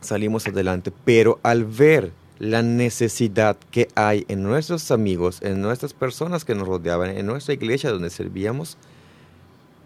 salimos 0.00 0.48
adelante, 0.48 0.92
pero 1.04 1.38
al 1.44 1.64
ver 1.64 2.10
la 2.38 2.62
necesidad 2.62 3.56
que 3.70 3.88
hay 3.94 4.24
en 4.28 4.42
nuestros 4.42 4.90
amigos, 4.90 5.40
en 5.42 5.60
nuestras 5.60 5.92
personas 5.92 6.44
que 6.44 6.54
nos 6.54 6.66
rodeaban, 6.66 7.10
en 7.10 7.26
nuestra 7.26 7.54
iglesia 7.54 7.90
donde 7.90 8.10
servíamos, 8.10 8.76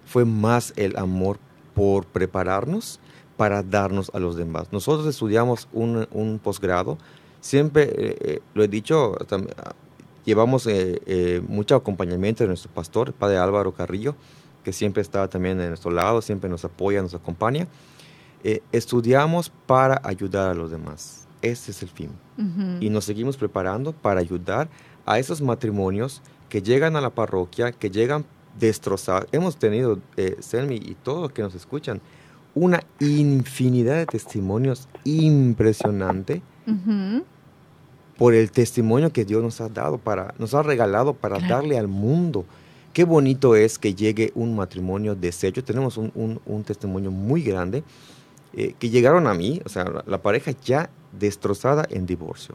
fue 0.07 0.24
más 0.24 0.72
el 0.76 0.96
amor 0.96 1.38
por 1.74 2.07
prepararnos 2.07 3.01
para 3.36 3.62
darnos 3.62 4.11
a 4.14 4.18
los 4.18 4.36
demás. 4.36 4.68
Nosotros 4.72 5.07
estudiamos 5.07 5.68
un, 5.72 6.09
un 6.11 6.38
posgrado, 6.38 6.99
siempre 7.40 7.84
eh, 7.84 8.16
eh, 8.20 8.40
lo 8.55 8.64
he 8.64 8.68
dicho, 8.68 9.16
llevamos 10.24 10.66
eh, 10.66 11.42
mucho 11.46 11.76
acompañamiento 11.76 12.44
de 12.44 12.49
nuestro 12.49 12.70
pastor, 12.72 13.12
padre 13.12 13.36
Álvaro 13.36 13.72
Carrillo, 13.72 14.16
que 14.64 14.72
siempre 14.72 15.03
está 15.03 15.28
también 15.28 15.61
en 15.61 15.68
nuestro 15.68 15.90
lado, 15.90 16.22
siempre 16.22 16.51
nos 16.51 16.64
apoya, 16.64 17.01
nos 17.03 17.14
acompaña. 17.14 17.68
Estudiamos 18.72 19.51
para 19.66 20.01
ayudar 20.05 20.51
a 20.51 20.55
los 20.55 20.70
demás. 20.70 21.17
Ese 21.43 21.70
es 21.70 21.82
el 21.82 21.89
fin 21.89 22.11
y 22.80 22.89
nos 22.91 23.05
seguimos 23.05 23.36
preparando 23.36 23.93
para 23.93 24.20
ayudar 24.20 24.68
a 25.07 25.18
esos 25.18 25.41
matrimonios 25.43 26.20
que 26.49 26.62
llegan 26.62 26.95
a 26.97 27.01
la 27.01 27.11
parroquia, 27.11 27.72
que 27.72 27.91
llegan 27.91 28.24
destrozados. 28.59 29.26
Hemos 29.32 29.57
tenido, 29.57 29.99
eh, 30.16 30.36
Selmi 30.41 30.76
y 30.76 30.97
todos 31.03 31.30
que 31.32 31.43
nos 31.43 31.55
escuchan, 31.55 32.01
una 32.55 32.82
infinidad 33.01 33.97
de 33.97 34.07
testimonios 34.07 34.89
impresionante 35.05 36.43
por 38.16 38.34
el 38.34 38.51
testimonio 38.51 39.12
que 39.12 39.24
Dios 39.24 39.43
nos 39.43 39.61
ha 39.61 39.68
dado, 39.68 39.99
para, 39.99 40.34
nos 40.39 40.55
ha 40.55 40.62
regalado 40.62 41.14
para 41.14 41.39
Claro. 41.39 41.55
darle 41.57 41.78
al 41.78 41.89
mundo. 41.89 42.45
Qué 42.93 43.05
bonito 43.05 43.55
es 43.55 43.78
que 43.78 43.95
llegue 43.95 44.32
un 44.34 44.57
matrimonio 44.57 45.14
deshecho. 45.14 45.62
Tenemos 45.62 45.97
un, 45.97 46.11
un- 46.14 46.41
un 46.47 46.64
testimonio 46.64 47.11
muy 47.12 47.43
grande 47.43 47.84
eh, 48.55 48.74
que 48.78 48.91
llegaron 48.91 49.26
a 49.26 49.34
mí, 49.34 49.61
o 49.64 49.68
sea, 49.68 49.84
la, 49.84 50.03
la 50.07 50.18
pareja 50.22 50.53
ya 50.64 50.91
destrozada 51.12 51.86
en 51.90 52.06
divorcio. 52.06 52.54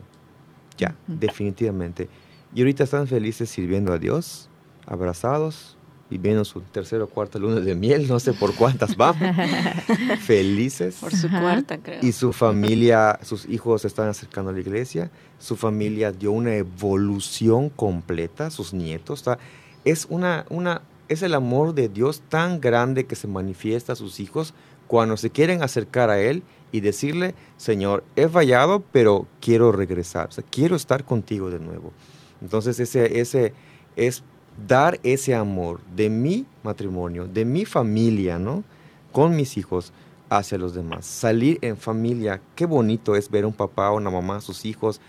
Ya, 0.78 0.96
definitivamente. 1.08 2.10
Y 2.56 2.62
ahorita 2.62 2.84
están 2.84 3.08
felices 3.08 3.50
sirviendo 3.50 3.94
a 3.94 3.98
Dios, 3.98 4.50
abrazados, 4.86 5.78
viviendo 6.10 6.46
su 6.46 6.62
tercera 6.62 7.04
o 7.06 7.08
cuarta 7.08 7.40
luna 7.40 7.60
de 7.60 7.74
miel, 7.76 8.08
no 8.08 8.20
sé 8.20 8.34
por 8.34 8.54
cuántas 8.54 8.96
vamos, 8.96 9.22
felices 10.20 10.98
Por 11.00 11.16
su 11.16 11.30
cuarta, 11.30 11.78
creo. 11.80 12.00
y 12.02 12.12
su 12.12 12.34
familia, 12.34 13.20
sus 13.24 13.48
hijos 13.50 13.82
se 13.82 13.88
están 13.88 14.10
acercando 14.10 14.52
a 14.52 14.54
la 14.54 14.60
iglesia, 14.60 15.10
su 15.40 15.56
familia 15.56 16.12
dio 16.12 16.32
una 16.32 16.56
evolución 16.56 17.70
completa, 17.70 18.50
sus 18.50 18.74
nietos, 18.74 19.20
está- 19.20 19.40
es 19.86 20.08
una, 20.10 20.46
una, 20.50 20.82
es 21.10 21.24
el 21.24 21.34
amor 21.34 21.74
de 21.74 21.90
Dios 21.90 22.22
tan 22.30 22.62
grande 22.62 23.06
que 23.06 23.16
se 23.16 23.28
manifiesta 23.28 23.94
a 23.94 23.96
sus 23.96 24.20
hijos 24.20 24.54
cuando 24.88 25.18
se 25.18 25.30
quieren 25.30 25.62
acercar 25.64 26.10
a 26.10 26.20
Él 26.22 26.44
y 26.74 26.82
decirle, 26.82 27.36
Señor, 27.56 28.04
he 28.18 28.28
fallado, 28.28 28.84
pero 28.92 29.28
quiero 29.40 29.72
regresar, 29.72 30.30
quiero 30.50 30.76
estar 30.76 31.06
contigo 31.06 31.50
de 31.50 31.60
nuevo. 31.60 31.94
Entonces 32.42 32.80
ese, 32.82 33.22
ese 33.22 33.54
es 33.96 34.24
dar 34.68 35.00
ese 35.04 35.36
amor 35.36 35.80
de 35.96 36.10
mi 36.10 36.46
matrimonio, 36.64 37.28
de 37.28 37.46
mi 37.46 37.64
familia, 37.64 38.40
¿no? 38.40 38.64
Con 39.12 39.36
mis 39.36 39.56
hijos 39.56 39.94
hacia 40.30 40.58
los 40.58 40.74
demás. 40.74 41.06
Salir 41.06 41.60
en 41.62 41.78
familia, 41.78 42.42
qué 42.56 42.66
bonito 42.66 43.16
es 43.16 43.30
ver 43.30 43.44
a 43.44 43.48
un 43.48 43.54
papá 43.54 43.92
o 43.92 43.98
una 43.98 44.10
mamá, 44.10 44.42
sus 44.42 44.66
hijos 44.66 45.00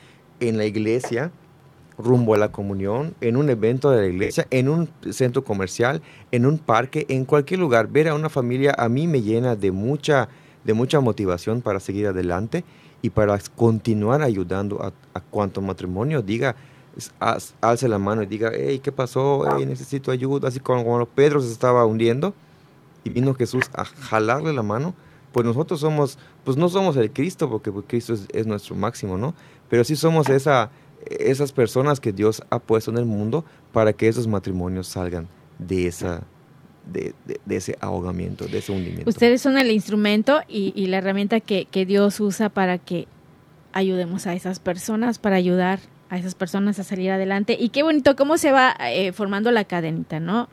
en 0.40 0.58
la 0.58 0.66
iglesia, 0.66 1.32
rumbo 1.96 2.34
a 2.34 2.38
la 2.38 2.52
comunión, 2.52 3.14
en 3.22 3.36
un 3.36 3.48
evento 3.48 3.90
de 3.90 4.02
la 4.02 4.06
iglesia, 4.08 4.46
en 4.50 4.68
un 4.68 4.90
centro 5.12 5.44
comercial, 5.44 6.02
en 6.30 6.44
un 6.44 6.58
parque, 6.58 7.06
en 7.08 7.24
cualquier 7.24 7.60
lugar. 7.60 7.88
Ver 7.88 8.08
a 8.08 8.14
una 8.14 8.28
familia 8.28 8.74
a 8.76 8.90
mí 8.90 9.06
me 9.06 9.22
llena 9.22 9.56
de 9.56 9.72
mucha, 9.72 10.28
de 10.64 10.74
mucha 10.74 11.00
motivación 11.00 11.60
para 11.60 11.80
seguir 11.80 12.06
adelante 12.06 12.64
y 13.02 13.10
para 13.10 13.38
continuar 13.54 14.22
ayudando 14.22 14.82
a, 14.82 14.92
a 15.12 15.20
cuanto 15.20 15.60
matrimonio 15.60 16.22
diga, 16.22 16.56
alce 17.60 17.88
la 17.88 17.98
mano 17.98 18.22
y 18.22 18.26
diga, 18.26 18.50
hey, 18.54 18.80
¿qué 18.82 18.92
pasó? 18.92 19.44
Hey, 19.56 19.66
necesito 19.66 20.10
ayuda. 20.10 20.48
Así 20.48 20.60
como 20.60 20.84
cuando 20.84 21.06
Pedro 21.06 21.40
se 21.40 21.50
estaba 21.50 21.84
hundiendo 21.84 22.34
y 23.02 23.10
vino 23.10 23.34
Jesús 23.34 23.64
a 23.74 23.84
jalarle 23.84 24.52
la 24.52 24.62
mano, 24.62 24.94
pues 25.32 25.44
nosotros 25.44 25.80
somos, 25.80 26.18
pues 26.44 26.56
no 26.56 26.68
somos 26.68 26.96
el 26.96 27.10
Cristo, 27.10 27.50
porque 27.50 27.72
pues, 27.72 27.84
Cristo 27.88 28.14
es, 28.14 28.26
es 28.32 28.46
nuestro 28.46 28.76
máximo, 28.76 29.18
¿no? 29.18 29.34
Pero 29.68 29.82
sí 29.84 29.96
somos 29.96 30.28
esa, 30.28 30.70
esas 31.06 31.52
personas 31.52 32.00
que 32.00 32.12
Dios 32.12 32.42
ha 32.50 32.58
puesto 32.58 32.90
en 32.90 32.98
el 32.98 33.04
mundo 33.04 33.44
para 33.72 33.92
que 33.92 34.08
esos 34.08 34.26
matrimonios 34.26 34.86
salgan 34.86 35.28
de 35.58 35.86
esa, 35.88 36.22
de, 36.92 37.14
de- 37.24 37.40
de 37.44 37.56
ese 37.56 37.76
ahogamiento, 37.80 38.46
de 38.46 38.58
ese 38.58 38.72
hundimiento. 38.72 39.08
Ustedes 39.08 39.40
son 39.42 39.58
el 39.58 39.70
instrumento 39.70 40.40
y, 40.48 40.86
la 40.86 40.98
herramienta 40.98 41.40
que, 41.40 41.66
que 41.66 41.86
Dios 41.86 42.20
usa 42.20 42.48
para 42.48 42.78
que 42.78 43.06
ayudemos 43.72 44.26
a 44.26 44.34
esas 44.34 44.60
personas, 44.60 45.18
para 45.18 45.36
ayudar 45.36 45.80
a 46.10 46.18
esas 46.18 46.34
personas 46.34 46.78
a 46.78 46.84
salir 46.84 47.10
adelante. 47.10 47.56
Y 47.58 47.70
qué 47.70 47.82
bonito 47.82 48.14
cómo 48.16 48.38
se 48.38 48.52
va 48.52 48.76
eh, 48.80 49.12
formando 49.12 49.50
la 49.50 49.64
cadenita, 49.64 50.20
¿no? 50.20 50.48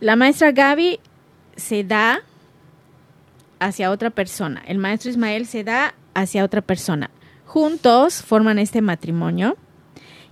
La 0.00 0.14
maestra 0.14 0.52
Gaby 0.52 1.00
se 1.56 1.82
da 1.84 2.20
hacia 3.58 3.90
otra 3.90 4.10
persona, 4.10 4.62
el 4.66 4.78
maestro 4.78 5.10
Ismael 5.10 5.46
se 5.46 5.64
da 5.64 5.94
hacia 6.14 6.44
otra 6.44 6.60
persona. 6.60 7.10
Juntos 7.46 8.22
forman 8.22 8.58
este 8.58 8.82
matrimonio 8.82 9.56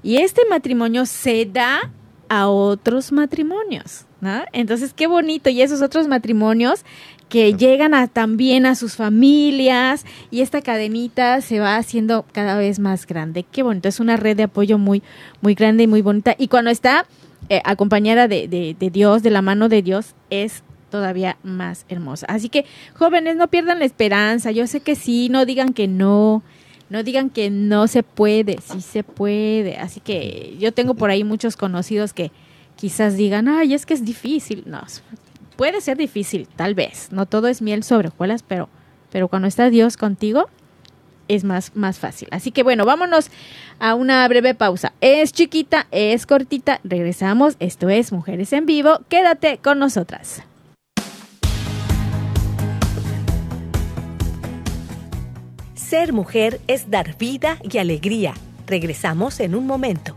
y 0.02 0.16
este 0.18 0.42
matrimonio 0.50 1.06
se 1.06 1.46
da 1.46 1.90
a 2.28 2.48
otros 2.48 3.12
matrimonios, 3.12 4.04
¿no? 4.24 4.42
Entonces, 4.52 4.92
qué 4.94 5.06
bonito. 5.06 5.50
Y 5.50 5.62
esos 5.62 5.82
otros 5.82 6.08
matrimonios 6.08 6.84
que 7.28 7.54
llegan 7.54 7.94
a, 7.94 8.06
también 8.08 8.66
a 8.66 8.74
sus 8.74 8.96
familias 8.96 10.04
y 10.30 10.40
esta 10.40 10.62
cadenita 10.62 11.40
se 11.40 11.60
va 11.60 11.76
haciendo 11.76 12.24
cada 12.32 12.56
vez 12.56 12.78
más 12.78 13.06
grande. 13.06 13.44
Qué 13.50 13.62
bonito. 13.62 13.88
Es 13.88 14.00
una 14.00 14.16
red 14.16 14.36
de 14.36 14.44
apoyo 14.44 14.78
muy, 14.78 15.02
muy 15.40 15.54
grande 15.54 15.84
y 15.84 15.86
muy 15.86 16.02
bonita. 16.02 16.34
Y 16.38 16.48
cuando 16.48 16.70
está 16.70 17.06
eh, 17.48 17.60
acompañada 17.64 18.28
de, 18.28 18.48
de- 18.48 18.76
de 18.78 18.90
Dios, 18.90 19.22
de 19.22 19.30
la 19.30 19.42
mano 19.42 19.68
de 19.68 19.82
Dios, 19.82 20.14
es 20.30 20.62
todavía 20.90 21.36
más 21.42 21.86
hermosa. 21.88 22.26
Así 22.28 22.48
que, 22.48 22.64
jóvenes, 22.94 23.36
no 23.36 23.48
pierdan 23.48 23.80
la 23.80 23.84
esperanza. 23.84 24.50
Yo 24.52 24.66
sé 24.66 24.80
que 24.80 24.94
sí, 24.94 25.28
no 25.30 25.44
digan 25.44 25.72
que 25.72 25.86
no. 25.88 26.42
No 26.90 27.02
digan 27.02 27.30
que 27.30 27.50
no 27.50 27.88
se 27.88 28.02
puede, 28.02 28.58
sí 28.62 28.80
se 28.82 29.02
puede. 29.02 29.78
Así 29.78 30.00
que 30.00 30.54
yo 30.60 30.72
tengo 30.72 30.94
por 30.94 31.10
ahí 31.10 31.24
muchos 31.24 31.56
conocidos 31.56 32.12
que 32.12 32.30
quizás 32.76 33.16
digan, 33.16 33.48
ay, 33.48 33.74
es 33.74 33.86
que 33.86 33.94
es 33.94 34.04
difícil. 34.04 34.64
No, 34.66 34.82
puede 35.56 35.80
ser 35.80 35.96
difícil, 35.96 36.48
tal 36.56 36.74
vez. 36.74 37.08
No 37.10 37.26
todo 37.26 37.48
es 37.48 37.62
miel 37.62 37.82
sobre 37.84 38.08
hojuelas, 38.08 38.42
pero, 38.42 38.68
pero 39.10 39.28
cuando 39.28 39.48
está 39.48 39.70
Dios 39.70 39.96
contigo, 39.96 40.48
es 41.28 41.44
más, 41.44 41.74
más 41.74 41.98
fácil. 41.98 42.28
Así 42.30 42.50
que 42.50 42.62
bueno, 42.62 42.84
vámonos 42.84 43.30
a 43.78 43.94
una 43.94 44.26
breve 44.28 44.54
pausa. 44.54 44.92
Es 45.00 45.32
chiquita, 45.32 45.86
es 45.90 46.26
cortita. 46.26 46.80
Regresamos. 46.84 47.56
Esto 47.60 47.88
es 47.88 48.12
Mujeres 48.12 48.52
en 48.52 48.66
Vivo. 48.66 49.00
Quédate 49.08 49.58
con 49.58 49.78
nosotras. 49.78 50.42
Ser 55.74 56.12
mujer 56.12 56.60
es 56.66 56.90
dar 56.90 57.16
vida 57.18 57.58
y 57.62 57.78
alegría. 57.78 58.34
Regresamos 58.66 59.38
en 59.40 59.54
un 59.54 59.66
momento. 59.66 60.16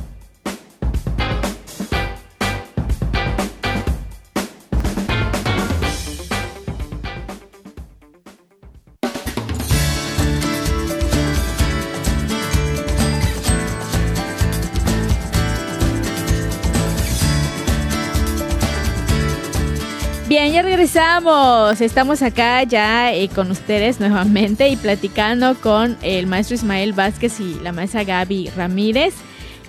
Regresamos. 20.81 21.79
Estamos 21.79 22.23
acá 22.23 22.63
ya 22.63 23.13
eh, 23.13 23.29
con 23.29 23.51
ustedes 23.51 23.99
nuevamente 23.99 24.67
y 24.67 24.75
platicando 24.75 25.53
con 25.61 25.95
el 26.01 26.25
maestro 26.25 26.55
Ismael 26.55 26.93
Vázquez 26.93 27.39
y 27.39 27.53
la 27.61 27.71
maestra 27.71 28.03
Gaby 28.03 28.49
Ramírez. 28.57 29.13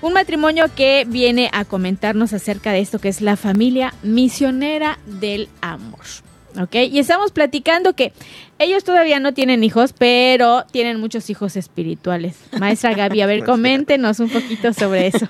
Un 0.01 0.15
matrimonio 0.15 0.65
que 0.75 1.05
viene 1.07 1.51
a 1.53 1.67
comentarnos 1.67 2.33
acerca 2.33 2.73
de 2.73 2.81
esto 2.81 2.99
que 2.99 3.11
es 3.11 3.21
la 3.21 3.37
familia 3.37 3.93
misionera 4.03 4.99
del 5.05 5.51
amor. 5.61 6.01
¿Ok? 6.59 6.77
Y 6.91 6.99
estamos 6.99 7.31
platicando 7.31 7.93
que 7.93 8.15
ellos 8.59 8.83
todavía 8.83 9.21
no 9.21 9.35
tienen 9.35 9.65
hijos, 9.65 9.93
pero 9.93 10.65
tienen 10.71 10.99
muchos 10.99 11.29
hijos 11.29 11.57
espirituales. 11.57 12.37
Maestra 12.59 12.95
Gaby, 12.95 13.21
a 13.21 13.27
ver, 13.27 13.45
coméntenos 13.45 14.19
un 14.19 14.31
poquito 14.31 14.73
sobre 14.73 15.09
eso. 15.09 15.27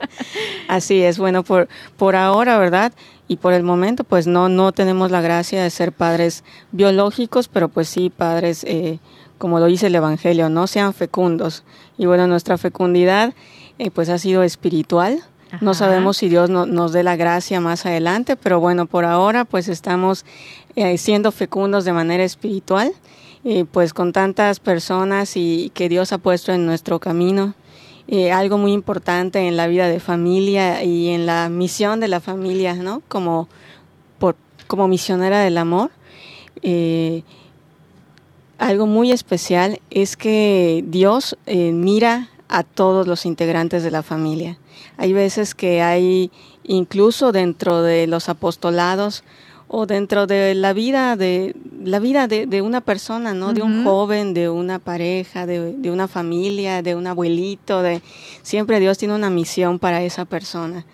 Así 0.68 1.00
es, 1.00 1.16
bueno, 1.16 1.44
por, 1.44 1.68
por 1.96 2.14
ahora, 2.14 2.58
¿verdad? 2.58 2.92
Y 3.26 3.36
por 3.36 3.52
el 3.54 3.62
momento, 3.62 4.04
pues 4.04 4.26
no, 4.26 4.48
no 4.48 4.72
tenemos 4.72 5.10
la 5.10 5.20
gracia 5.22 5.62
de 5.62 5.70
ser 5.70 5.92
padres 5.92 6.44
biológicos, 6.72 7.48
pero 7.48 7.68
pues 7.68 7.88
sí 7.88 8.10
padres, 8.10 8.64
eh, 8.64 8.98
como 9.38 9.58
lo 9.60 9.66
dice 9.66 9.86
el 9.86 9.94
Evangelio, 9.94 10.48
no 10.50 10.66
sean 10.66 10.92
fecundos. 10.92 11.64
Y 11.96 12.04
bueno, 12.06 12.26
nuestra 12.26 12.58
fecundidad, 12.58 13.32
eh, 13.78 13.90
pues 13.90 14.08
ha 14.10 14.18
sido 14.18 14.42
espiritual. 14.42 15.20
No 15.60 15.72
sabemos 15.74 16.16
si 16.18 16.28
Dios 16.28 16.50
no- 16.50 16.66
nos 16.66 16.92
dé 16.92 17.02
la 17.02 17.16
gracia 17.16 17.60
más 17.60 17.86
adelante, 17.86 18.36
pero 18.36 18.60
bueno, 18.60 18.86
por 18.86 19.04
ahora, 19.04 19.44
pues 19.44 19.68
estamos 19.68 20.24
eh, 20.76 20.98
siendo 20.98 21.30
fecundos 21.30 21.84
de 21.84 21.92
manera 21.92 22.24
espiritual, 22.24 22.92
eh, 23.44 23.64
pues 23.70 23.94
con 23.94 24.12
tantas 24.12 24.58
personas 24.58 25.36
y 25.36 25.70
que 25.74 25.88
Dios 25.88 26.12
ha 26.12 26.18
puesto 26.18 26.52
en 26.52 26.66
nuestro 26.66 26.98
camino 26.98 27.54
eh, 28.08 28.32
algo 28.32 28.58
muy 28.58 28.72
importante 28.72 29.46
en 29.46 29.56
la 29.56 29.66
vida 29.66 29.88
de 29.88 30.00
familia 30.00 30.82
y 30.82 31.08
en 31.08 31.26
la 31.26 31.48
misión 31.48 32.00
de 32.00 32.08
la 32.08 32.20
familia, 32.20 32.74
¿no? 32.74 33.02
Como, 33.08 33.48
como 34.66 34.88
misionera 34.88 35.40
del 35.40 35.58
amor. 35.58 35.90
eh, 36.62 37.22
algo 38.58 38.86
muy 38.86 39.10
especial 39.10 39.80
es 39.90 40.16
que 40.16 40.84
Dios 40.86 41.36
eh, 41.46 41.72
mira 41.72 42.30
a 42.48 42.62
todos 42.62 43.06
los 43.06 43.26
integrantes 43.26 43.82
de 43.82 43.90
la 43.90 44.02
familia. 44.02 44.58
Hay 44.96 45.12
veces 45.12 45.54
que 45.54 45.82
hay, 45.82 46.30
incluso 46.62 47.32
dentro 47.32 47.82
de 47.82 48.06
los 48.06 48.28
apostolados 48.28 49.24
o 49.68 49.86
dentro 49.86 50.26
de 50.26 50.54
la 50.54 50.72
vida 50.72 51.16
de 51.16 51.54
la 51.82 51.98
vida 51.98 52.26
de, 52.26 52.46
de 52.46 52.62
una 52.62 52.80
persona, 52.80 53.34
¿no? 53.34 53.52
De 53.52 53.62
un 53.62 53.84
joven, 53.84 54.34
de 54.34 54.48
una 54.48 54.78
pareja, 54.78 55.46
de, 55.46 55.72
de 55.72 55.90
una 55.90 56.08
familia, 56.08 56.82
de 56.82 56.94
un 56.94 57.06
abuelito, 57.06 57.82
de 57.82 58.02
siempre 58.42 58.80
Dios 58.80 58.98
tiene 58.98 59.14
una 59.14 59.30
misión 59.30 59.78
para 59.78 60.02
esa 60.02 60.24
persona. 60.24 60.84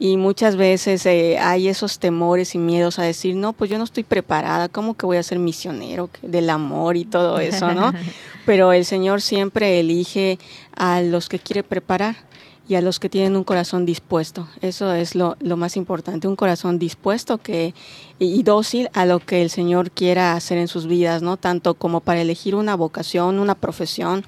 Y 0.00 0.16
muchas 0.16 0.54
veces 0.54 1.04
eh, 1.06 1.38
hay 1.40 1.66
esos 1.66 1.98
temores 1.98 2.54
y 2.54 2.58
miedos 2.58 3.00
a 3.00 3.02
decir, 3.02 3.34
no, 3.34 3.52
pues 3.52 3.68
yo 3.68 3.78
no 3.78 3.84
estoy 3.84 4.04
preparada, 4.04 4.68
¿cómo 4.68 4.94
que 4.94 5.06
voy 5.06 5.16
a 5.16 5.22
ser 5.24 5.40
misionero 5.40 6.08
del 6.22 6.50
amor 6.50 6.96
y 6.96 7.04
todo 7.04 7.40
eso, 7.40 7.72
no? 7.74 7.92
Pero 8.46 8.72
el 8.72 8.84
Señor 8.84 9.20
siempre 9.20 9.80
elige 9.80 10.38
a 10.76 11.02
los 11.02 11.28
que 11.28 11.40
quiere 11.40 11.64
preparar 11.64 12.27
y 12.68 12.74
a 12.74 12.82
los 12.82 13.00
que 13.00 13.08
tienen 13.08 13.34
un 13.34 13.44
corazón 13.44 13.86
dispuesto. 13.86 14.46
Eso 14.60 14.92
es 14.92 15.14
lo, 15.14 15.36
lo 15.40 15.56
más 15.56 15.76
importante, 15.76 16.28
un 16.28 16.36
corazón 16.36 16.78
dispuesto 16.78 17.38
que, 17.38 17.74
y, 18.18 18.42
dócil 18.42 18.90
a 18.92 19.06
lo 19.06 19.20
que 19.20 19.40
el 19.42 19.48
Señor 19.48 19.90
quiera 19.90 20.34
hacer 20.34 20.58
en 20.58 20.68
sus 20.68 20.86
vidas, 20.86 21.22
¿no? 21.22 21.38
Tanto 21.38 21.74
como 21.74 22.00
para 22.00 22.20
elegir 22.20 22.54
una 22.54 22.76
vocación, 22.76 23.38
una 23.38 23.54
profesión, 23.54 24.24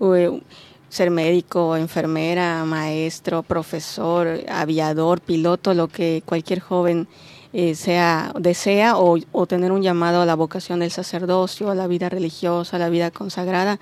eh, 0.00 0.40
ser 0.88 1.10
médico, 1.10 1.76
enfermera, 1.76 2.64
maestro, 2.64 3.44
profesor, 3.44 4.40
aviador, 4.48 5.20
piloto, 5.20 5.72
lo 5.72 5.86
que 5.86 6.22
cualquier 6.26 6.58
joven 6.58 7.06
eh, 7.52 7.76
sea 7.76 8.32
desea 8.38 8.96
o, 8.96 9.16
o 9.30 9.46
tener 9.46 9.70
un 9.70 9.82
llamado 9.82 10.22
a 10.22 10.26
la 10.26 10.34
vocación 10.34 10.80
del 10.80 10.90
sacerdocio, 10.90 11.70
a 11.70 11.76
la 11.76 11.86
vida 11.86 12.08
religiosa, 12.08 12.76
a 12.76 12.80
la 12.80 12.88
vida 12.88 13.12
consagrada, 13.12 13.78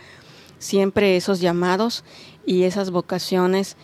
siempre 0.58 1.16
esos 1.16 1.40
llamados 1.40 2.04
y 2.46 2.64
esas 2.64 2.90
vocaciones 2.90 3.76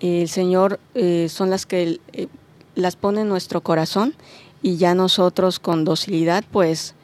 eh, 0.00 0.22
el 0.22 0.28
Señor 0.28 0.78
eh, 0.94 1.28
son 1.28 1.50
las 1.50 1.66
que 1.66 1.98
eh, 2.12 2.26
las 2.74 2.96
pone 2.96 3.22
en 3.22 3.28
nuestro 3.28 3.60
corazón 3.62 4.14
y 4.62 4.76
ya 4.76 4.94
nosotros 4.94 5.58
con 5.58 5.84
docilidad 5.84 6.44
pues 6.50 6.94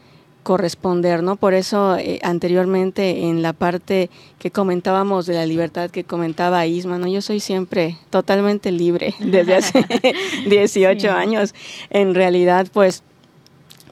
corresponder, 0.45 1.23
¿no? 1.23 1.37
Por 1.37 1.55
eso 1.55 1.97
eh, 1.97 2.21
anteriormente 2.23 3.23
en 3.29 3.41
la 3.41 3.55
parte 3.55 4.11
que 4.39 4.51
comentábamos 4.51 5.25
de 5.25 5.35
la 5.35 5.47
libertad 5.47 5.91
que 5.91 6.05
comentaba 6.05 6.67
Isma, 6.67 6.99
¿no? 6.99 7.07
Yo 7.09 7.23
soy 7.23 7.41
siempre 7.41 7.97
totalmente 8.11 8.71
libre 8.71 9.15
desde 9.21 9.55
hace 9.57 9.87
18 10.47 11.01
Sí. 11.01 11.07
años. 11.09 11.55
En 11.91 12.15
realidad 12.15 12.67
pues 12.73 13.03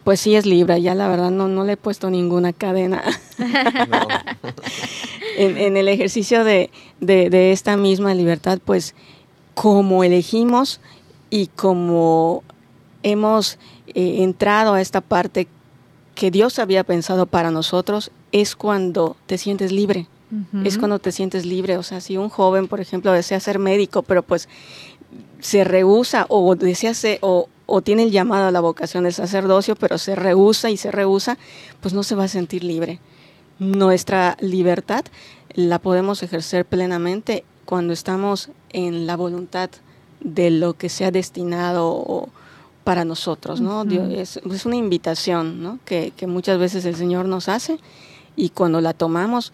pues 0.04 0.20
sí 0.20 0.34
es 0.34 0.46
libre, 0.46 0.80
ya 0.82 0.94
la 0.94 1.08
verdad 1.08 1.30
no 1.30 1.48
no 1.48 1.64
le 1.64 1.72
he 1.74 1.76
puesto 1.76 2.10
ninguna 2.10 2.52
cadena. 2.52 3.02
No. 3.38 4.08
en, 5.36 5.56
en 5.58 5.76
el 5.76 5.88
ejercicio 5.88 6.44
de, 6.44 6.70
de- 7.00 7.30
de 7.30 7.52
esta 7.52 7.76
misma 7.76 8.14
libertad, 8.14 8.58
pues 8.64 8.94
como 9.54 10.04
elegimos 10.04 10.80
y 11.30 11.46
como 11.48 12.42
hemos 13.02 13.58
eh, 13.88 14.22
entrado 14.22 14.74
a 14.74 14.80
esta 14.80 15.00
parte 15.00 15.46
que 16.14 16.30
Dios 16.30 16.58
había 16.58 16.84
pensado 16.84 17.26
para 17.26 17.50
nosotros, 17.50 18.10
es 18.32 18.54
cuando 18.56 19.16
te 19.26 19.38
sientes 19.38 19.72
libre. 19.72 20.06
Es 20.64 20.78
cuando 20.78 20.98
te 20.98 21.12
sientes 21.12 21.44
libre. 21.44 21.76
O 21.76 21.82
sea, 21.82 22.00
si 22.00 22.16
un 22.16 22.30
joven, 22.30 22.66
por 22.66 22.80
ejemplo, 22.80 23.12
desea 23.12 23.38
ser 23.38 23.58
médico, 23.58 24.02
pero 24.02 24.22
pues 24.22 24.48
se 25.40 25.62
rehúsa 25.62 26.24
o 26.30 26.54
desea 26.54 26.94
ser, 26.94 27.18
o, 27.20 27.50
o 27.66 27.80
tiene 27.82 28.02
el 28.04 28.10
llamado 28.10 28.46
a 28.48 28.50
la 28.50 28.60
vocación 28.60 29.04
del 29.04 29.12
sacerdocio, 29.14 29.76
pero 29.76 29.98
se 29.98 30.14
rehúsa 30.14 30.70
y 30.70 30.76
se 30.76 30.90
rehúsa, 30.90 31.38
pues 31.80 31.94
no 31.94 32.02
se 32.02 32.14
va 32.14 32.24
a 32.24 32.28
sentir 32.28 32.64
libre. 32.64 32.98
Nuestra 33.58 34.36
libertad 34.40 35.04
la 35.54 35.78
podemos 35.78 36.22
ejercer 36.22 36.64
plenamente 36.64 37.44
cuando 37.64 37.92
estamos 37.92 38.48
en 38.70 39.06
la 39.06 39.16
voluntad 39.16 39.70
de 40.20 40.50
lo 40.50 40.74
que 40.74 40.88
sea 40.88 41.10
destinado 41.10 41.88
o- 41.92 42.28
para 42.84 43.04
nosotros, 43.04 43.60
¿no? 43.60 43.84
Dios- 43.84 44.08
es, 44.12 44.36
es 44.38 44.66
una 44.66 44.74
invitación, 44.76 45.62
¿no? 45.62 45.78
Que, 45.84 46.12
que 46.16 46.26
muchas 46.26 46.58
veces 46.58 46.84
el 46.84 46.96
Señor 46.96 47.26
nos 47.26 47.48
hace 47.48 47.78
y 48.34 48.48
cuando 48.48 48.80
la 48.80 48.92
tomamos, 48.92 49.52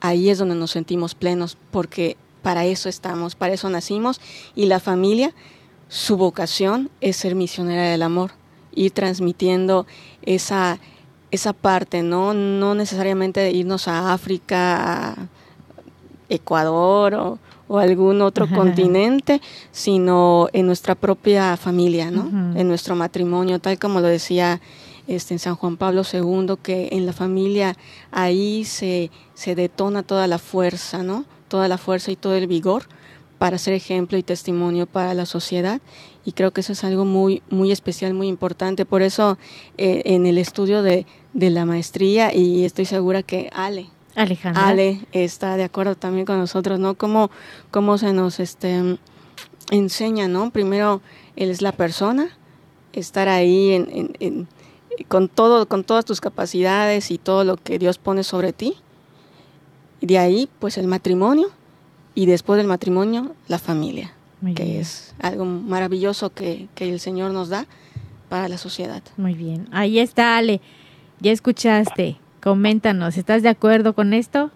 ahí 0.00 0.30
es 0.30 0.38
donde 0.38 0.56
nos 0.56 0.72
sentimos 0.72 1.14
plenos, 1.14 1.56
porque 1.70 2.16
para 2.42 2.64
eso 2.64 2.88
estamos, 2.88 3.36
para 3.36 3.54
eso 3.54 3.70
nacimos 3.70 4.20
y 4.56 4.66
la 4.66 4.80
familia, 4.80 5.32
su 5.88 6.16
vocación 6.16 6.90
es 7.00 7.16
ser 7.16 7.34
misionera 7.34 7.84
del 7.84 8.02
amor, 8.02 8.32
ir 8.74 8.90
transmitiendo 8.90 9.86
esa, 10.22 10.78
esa 11.30 11.52
parte, 11.52 12.02
¿no? 12.02 12.34
No 12.34 12.74
necesariamente 12.74 13.50
irnos 13.52 13.88
a 13.88 14.12
África, 14.12 15.12
a 15.12 15.16
Ecuador 16.28 17.14
o, 17.14 17.38
o 17.68 17.78
algún 17.78 18.20
otro 18.22 18.46
Ajá. 18.46 18.56
continente, 18.56 19.40
sino 19.70 20.48
en 20.52 20.66
nuestra 20.66 20.94
propia 20.94 21.56
familia, 21.56 22.10
¿no? 22.10 22.58
En 22.58 22.68
nuestro 22.68 22.96
matrimonio, 22.96 23.58
tal 23.60 23.78
como 23.78 24.00
lo 24.00 24.08
decía 24.08 24.60
este, 25.06 25.34
en 25.34 25.38
San 25.38 25.54
Juan 25.54 25.76
Pablo 25.76 26.02
II, 26.10 26.56
que 26.62 26.88
en 26.92 27.06
la 27.06 27.12
familia 27.12 27.76
ahí 28.10 28.64
se, 28.64 29.10
se 29.34 29.54
detona 29.54 30.02
toda 30.02 30.26
la 30.26 30.38
fuerza, 30.38 31.04
¿no? 31.04 31.24
Toda 31.48 31.68
la 31.68 31.78
fuerza 31.78 32.10
y 32.10 32.16
todo 32.16 32.34
el 32.34 32.48
vigor 32.48 32.88
para 33.38 33.58
ser 33.58 33.74
ejemplo 33.74 34.16
y 34.18 34.22
testimonio 34.22 34.86
para 34.86 35.12
la 35.14 35.26
sociedad. 35.26 35.80
Y 36.24 36.32
creo 36.32 36.52
que 36.52 36.60
eso 36.62 36.72
es 36.72 36.82
algo 36.84 37.04
muy, 37.04 37.42
muy 37.50 37.70
especial, 37.70 38.14
muy 38.14 38.28
importante. 38.28 38.84
Por 38.84 39.02
eso 39.02 39.38
eh, 39.78 40.02
en 40.06 40.26
el 40.26 40.38
estudio 40.38 40.82
de, 40.82 41.06
de 41.34 41.50
la 41.50 41.64
maestría, 41.64 42.34
y 42.34 42.64
estoy 42.64 42.84
segura 42.86 43.22
que 43.22 43.50
Ale, 43.52 43.88
Alejandra. 44.14 44.66
Ale 44.68 45.00
está 45.12 45.56
de 45.56 45.64
acuerdo 45.64 45.94
también 45.94 46.24
con 46.26 46.38
nosotros, 46.38 46.78
¿no? 46.80 46.94
Cómo, 46.94 47.30
cómo 47.70 47.98
se 47.98 48.12
nos 48.14 48.40
este, 48.40 48.98
enseña, 49.70 50.26
¿no? 50.28 50.50
Primero, 50.50 51.02
él 51.36 51.50
es 51.50 51.60
la 51.62 51.72
persona, 51.72 52.30
estar 52.92 53.28
ahí 53.28 53.72
en, 53.72 53.88
en- 53.92 54.16
en- 54.20 54.48
con, 55.08 55.28
todo, 55.28 55.68
con 55.68 55.84
todas 55.84 56.06
tus 56.06 56.22
capacidades 56.22 57.10
y 57.10 57.18
todo 57.18 57.44
lo 57.44 57.58
que 57.58 57.78
Dios 57.78 57.98
pone 57.98 58.24
sobre 58.24 58.54
ti. 58.54 58.76
Y 60.00 60.06
de 60.06 60.18
ahí, 60.18 60.48
pues 60.58 60.78
el 60.78 60.86
matrimonio. 60.88 61.48
Y 62.16 62.26
después 62.26 62.56
del 62.56 62.66
matrimonio, 62.66 63.36
la 63.46 63.58
familia, 63.58 64.10
Muy 64.40 64.54
que 64.54 64.64
bien. 64.64 64.80
es 64.80 65.14
algo 65.22 65.44
maravilloso 65.44 66.30
que, 66.30 66.66
que 66.74 66.90
el 66.90 66.98
Señor 66.98 67.30
nos 67.30 67.50
da 67.50 67.66
para 68.28 68.48
la 68.48 68.58
sociedad. 68.58 69.02
Muy 69.16 69.34
bien. 69.34 69.68
Ahí 69.70 70.00
está, 70.00 70.36
Ale. 70.36 70.60
Ya 71.20 71.30
escuchaste. 71.30 72.16
Coméntanos, 72.42 73.18
¿estás 73.18 73.42
de 73.42 73.50
acuerdo 73.50 73.94
con 73.94 74.14
esto? 74.14 74.50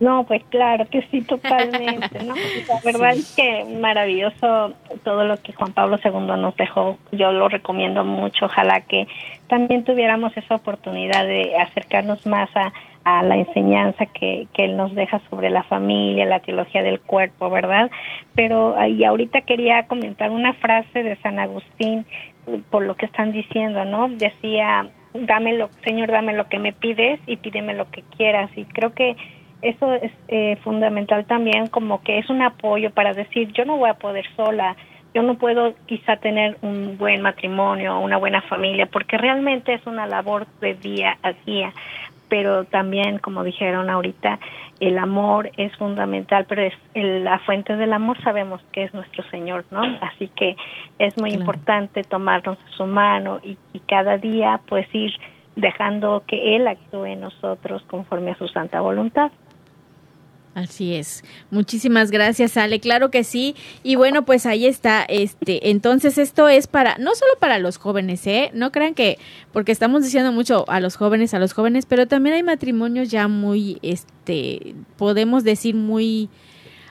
No, 0.00 0.24
pues 0.24 0.42
claro 0.48 0.88
que 0.88 1.02
sí, 1.10 1.20
totalmente, 1.20 2.24
¿no? 2.24 2.34
La 2.68 2.80
verdad 2.82 3.10
es 3.12 3.36
que 3.36 3.66
maravilloso 3.78 4.72
todo 5.04 5.24
lo 5.24 5.36
que 5.36 5.52
Juan 5.52 5.74
Pablo 5.74 5.98
II 6.02 6.40
nos 6.40 6.56
dejó. 6.56 6.96
Yo 7.12 7.32
lo 7.32 7.50
recomiendo 7.50 8.02
mucho. 8.02 8.46
Ojalá 8.46 8.80
que 8.80 9.06
también 9.46 9.84
tuviéramos 9.84 10.34
esa 10.38 10.54
oportunidad 10.54 11.26
de 11.26 11.54
acercarnos 11.54 12.26
más 12.26 12.48
a, 12.56 12.72
a 13.04 13.22
la 13.22 13.36
enseñanza 13.36 14.06
que, 14.06 14.46
que 14.52 14.64
él 14.64 14.76
nos 14.76 14.94
deja 14.94 15.20
sobre 15.30 15.50
la 15.50 15.62
familia, 15.62 16.26
la 16.26 16.40
teología 16.40 16.82
del 16.82 17.00
cuerpo, 17.00 17.48
¿verdad? 17.50 17.90
Pero 18.34 18.76
y 18.86 19.04
ahorita 19.04 19.42
quería 19.42 19.86
comentar 19.86 20.30
una 20.30 20.52
frase 20.54 21.02
de 21.02 21.16
San 21.16 21.38
Agustín 21.38 22.04
por 22.70 22.84
lo 22.84 22.96
que 22.96 23.06
están 23.06 23.32
diciendo, 23.32 23.84
¿no? 23.84 24.08
Decía, 24.08 24.88
dame 25.14 25.54
lo, 25.54 25.70
Señor, 25.84 26.10
dame 26.10 26.34
lo 26.34 26.48
que 26.48 26.58
me 26.58 26.72
pides 26.72 27.20
y 27.26 27.36
pídeme 27.36 27.74
lo 27.74 27.90
que 27.90 28.02
quieras. 28.16 28.50
Y 28.56 28.64
creo 28.64 28.92
que 28.92 29.16
eso 29.62 29.92
es 29.94 30.12
eh, 30.28 30.56
fundamental 30.62 31.24
también, 31.26 31.66
como 31.66 32.02
que 32.02 32.18
es 32.18 32.30
un 32.30 32.42
apoyo 32.42 32.90
para 32.90 33.12
decir, 33.12 33.52
yo 33.52 33.64
no 33.64 33.76
voy 33.76 33.90
a 33.90 33.94
poder 33.94 34.24
sola, 34.36 34.76
yo 35.12 35.22
no 35.22 35.34
puedo 35.34 35.74
quizá 35.86 36.16
tener 36.16 36.56
un 36.62 36.96
buen 36.96 37.20
matrimonio, 37.20 37.98
una 37.98 38.16
buena 38.16 38.42
familia, 38.42 38.86
porque 38.86 39.18
realmente 39.18 39.74
es 39.74 39.86
una 39.86 40.06
labor 40.06 40.46
de 40.60 40.74
día 40.74 41.18
a 41.22 41.32
día, 41.44 41.72
pero 42.30 42.64
también, 42.64 43.18
como 43.18 43.44
dijeron 43.44 43.90
ahorita, 43.90 44.38
el 44.78 44.96
amor 44.96 45.50
es 45.58 45.76
fundamental, 45.76 46.46
pero 46.48 46.62
es 46.62 46.72
el- 46.94 47.24
la 47.24 47.38
fuente 47.40 47.76
del 47.76 47.92
amor 47.92 48.16
sabemos 48.22 48.62
que 48.72 48.84
es 48.84 48.94
nuestro 48.94 49.22
Señor, 49.24 49.64
¿no? 49.70 49.82
Así 50.00 50.28
que 50.28 50.56
es 50.98 51.18
muy 51.18 51.30
Claro. 51.30 51.40
importante 51.42 52.02
tomarnos 52.04 52.56
su 52.76 52.86
mano 52.86 53.40
y, 53.42 53.58
y 53.74 53.80
cada 53.80 54.16
día 54.16 54.60
pues 54.68 54.86
ir 54.94 55.12
dejando 55.56 56.22
que 56.26 56.56
Él 56.56 56.66
actúe 56.68 57.04
en 57.06 57.20
nosotros 57.20 57.82
conforme 57.90 58.30
a 58.30 58.36
su 58.36 58.48
santa 58.48 58.80
voluntad. 58.80 59.30
Así 60.52 60.94
es. 60.94 61.22
Muchísimas 61.52 62.10
gracias, 62.10 62.56
Ale. 62.56 62.80
Claro 62.80 63.10
que 63.12 63.22
sí. 63.22 63.54
Y 63.84 63.94
bueno, 63.94 64.24
pues 64.24 64.46
ahí 64.46 64.66
está. 64.66 65.04
Este, 65.04 65.70
entonces 65.70 66.18
esto 66.18 66.48
es 66.48 66.66
para 66.66 66.98
no 66.98 67.14
solo 67.14 67.32
para 67.38 67.58
los 67.60 67.76
jóvenes, 67.78 68.26
¿eh? 68.26 68.50
No 68.52 68.72
crean 68.72 68.94
que 68.94 69.16
porque 69.52 69.70
estamos 69.70 70.02
diciendo 70.02 70.32
mucho 70.32 70.64
a 70.68 70.80
los 70.80 70.96
jóvenes, 70.96 71.34
a 71.34 71.38
los 71.38 71.52
jóvenes, 71.52 71.86
pero 71.86 72.08
también 72.08 72.34
hay 72.34 72.42
matrimonios 72.42 73.10
ya 73.10 73.28
muy 73.28 73.78
este, 73.82 74.74
podemos 74.96 75.44
decir 75.44 75.76
muy 75.76 76.28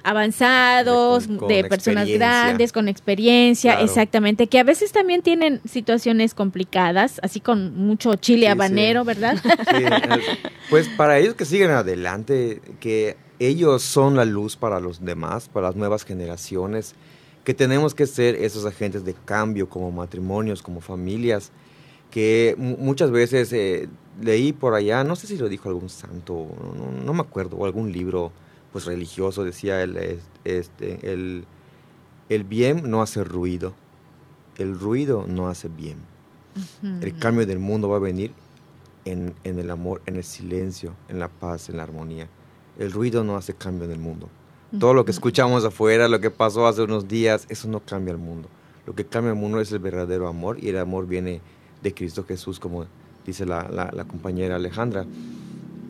avanzados, 0.03 1.27
Con- 1.27 1.37
con 1.37 1.47
de 1.49 1.63
personas 1.65 2.07
grandes, 2.07 2.71
con 2.71 2.87
experiencia, 2.87 3.73
Claro. 3.73 3.85
exactamente, 3.85 4.47
que 4.47 4.59
a 4.59 4.63
veces 4.63 4.91
también 4.91 5.21
tienen 5.21 5.61
situaciones 5.65 6.33
complicadas, 6.33 7.19
así 7.23 7.39
con 7.39 7.75
mucho 7.77 8.15
chile 8.15 8.39
Sí, 8.41 8.45
sí. 8.45 8.51
habanero, 8.51 9.03
¿verdad? 9.03 9.35
Sí, 9.69 9.83
el- 9.83 10.21
pues 10.69 10.87
para 10.89 11.17
ellos 11.19 11.35
que 11.35 11.45
siguen 11.45 11.71
adelante, 11.71 12.61
que 12.79 13.17
ellos 13.39 13.81
son 13.83 14.15
la 14.15 14.25
luz 14.25 14.55
para 14.55 14.79
los 14.79 15.03
demás, 15.03 15.47
para 15.49 15.67
las 15.67 15.75
nuevas 15.75 16.03
generaciones, 16.05 16.93
que 17.43 17.53
tenemos 17.53 17.95
que 17.95 18.05
ser 18.05 18.35
esos 18.35 18.65
agentes 18.65 19.05
de 19.05 19.13
cambio 19.13 19.69
como 19.69 19.91
matrimonios, 19.91 20.61
como 20.61 20.81
familias, 20.81 21.51
que 22.11 22.55
mu- 22.57 22.77
muchas 22.77 23.11
veces 23.11 23.51
eh, 23.53 23.87
leí 24.21 24.51
por 24.53 24.73
allá, 24.73 25.03
no 25.03 25.15
sé 25.15 25.27
si 25.27 25.37
lo 25.37 25.47
dijo 25.49 25.69
algún 25.69 25.89
santo, 25.89 26.47
no, 26.77 27.03
no- 27.05 27.13
me 27.13 27.21
acuerdo, 27.21 27.55
o 27.57 27.65
algún 27.65 27.91
libro 27.91 28.31
pues 28.71 28.85
religioso, 28.85 29.43
decía 29.43 29.81
el, 29.81 29.97
es- 29.97 30.19
este, 30.43 31.11
el, 31.11 31.45
el 32.29 32.43
bien 32.43 32.89
no 32.89 33.01
hace 33.01 33.23
ruido, 33.23 33.73
el 34.57 34.77
ruido 34.77 35.25
no 35.27 35.47
hace 35.47 35.69
bien. 35.69 35.97
El 37.01 37.17
cambio 37.17 37.45
del 37.45 37.59
mundo 37.59 37.87
va 37.89 37.95
a 37.97 37.99
venir 37.99 38.31
en, 39.05 39.33
en 39.45 39.59
el 39.59 39.71
amor, 39.71 40.01
en 40.05 40.17
el 40.17 40.23
silencio, 40.23 40.93
en 41.07 41.19
la 41.19 41.29
paz, 41.29 41.69
en 41.69 41.77
la 41.77 41.83
armonía. 41.83 42.27
El 42.79 42.91
ruido 42.91 43.23
no 43.23 43.35
hace 43.37 43.53
cambio 43.53 43.85
en 43.85 43.91
el 43.91 43.99
mundo. 43.99 44.27
Todo 44.79 44.93
lo 44.95 45.05
que 45.05 45.11
escuchamos 45.11 45.63
afuera, 45.65 46.07
lo 46.07 46.19
que 46.19 46.31
pasó 46.31 46.65
hace 46.67 46.81
unos 46.81 47.07
días, 47.07 47.45
eso 47.49 47.67
no 47.67 47.79
cambia 47.81 48.11
el 48.13 48.17
mundo. 48.17 48.47
Lo 48.87 48.95
que 48.95 49.05
cambia 49.05 49.31
el 49.33 49.37
mundo 49.37 49.59
es 49.61 49.71
el 49.71 49.79
verdadero 49.79 50.27
amor 50.27 50.57
y 50.63 50.69
el 50.69 50.77
amor 50.79 51.05
viene 51.07 51.41
de 51.83 51.93
Cristo 51.93 52.23
Jesús, 52.27 52.59
como 52.59 52.85
dice 53.25 53.45
la, 53.45 53.67
la- 53.69 53.91
la 53.93 54.05
compañera 54.05 54.55
Alejandra. 54.55 55.05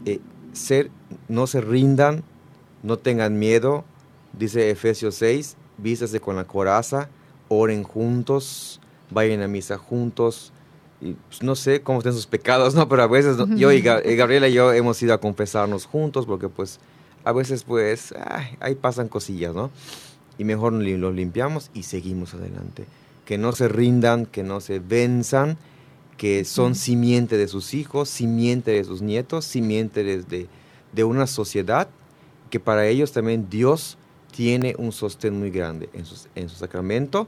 Eh, 0.06 0.20
ser, 0.54 0.90
no 1.28 1.46
se 1.48 1.62
rindan, 1.62 2.24
no 2.84 2.98
tengan 2.98 3.38
miedo, 3.38 3.84
dice 4.38 4.70
Efesios 4.70 5.16
6, 5.16 5.58
vístase 5.78 6.20
con 6.20 6.36
la 6.38 6.46
coraza, 6.46 7.10
oren 7.50 7.84
juntos, 7.84 8.80
vayan 9.12 9.42
a 9.42 9.48
misa 9.48 9.78
juntos. 9.78 10.52
Y, 11.02 11.14
pues, 11.14 11.42
no 11.44 11.56
sé 11.56 11.82
cómo 11.82 12.00
estén 12.00 12.14
sus 12.14 12.28
pecados, 12.28 12.76
¿no? 12.76 12.90
Pero 12.90 13.04
a 13.04 13.08
veces 13.08 13.38
no- 13.38 13.56
yo 13.56 13.72
y 13.72 13.82
Ga- 13.82 14.02
Gabriela 14.16 14.48
y 14.50 14.54
yo 14.54 14.74
hemos 14.74 15.02
ido 15.02 15.14
a 15.14 15.20
confesarnos 15.20 15.86
juntos 15.86 16.26
porque 16.26 16.50
pues 16.50 16.80
a 17.24 17.32
veces 17.32 17.64
pues 17.64 18.14
ay, 18.30 18.58
ahí 18.60 18.76
pasan 18.76 19.08
cosillas, 19.08 19.56
¿no? 19.56 19.72
Y 20.38 20.44
mejor 20.44 20.74
los 20.74 21.14
limpiamos 21.16 21.70
y 21.74 21.84
seguimos 21.84 22.34
adelante. 22.34 22.86
Que 23.26 23.38
no 23.38 23.52
se 23.54 23.68
rindan, 23.68 24.26
que 24.26 24.44
no 24.44 24.60
se 24.62 24.80
venzan, 24.80 25.58
que 26.18 26.44
son 26.46 26.76
simiente 26.76 27.38
de 27.38 27.48
sus 27.48 27.74
hijos, 27.74 28.10
simiente 28.10 28.72
de 28.72 28.84
sus 28.84 29.02
nietos, 29.02 29.46
simiente 29.46 30.04
de, 30.04 30.48
de 30.92 31.04
una 31.04 31.28
sociedad 31.28 31.88
que 32.50 32.60
para 32.60 32.88
ellos 32.88 33.12
también 33.14 33.48
Dios 33.50 33.98
tiene 34.36 34.76
un 34.78 34.92
sostén 34.92 35.38
muy 35.40 35.50
grande 35.52 35.90
en 35.94 36.06
su, 36.06 36.28
en 36.36 36.50
su 36.50 36.56
sacramento 36.58 37.28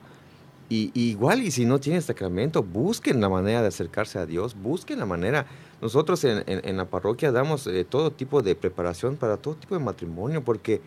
Y, 0.74 0.90
y 0.94 1.10
igual, 1.10 1.44
y 1.44 1.52
si 1.52 1.66
no 1.66 1.80
tienen 1.82 2.02
sacramento, 2.02 2.64
busquen 2.64 3.20
la 3.20 3.28
manera 3.28 3.62
de 3.62 3.68
acercarse 3.68 4.20
a 4.20 4.26
Dios, 4.26 4.56
busquen 4.56 5.00
la 5.00 5.06
manera. 5.06 5.46
Nosotros 5.82 6.24
en, 6.24 6.44
en- 6.48 6.62
en 6.64 6.78
la 6.78 6.86
parroquia 6.86 7.32
damos 7.34 7.68
eh, 7.68 7.84
todo 7.84 8.12
tipo 8.12 8.42
de 8.42 8.56
preparación 8.56 9.18
para 9.18 9.36
todo 9.36 9.56
tipo 9.56 9.78
de 9.78 9.84
matrimonio, 9.84 10.42
porque 10.44 10.80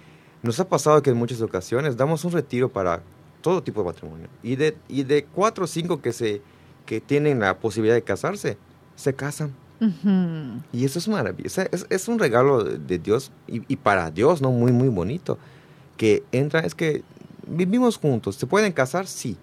nos 0.42 0.58
ha 0.58 0.68
pasado 0.68 1.02
que 1.02 1.10
en 1.10 1.16
muchas 1.18 1.42
ocasiones 1.42 1.96
damos 1.98 2.24
un 2.24 2.32
retiro 2.32 2.70
para 2.70 3.02
todo 3.42 3.62
tipo 3.62 3.80
de 3.82 3.86
matrimonio. 3.86 4.28
Y 4.42 4.56
de, 4.56 4.74
y 4.88 5.02
de 5.02 5.24
cuatro 5.26 5.64
o 5.64 5.66
cinco 5.66 6.00
que, 6.00 6.14
se, 6.14 6.40
que 6.86 7.02
tienen 7.02 7.40
la 7.40 7.58
posibilidad 7.58 7.94
de 7.94 8.02
casarse, 8.02 8.56
se 8.96 9.12
casan. 9.14 9.52
Y 10.72 10.84
eso 10.86 10.98
es 10.98 11.08
maravilloso. 11.08 11.60
Es, 11.72 11.84
es 11.90 12.08
un 12.08 12.18
regalo 12.18 12.64
de 12.64 12.78
de 12.78 12.98
Dios 12.98 13.32
y, 13.46 13.60
y 13.68 13.76
para 13.76 14.10
Dios, 14.10 14.40
¿no? 14.40 14.50
Muy, 14.50 14.72
muy 14.72 14.88
bonito. 14.88 15.36
Que 15.98 16.22
entra, 16.32 16.60
es 16.60 16.74
que 16.74 17.02
vivimos 17.46 17.98
juntos. 17.98 18.36
¿Se 18.36 18.46
pueden 18.46 18.72
casar? 18.72 19.06
Sí. 19.06 19.36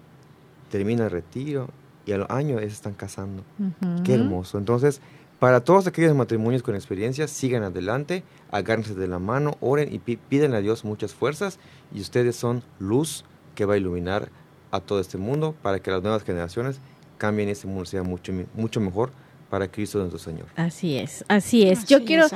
Termina 0.72 1.03
el 1.05 1.11
retiro 1.11 1.69
y 2.05 2.13
al 2.13 2.26
año 2.30 2.55
ya 2.55 2.61
se 2.61 2.74
están 2.74 2.93
casando. 2.93 3.43
Ujú. 3.59 4.03
Qué 4.03 4.13
hermoso. 4.15 4.57
Entonces, 4.57 5.01
para 5.38 5.59
todos 5.63 5.86
aquellos 5.88 6.15
matrimonios 6.15 6.63
con 6.63 6.76
experiencia, 6.76 7.28
sigan 7.28 7.63
adelante, 7.63 8.24
agárrense 8.51 8.95
de 8.95 9.07
la 9.07 9.19
mano, 9.19 9.57
oren 9.59 9.93
y 9.93 9.99
pi- 9.99 10.17
piden 10.17 10.53
a 10.53 10.59
Dios 10.61 10.84
muchas 10.86 11.13
fuerzas. 11.13 11.59
Y 11.93 12.01
ustedes 12.01 12.36
son 12.36 12.63
luz 12.80 13.26
que 13.55 13.65
va 13.65 13.74
a 13.76 13.78
iluminar 13.78 14.30
a 14.72 14.80
todo 14.80 14.99
este 14.99 15.17
mundo 15.17 15.53
para 15.61 15.80
que 15.80 15.91
las 15.91 16.01
nuevas 16.01 16.24
generaciones 16.24 16.80
cambien 17.17 17.49
este 17.49 17.67
mundo 17.67 17.86
sea 17.86 18.01
mucho, 18.03 18.32
mucho 18.55 18.80
mejor 18.80 19.11
para 19.49 19.67
Cristo 19.67 19.99
nuestro 19.99 20.17
Señor. 20.17 20.45
Así 20.55 20.95
es, 20.97 21.26
así 21.28 21.67
es. 21.67 21.86
Yo 21.86 22.05
quiero, 22.05 22.26
es, 22.28 22.32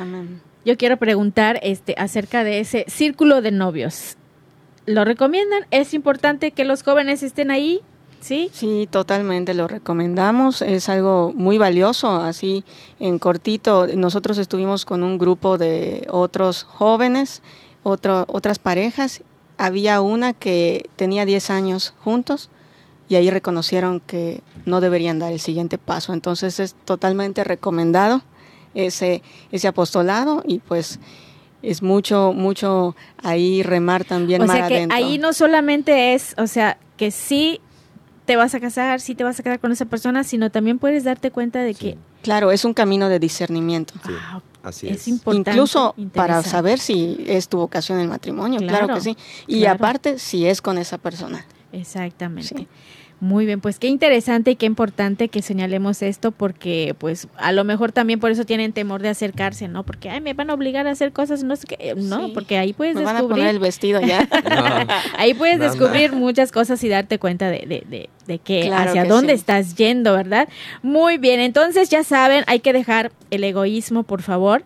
yo 0.66 0.76
quiero 0.78 0.98
preguntar 0.98 1.60
este, 1.64 1.96
acerca 1.98 2.44
de 2.44 2.60
ese 2.60 2.84
círculo 2.90 3.42
de 3.42 3.52
novios. 3.52 4.18
¿Lo 4.86 5.06
recomiendan? 5.06 5.66
¿Es 5.72 5.94
importante 5.94 6.52
que 6.52 6.66
los 6.66 6.84
jóvenes 6.84 7.24
estén 7.24 7.50
ahí? 7.52 7.82
¿Sí? 8.20 8.50
Sí, 8.54 8.88
totalmente 8.90 9.54
lo 9.54 9.68
recomendamos. 9.68 10.62
Es 10.62 10.90
algo 10.90 11.32
muy 11.36 11.58
valioso. 11.58 12.10
Así, 12.16 12.64
en 13.00 13.20
cortito, 13.20 13.88
nosotros 13.96 14.38
estuvimos 14.38 14.86
con 14.86 15.04
un 15.04 15.18
grupo 15.18 15.58
de 15.58 16.08
otros 16.10 16.64
jóvenes, 16.64 17.42
otro, 17.84 18.26
otras 18.28 18.60
parejas. 18.60 19.22
Había 19.58 20.02
una 20.02 20.34
que 20.34 20.90
tenía 20.96 21.26
10 21.26 21.50
años 21.50 21.94
juntos 22.04 22.50
y 23.08 23.16
ahí 23.16 23.30
reconocieron 23.30 24.00
que 24.00 24.42
no 24.66 24.82
deberían 24.82 25.20
dar 25.20 25.32
el 25.32 25.40
siguiente 25.40 25.78
paso. 25.78 26.14
Entonces 26.14 26.60
es 26.60 26.74
totalmente 26.86 27.44
recomendado 27.44 28.22
ese, 28.74 29.22
ese 29.52 29.68
apostolado 29.68 30.44
y 30.46 30.60
pues 30.60 31.00
es 31.62 31.82
mucho, 31.82 32.34
mucho 32.34 32.96
ahí 33.22 33.64
remar 33.64 34.06
también 34.06 34.42
o 34.42 34.46
mar 34.46 34.58
sea 34.58 34.68
que 34.68 34.76
adentro. 34.76 34.98
ahí 34.98 35.18
no 35.18 35.34
solamente 35.34 36.14
es, 36.14 36.36
o 36.38 36.48
sea, 36.48 36.78
que 36.98 37.12
sí 37.12 37.60
te 38.26 38.36
vas 38.36 38.56
a 38.56 38.60
casar, 38.60 39.00
sí 39.02 39.16
te 39.16 39.24
vas 39.24 39.40
a 39.40 39.44
quedar 39.44 39.60
con 39.60 39.72
esa 39.72 39.86
persona, 39.86 40.24
sino 40.24 40.50
también 40.50 40.80
puedes 40.80 41.04
darte 41.04 41.32
cuenta 41.32 41.60
de 41.60 41.74
que 41.74 41.92
Sí, 41.92 41.98
Claro, 42.24 42.52
es 42.52 42.66
un 42.66 42.74
camino 42.74 43.08
de 43.08 43.20
discernimiento. 43.20 43.94
sí, 44.04 44.12
ah, 44.20 44.42
así 44.64 44.88
es 44.88 45.02
es. 45.02 45.08
importante. 45.10 45.52
Incluso 45.52 45.94
para 46.14 46.42
saber 46.42 46.80
si 46.80 47.24
es 47.28 47.48
tu 47.48 47.58
vocación 47.60 48.00
el 48.00 48.08
matrimonio, 48.08 48.60
claro, 48.60 48.88
Claro, 48.88 48.94
que 48.96 49.02
sí. 49.02 49.18
Y 49.46 49.60
claro. 49.60 49.76
aparte, 49.76 50.18
si 50.18 50.48
es 50.48 50.60
con 50.62 50.80
esa 50.80 50.98
persona. 50.98 51.46
Exactamente. 51.72 52.56
Sí. 52.58 52.68
Muy 53.22 53.46
bien, 53.46 53.62
pues 53.62 53.80
qué 53.80 53.88
interesante 53.88 54.52
y 54.52 54.56
qué 54.58 54.66
importante 54.66 55.30
que 55.30 55.42
señalemos 55.42 56.02
esto 56.02 56.32
porque 56.32 56.96
pues 57.00 57.30
a 57.38 57.54
lo 57.54 57.64
mejor 57.64 57.94
también 57.94 58.20
por 58.20 58.30
eso 58.30 58.44
tienen 58.46 58.74
temor 58.74 59.02
de 59.02 59.08
acercarse, 59.10 59.70
¿no? 59.70 59.84
Porque 59.84 60.10
ay, 60.10 60.20
me 60.20 60.34
van 60.34 60.50
a 60.50 60.54
obligar 60.54 60.86
a 60.86 60.92
hacer 60.92 61.14
cosas, 61.14 61.42
no 61.44 61.56
sé 61.56 61.66
qué, 61.66 61.94
no, 61.96 62.26
Sí. 62.28 62.32
porque 62.34 62.58
ahí 62.58 62.74
puedes 62.74 62.96
Me 62.96 63.04
van 63.04 63.16
a 63.16 63.20
poner 63.22 63.36
descubrir 63.38 63.56
el 63.56 63.60
vestido 63.60 64.02
ya. 64.02 64.28
No, 64.28 64.94
Ahí 65.18 65.34
puedes 65.34 65.60
No, 65.60 65.64
descubrir 65.64 66.12
muchas 66.12 66.52
cosas 66.52 66.84
y 66.84 66.90
darte 66.90 67.18
cuenta 67.18 67.50
de, 67.50 67.60
de, 67.60 67.84
de, 67.90 68.10
de 68.28 68.40
que 68.40 68.64
Claro 68.68 68.90
hacia 68.90 69.04
que 69.04 69.10
dónde 69.10 69.34
sí. 69.34 69.40
estás 69.40 69.76
yendo, 69.76 70.14
¿verdad? 70.14 70.50
Muy 70.84 71.18
bien, 71.18 71.40
entonces 71.40 71.90
ya 71.90 72.04
saben, 72.04 72.44
hay 72.48 72.60
que 72.60 72.74
dejar 72.74 73.14
el 73.32 73.46
egoísmo, 73.46 74.04
por 74.04 74.24
favor. 74.24 74.64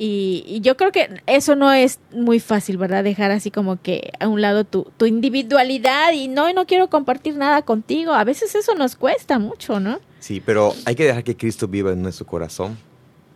Y, 0.00 0.44
y 0.46 0.60
yo 0.60 0.76
creo 0.76 0.92
que 0.92 1.20
eso 1.26 1.56
no 1.56 1.72
es 1.72 1.98
muy 2.12 2.38
fácil, 2.38 2.76
¿verdad? 2.76 3.02
Dejar 3.02 3.32
así 3.32 3.50
como 3.50 3.82
que 3.82 4.12
a 4.20 4.28
un 4.28 4.40
lado 4.40 4.62
tu, 4.64 4.86
tu 4.96 5.06
individualidad 5.06 6.12
y 6.12 6.28
no, 6.28 6.52
no 6.52 6.66
quiero 6.66 6.88
compartir 6.88 7.36
nada 7.36 7.62
contigo. 7.62 8.12
A 8.12 8.22
veces 8.22 8.54
eso 8.54 8.74
nos 8.76 8.94
cuesta 8.94 9.40
mucho, 9.40 9.80
¿no? 9.80 9.98
Sí, 10.20 10.40
pero 10.44 10.72
hay 10.84 10.94
que 10.94 11.04
dejar 11.04 11.24
que 11.24 11.36
Cristo 11.36 11.66
viva 11.66 11.92
en 11.92 12.00
nuestro 12.02 12.26
corazón 12.26 12.78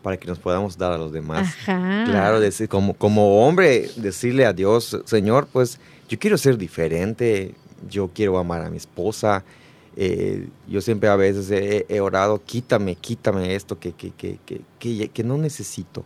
para 0.03 0.17
que 0.17 0.27
nos 0.29 0.39
podamos 0.39 0.79
dar 0.79 0.93
a 0.93 0.99
los 0.99 1.13
demás. 1.13 1.49
Ajá. 1.67 2.05
Claro, 2.07 2.39
decir, 2.39 2.69
como, 2.69 2.95
como 2.95 3.45
hombre, 3.47 3.89
decirle 3.97 4.47
a 4.47 4.53
Dios, 4.53 4.97
Señor, 5.05 5.49
pues 5.53 5.81
yo 6.09 6.19
quiero 6.19 6.39
ser 6.39 6.59
diferente, 6.59 7.55
yo 7.89 8.09
quiero 8.15 8.39
amar 8.39 8.63
a 8.63 8.71
mi 8.71 8.77
esposa. 8.77 9.45
eh, 9.97 10.49
yo 10.69 10.81
siempre 10.81 11.09
a 11.09 11.17
veces 11.17 11.51
he, 11.51 11.87
he 11.89 12.01
orado, 12.01 12.41
quítame, 12.45 12.95
quítame 12.95 13.55
esto 13.55 13.79
que, 13.79 13.93
que, 13.93 14.11
que, 14.13 14.39
que, 14.47 14.61
que, 14.79 15.09
que 15.09 15.25
no 15.25 15.37
necesito. 15.39 16.05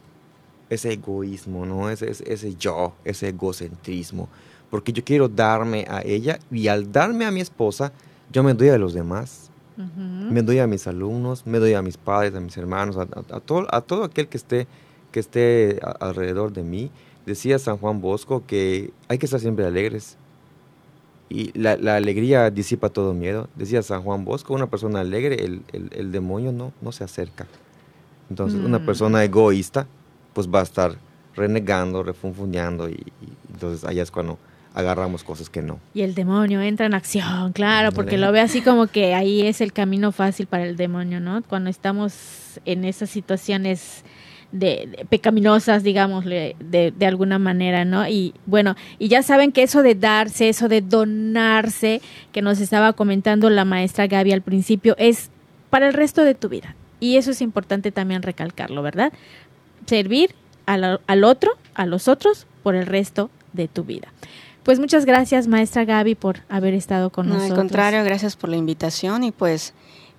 Ese 0.69 0.93
egoísmo, 0.93 1.65
¿no? 1.67 1.89
Ese, 1.91 2.11
ese, 2.11 2.33
ese 2.33 2.55
yo, 2.57 2.95
ese 3.05 3.29
egocentrismo. 3.29 4.29
Porque 4.71 4.93
yo 4.93 5.05
quiero 5.05 5.29
darme 5.29 5.87
a 5.89 6.03
ella 6.03 6.39
y 6.51 6.69
al 6.69 6.91
darme 6.91 7.25
a 7.25 7.31
mi 7.31 7.41
esposa, 7.41 7.93
yo 8.33 8.43
me 8.43 8.53
doy 8.55 8.69
a 8.71 8.79
los 8.79 8.93
demás. 8.95 9.51
Me 9.77 10.41
doy 10.43 10.59
a 10.59 10.67
mis 10.67 10.87
alumnos, 10.87 11.47
me 11.47 11.59
doy 11.59 11.75
a 11.75 11.83
mis 11.83 11.99
padres, 11.99 12.35
a 12.35 12.41
mis 12.41 12.57
hermanos, 12.57 12.97
a, 12.97 13.03
a- 13.03 13.37
a 13.37 13.41
todo, 13.41 13.67
a 13.71 13.81
todo 13.83 14.05
aquel 14.05 14.27
que 14.27 14.39
esté, 14.39 14.67
que 15.13 15.21
esté 15.21 15.79
a- 15.83 15.91
alrededor 16.07 16.53
de 16.53 16.63
mí. 16.63 16.91
Decía 17.27 17.59
San 17.59 17.77
Juan 17.77 18.01
Bosco 18.01 18.43
que 18.47 18.91
hay 19.09 19.19
que 19.19 19.27
estar 19.27 19.39
siempre 19.39 19.67
alegres. 19.67 20.17
Y 21.29 21.57
la, 21.59 21.77
la 21.77 21.97
alegría 21.97 22.51
disipa 22.51 22.89
todo 22.89 23.13
miedo. 23.13 23.49
Decía 23.55 23.83
San 23.83 24.03
Juan 24.03 24.25
Bosco, 24.25 24.55
una 24.55 24.69
persona 24.69 25.01
alegre, 25.01 25.45
el, 25.45 25.63
el- 25.73 25.91
el 25.93 26.11
demonio 26.13 26.53
no, 26.53 26.73
no 26.81 26.91
se 26.93 27.05
acerca. 27.05 27.47
Entonces, 28.31 28.59
una 28.65 28.79
Mm. 28.79 28.87
persona 28.87 29.25
egoísta, 29.25 29.87
pues 30.37 30.49
va 30.49 30.61
a 30.61 30.65
estar 30.65 30.97
renegando, 31.35 32.03
refunfuñando, 32.03 32.91
y, 32.91 32.93
y 32.93 33.53
entonces 33.55 33.85
allá 33.85 34.03
es 34.03 34.11
cuando 34.11 34.39
agarramos 34.75 35.25
cosas 35.25 35.49
que 35.49 35.63
no. 35.63 35.81
Y 35.95 36.03
el 36.03 36.15
demonio 36.15 36.61
entra 36.61 36.85
en 36.85 36.93
acción, 36.93 37.55
claro, 37.55 37.91
porque 37.93 38.19
lo 38.19 38.31
ve 38.33 38.41
así 38.41 38.61
como 38.61 38.87
que 38.87 39.15
ahí 39.15 39.47
es 39.47 39.63
el 39.63 39.73
camino 39.73 40.13
fácil 40.13 40.47
para 40.47 40.65
el 40.65 40.77
demonio, 40.77 41.21
¿no? 41.21 41.43
Cuando 41.43 41.71
estamos 41.71 42.61
en 42.67 42.85
esas 42.85 43.09
situaciones 43.09 44.05
de, 44.53 44.95
de 44.95 45.07
pecaminosas, 45.07 45.83
digámosle, 45.83 46.57
de, 46.61 46.91
de 46.91 47.07
alguna 47.07 47.39
manera, 47.39 47.87
¿no? 47.87 48.07
Y 48.07 48.35
bueno, 48.45 48.77
y 48.99 49.09
ya 49.09 49.23
saben 49.23 49.53
que 49.53 49.63
eso 49.63 49.83
de 49.83 49.95
darse, 49.95 50.51
eso 50.51 50.69
de 50.69 50.83
donarse, 50.83 52.03
que 52.33 52.43
nos 52.43 52.61
estaba 52.61 52.93
comentando 52.93 53.49
la 53.49 53.65
maestra 53.65 54.07
Gaby 54.07 54.33
al 54.33 54.43
principio, 54.43 54.95
es 54.99 55.31
para 55.71 55.89
el 55.89 55.95
resto 55.95 56.23
de 56.23 56.35
tu 56.35 56.51
vida. 56.51 56.77
Y 56.99 57.17
eso 57.17 57.31
es 57.31 57.43
importante 57.43 57.93
también 57.93 58.23
recalcarlo, 58.23 58.83
¿verdad? 58.83 59.13
Servir 59.87 60.35
al, 60.67 61.01
al 61.07 61.25
otro, 61.25 61.53
a 61.75 61.87
los 61.87 62.09
otros, 62.09 62.47
por 62.63 62.75
el 62.75 62.87
resto 62.87 63.31
de 63.53 63.69
tu 63.69 63.85
vida. 63.85 64.09
Pues 64.63 64.81
muchas 64.81 65.05
gracias, 65.05 65.47
maestra 65.47 65.85
Gaby, 65.85 66.17
por 66.17 66.41
haber 66.49 66.75
estado 66.75 67.11
con 67.11 67.29
No, 67.29 67.35
al 67.35 67.39
nosotros. 67.43 67.59
contrario, 67.59 68.03
gracias 68.05 68.35
por 68.35 68.51
la 68.51 68.57
invitación 68.57 69.23
y 69.23 69.31
pues 69.31 69.75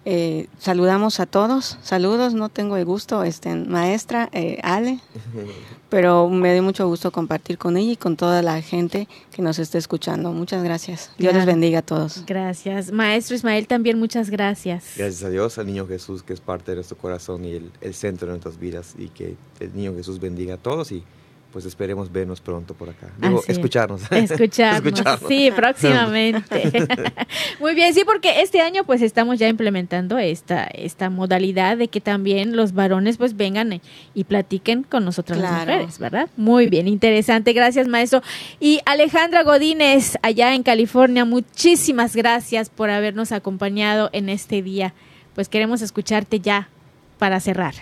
eh, 0.10 0.47
saludamos 0.58 1.20
a 1.20 1.26
todos. 1.26 1.78
Saludos, 1.82 2.34
no 2.34 2.47
tengo 2.47 2.78
el 2.78 2.86
gusto, 2.86 3.24
este, 3.24 3.53
maestra 3.53 4.30
eh, 4.32 4.58
Ale, 4.64 5.01
pero 5.89 6.30
me 6.30 6.53
dio 6.53 6.64
mucho 6.64 6.88
gusto 6.88 7.12
compartir 7.12 7.58
con 7.58 7.76
ella 7.76 7.91
y 7.91 7.97
con 7.97 8.16
toda 8.16 8.41
la 8.41 8.62
gente 8.62 9.10
que 9.34 9.41
nos 9.41 9.60
esté 9.60 9.78
escuchando. 9.78 10.32
Muchas 10.32 10.64
gracias. 10.64 11.12
Dios 11.18 11.34
les 11.34 11.45
bendiga 11.45 11.80
a 11.80 11.82
todos. 11.82 12.24
Gracias. 12.26 12.89
Maestro 12.93 13.36
Ismael, 13.36 13.68
también 13.68 13.99
muchas 13.99 14.30
gracias. 14.30 14.93
Gracias 14.95 15.24
a 15.26 15.30
Dios, 15.30 15.58
al 15.58 15.68
niño 15.68 15.86
Jesús, 15.86 16.24
que 16.24 16.32
es 16.32 16.39
parte 16.39 16.72
de 16.72 16.76
nuestro 16.76 16.97
corazón 16.97 17.43
y 17.43 17.51
el, 17.51 17.70
el 17.82 17.93
centro 17.93 18.28
de 18.28 18.32
nuestras 18.32 18.58
vidas, 18.58 18.95
y 18.97 19.10
que 19.10 19.36
el 19.60 19.76
niño 19.76 19.93
Jesús 19.93 20.22
bendiga 20.22 20.53
a 20.53 20.58
todos 20.58 20.93
y 20.93 21.03
pues 21.52 21.66
esperemos 21.66 22.12
vernos 22.12 22.41
pronto 22.41 22.74
por 22.74 22.89
acá. 22.89 23.08
Digo, 23.18 23.41
es. 23.41 23.50
escucharnos. 23.50 24.02
Escucharnos. 24.12 24.86
Escucharnos. 24.86 25.28
Sí, 25.28 25.50
próximamente. 25.56 26.72
Muy 27.60 27.74
bien, 27.74 27.93
sí, 27.93 28.04
porque 28.06 28.41
este 28.41 28.62
año 28.62 28.84
pues 28.84 29.02
estamos 29.02 29.39
ya 29.39 29.48
implementando 29.48 30.18
esta, 30.18 30.66
esta 30.66 31.10
modalidad 31.10 31.78
de 31.78 31.88
que 31.88 32.02
también 32.02 32.56
los 32.56 32.74
varones 32.74 33.18
pues 33.18 33.36
vengan 33.36 33.82
y- 34.14 34.24
platiquen 34.26 34.84
con 34.84 35.06
nosotras 35.06 35.39
las 35.39 35.62
mujeres, 35.62 36.00
¿verdad? 36.00 36.30
Muy 36.36 36.68
bien, 36.68 36.88
interesante. 36.88 37.54
Gracias, 37.54 37.88
maestro. 37.88 38.22
Y 38.60 38.82
Alejandra 38.86 39.43
Godínez, 39.43 40.18
allá 40.22 40.54
en 40.54 40.64
California, 40.64 41.24
muchísimas 41.24 42.16
gracias 42.16 42.70
por 42.70 42.89
habernos 42.89 43.32
acompañado 43.32 44.10
en 44.12 44.28
este 44.30 44.62
día. 44.62 44.93
Pues 45.34 45.48
queremos 45.50 45.82
escucharte 45.82 46.39
ya 46.39 46.70
para 47.18 47.39
cerrar. 47.39 47.74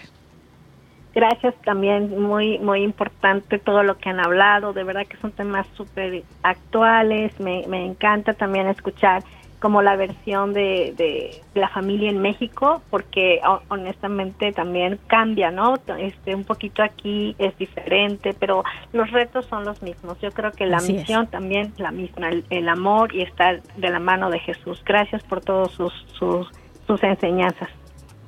Gracias 1.16 1.56
también, 1.64 2.22
muy 2.22 2.60
muy 2.60 2.84
importante 2.84 3.58
todo 3.58 3.84
lo 3.84 3.98
que 3.98 4.10
han 4.10 4.20
hablado, 4.20 4.74
de 4.74 4.84
verdad 4.84 5.08
que 5.08 5.16
son 5.18 5.32
temas 5.32 5.66
súper 5.76 6.24
actuales, 6.44 7.40
me, 7.40 7.64
me 7.68 7.86
encanta 7.86 8.34
también 8.34 8.68
escuchar 8.68 9.24
como 9.62 9.82
la 9.82 9.96
versión 9.96 10.52
de, 10.54 10.94
de 10.98 11.42
la 11.60 11.70
familia 11.70 12.10
en 12.10 12.22
México, 12.22 12.82
porque 12.92 13.40
ho- 13.48 13.62
honestamente 13.70 14.52
también 14.52 15.00
cambia, 15.08 15.50
¿no? 15.50 15.76
Este, 15.98 16.36
un 16.36 16.44
poquito 16.44 16.84
aquí 16.84 17.34
es 17.40 17.58
diferente, 17.58 18.36
pero 18.38 18.64
los 18.92 19.10
retos 19.12 19.46
son 19.46 19.64
los 19.66 19.82
mismos. 19.82 20.20
Yo 20.22 20.32
creo 20.32 20.52
que 20.52 20.66
la 20.68 20.78
Así 20.78 20.92
es. 20.92 21.00
misión 21.00 21.28
también 21.28 21.68
es 21.74 21.80
la 21.80 21.92
misma, 21.92 22.28
el, 22.30 22.44
el 22.50 22.68
amor 22.70 23.16
y 23.16 23.22
estar 23.22 23.62
de 23.78 23.90
la 23.90 24.00
mano 24.00 24.30
de 24.30 24.40
Jesús. 24.40 24.84
Gracias 24.86 25.24
por 25.24 25.40
todos 25.42 25.72
sus, 25.72 25.94
sus, 26.20 26.48
sus 26.86 27.02
enseñanzas. 27.02 27.70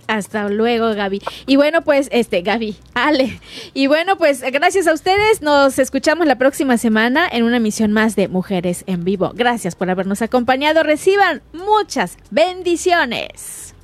Hasta 0.08 0.50
luego, 0.50 0.94
Gaby. 0.94 1.22
Y 1.46 1.56
bueno, 1.56 1.84
pues, 1.84 2.10
este, 2.12 2.42
Gaby, 2.42 2.76
Ale. 2.94 3.40
Y 3.74 3.88
bueno, 3.88 4.18
pues, 4.18 4.42
gracias 4.42 4.88
a 4.88 4.94
ustedes. 4.94 5.42
Nos 5.42 5.80
escuchamos 5.80 6.28
la 6.28 6.38
próxima 6.38 6.78
semana 6.78 7.28
en 7.32 7.44
una 7.44 7.58
emisión 7.58 7.92
más 7.92 8.16
de 8.16 8.28
Mujeres 8.28 8.84
en 8.88 9.04
Vivo. 9.04 9.32
Gracias 9.36 9.76
por 9.76 9.90
habernos 9.90 10.22
acompañado. 10.22 10.84
Reciban 10.84 11.42
muchas 11.54 12.18
bendiciones. 12.32 13.77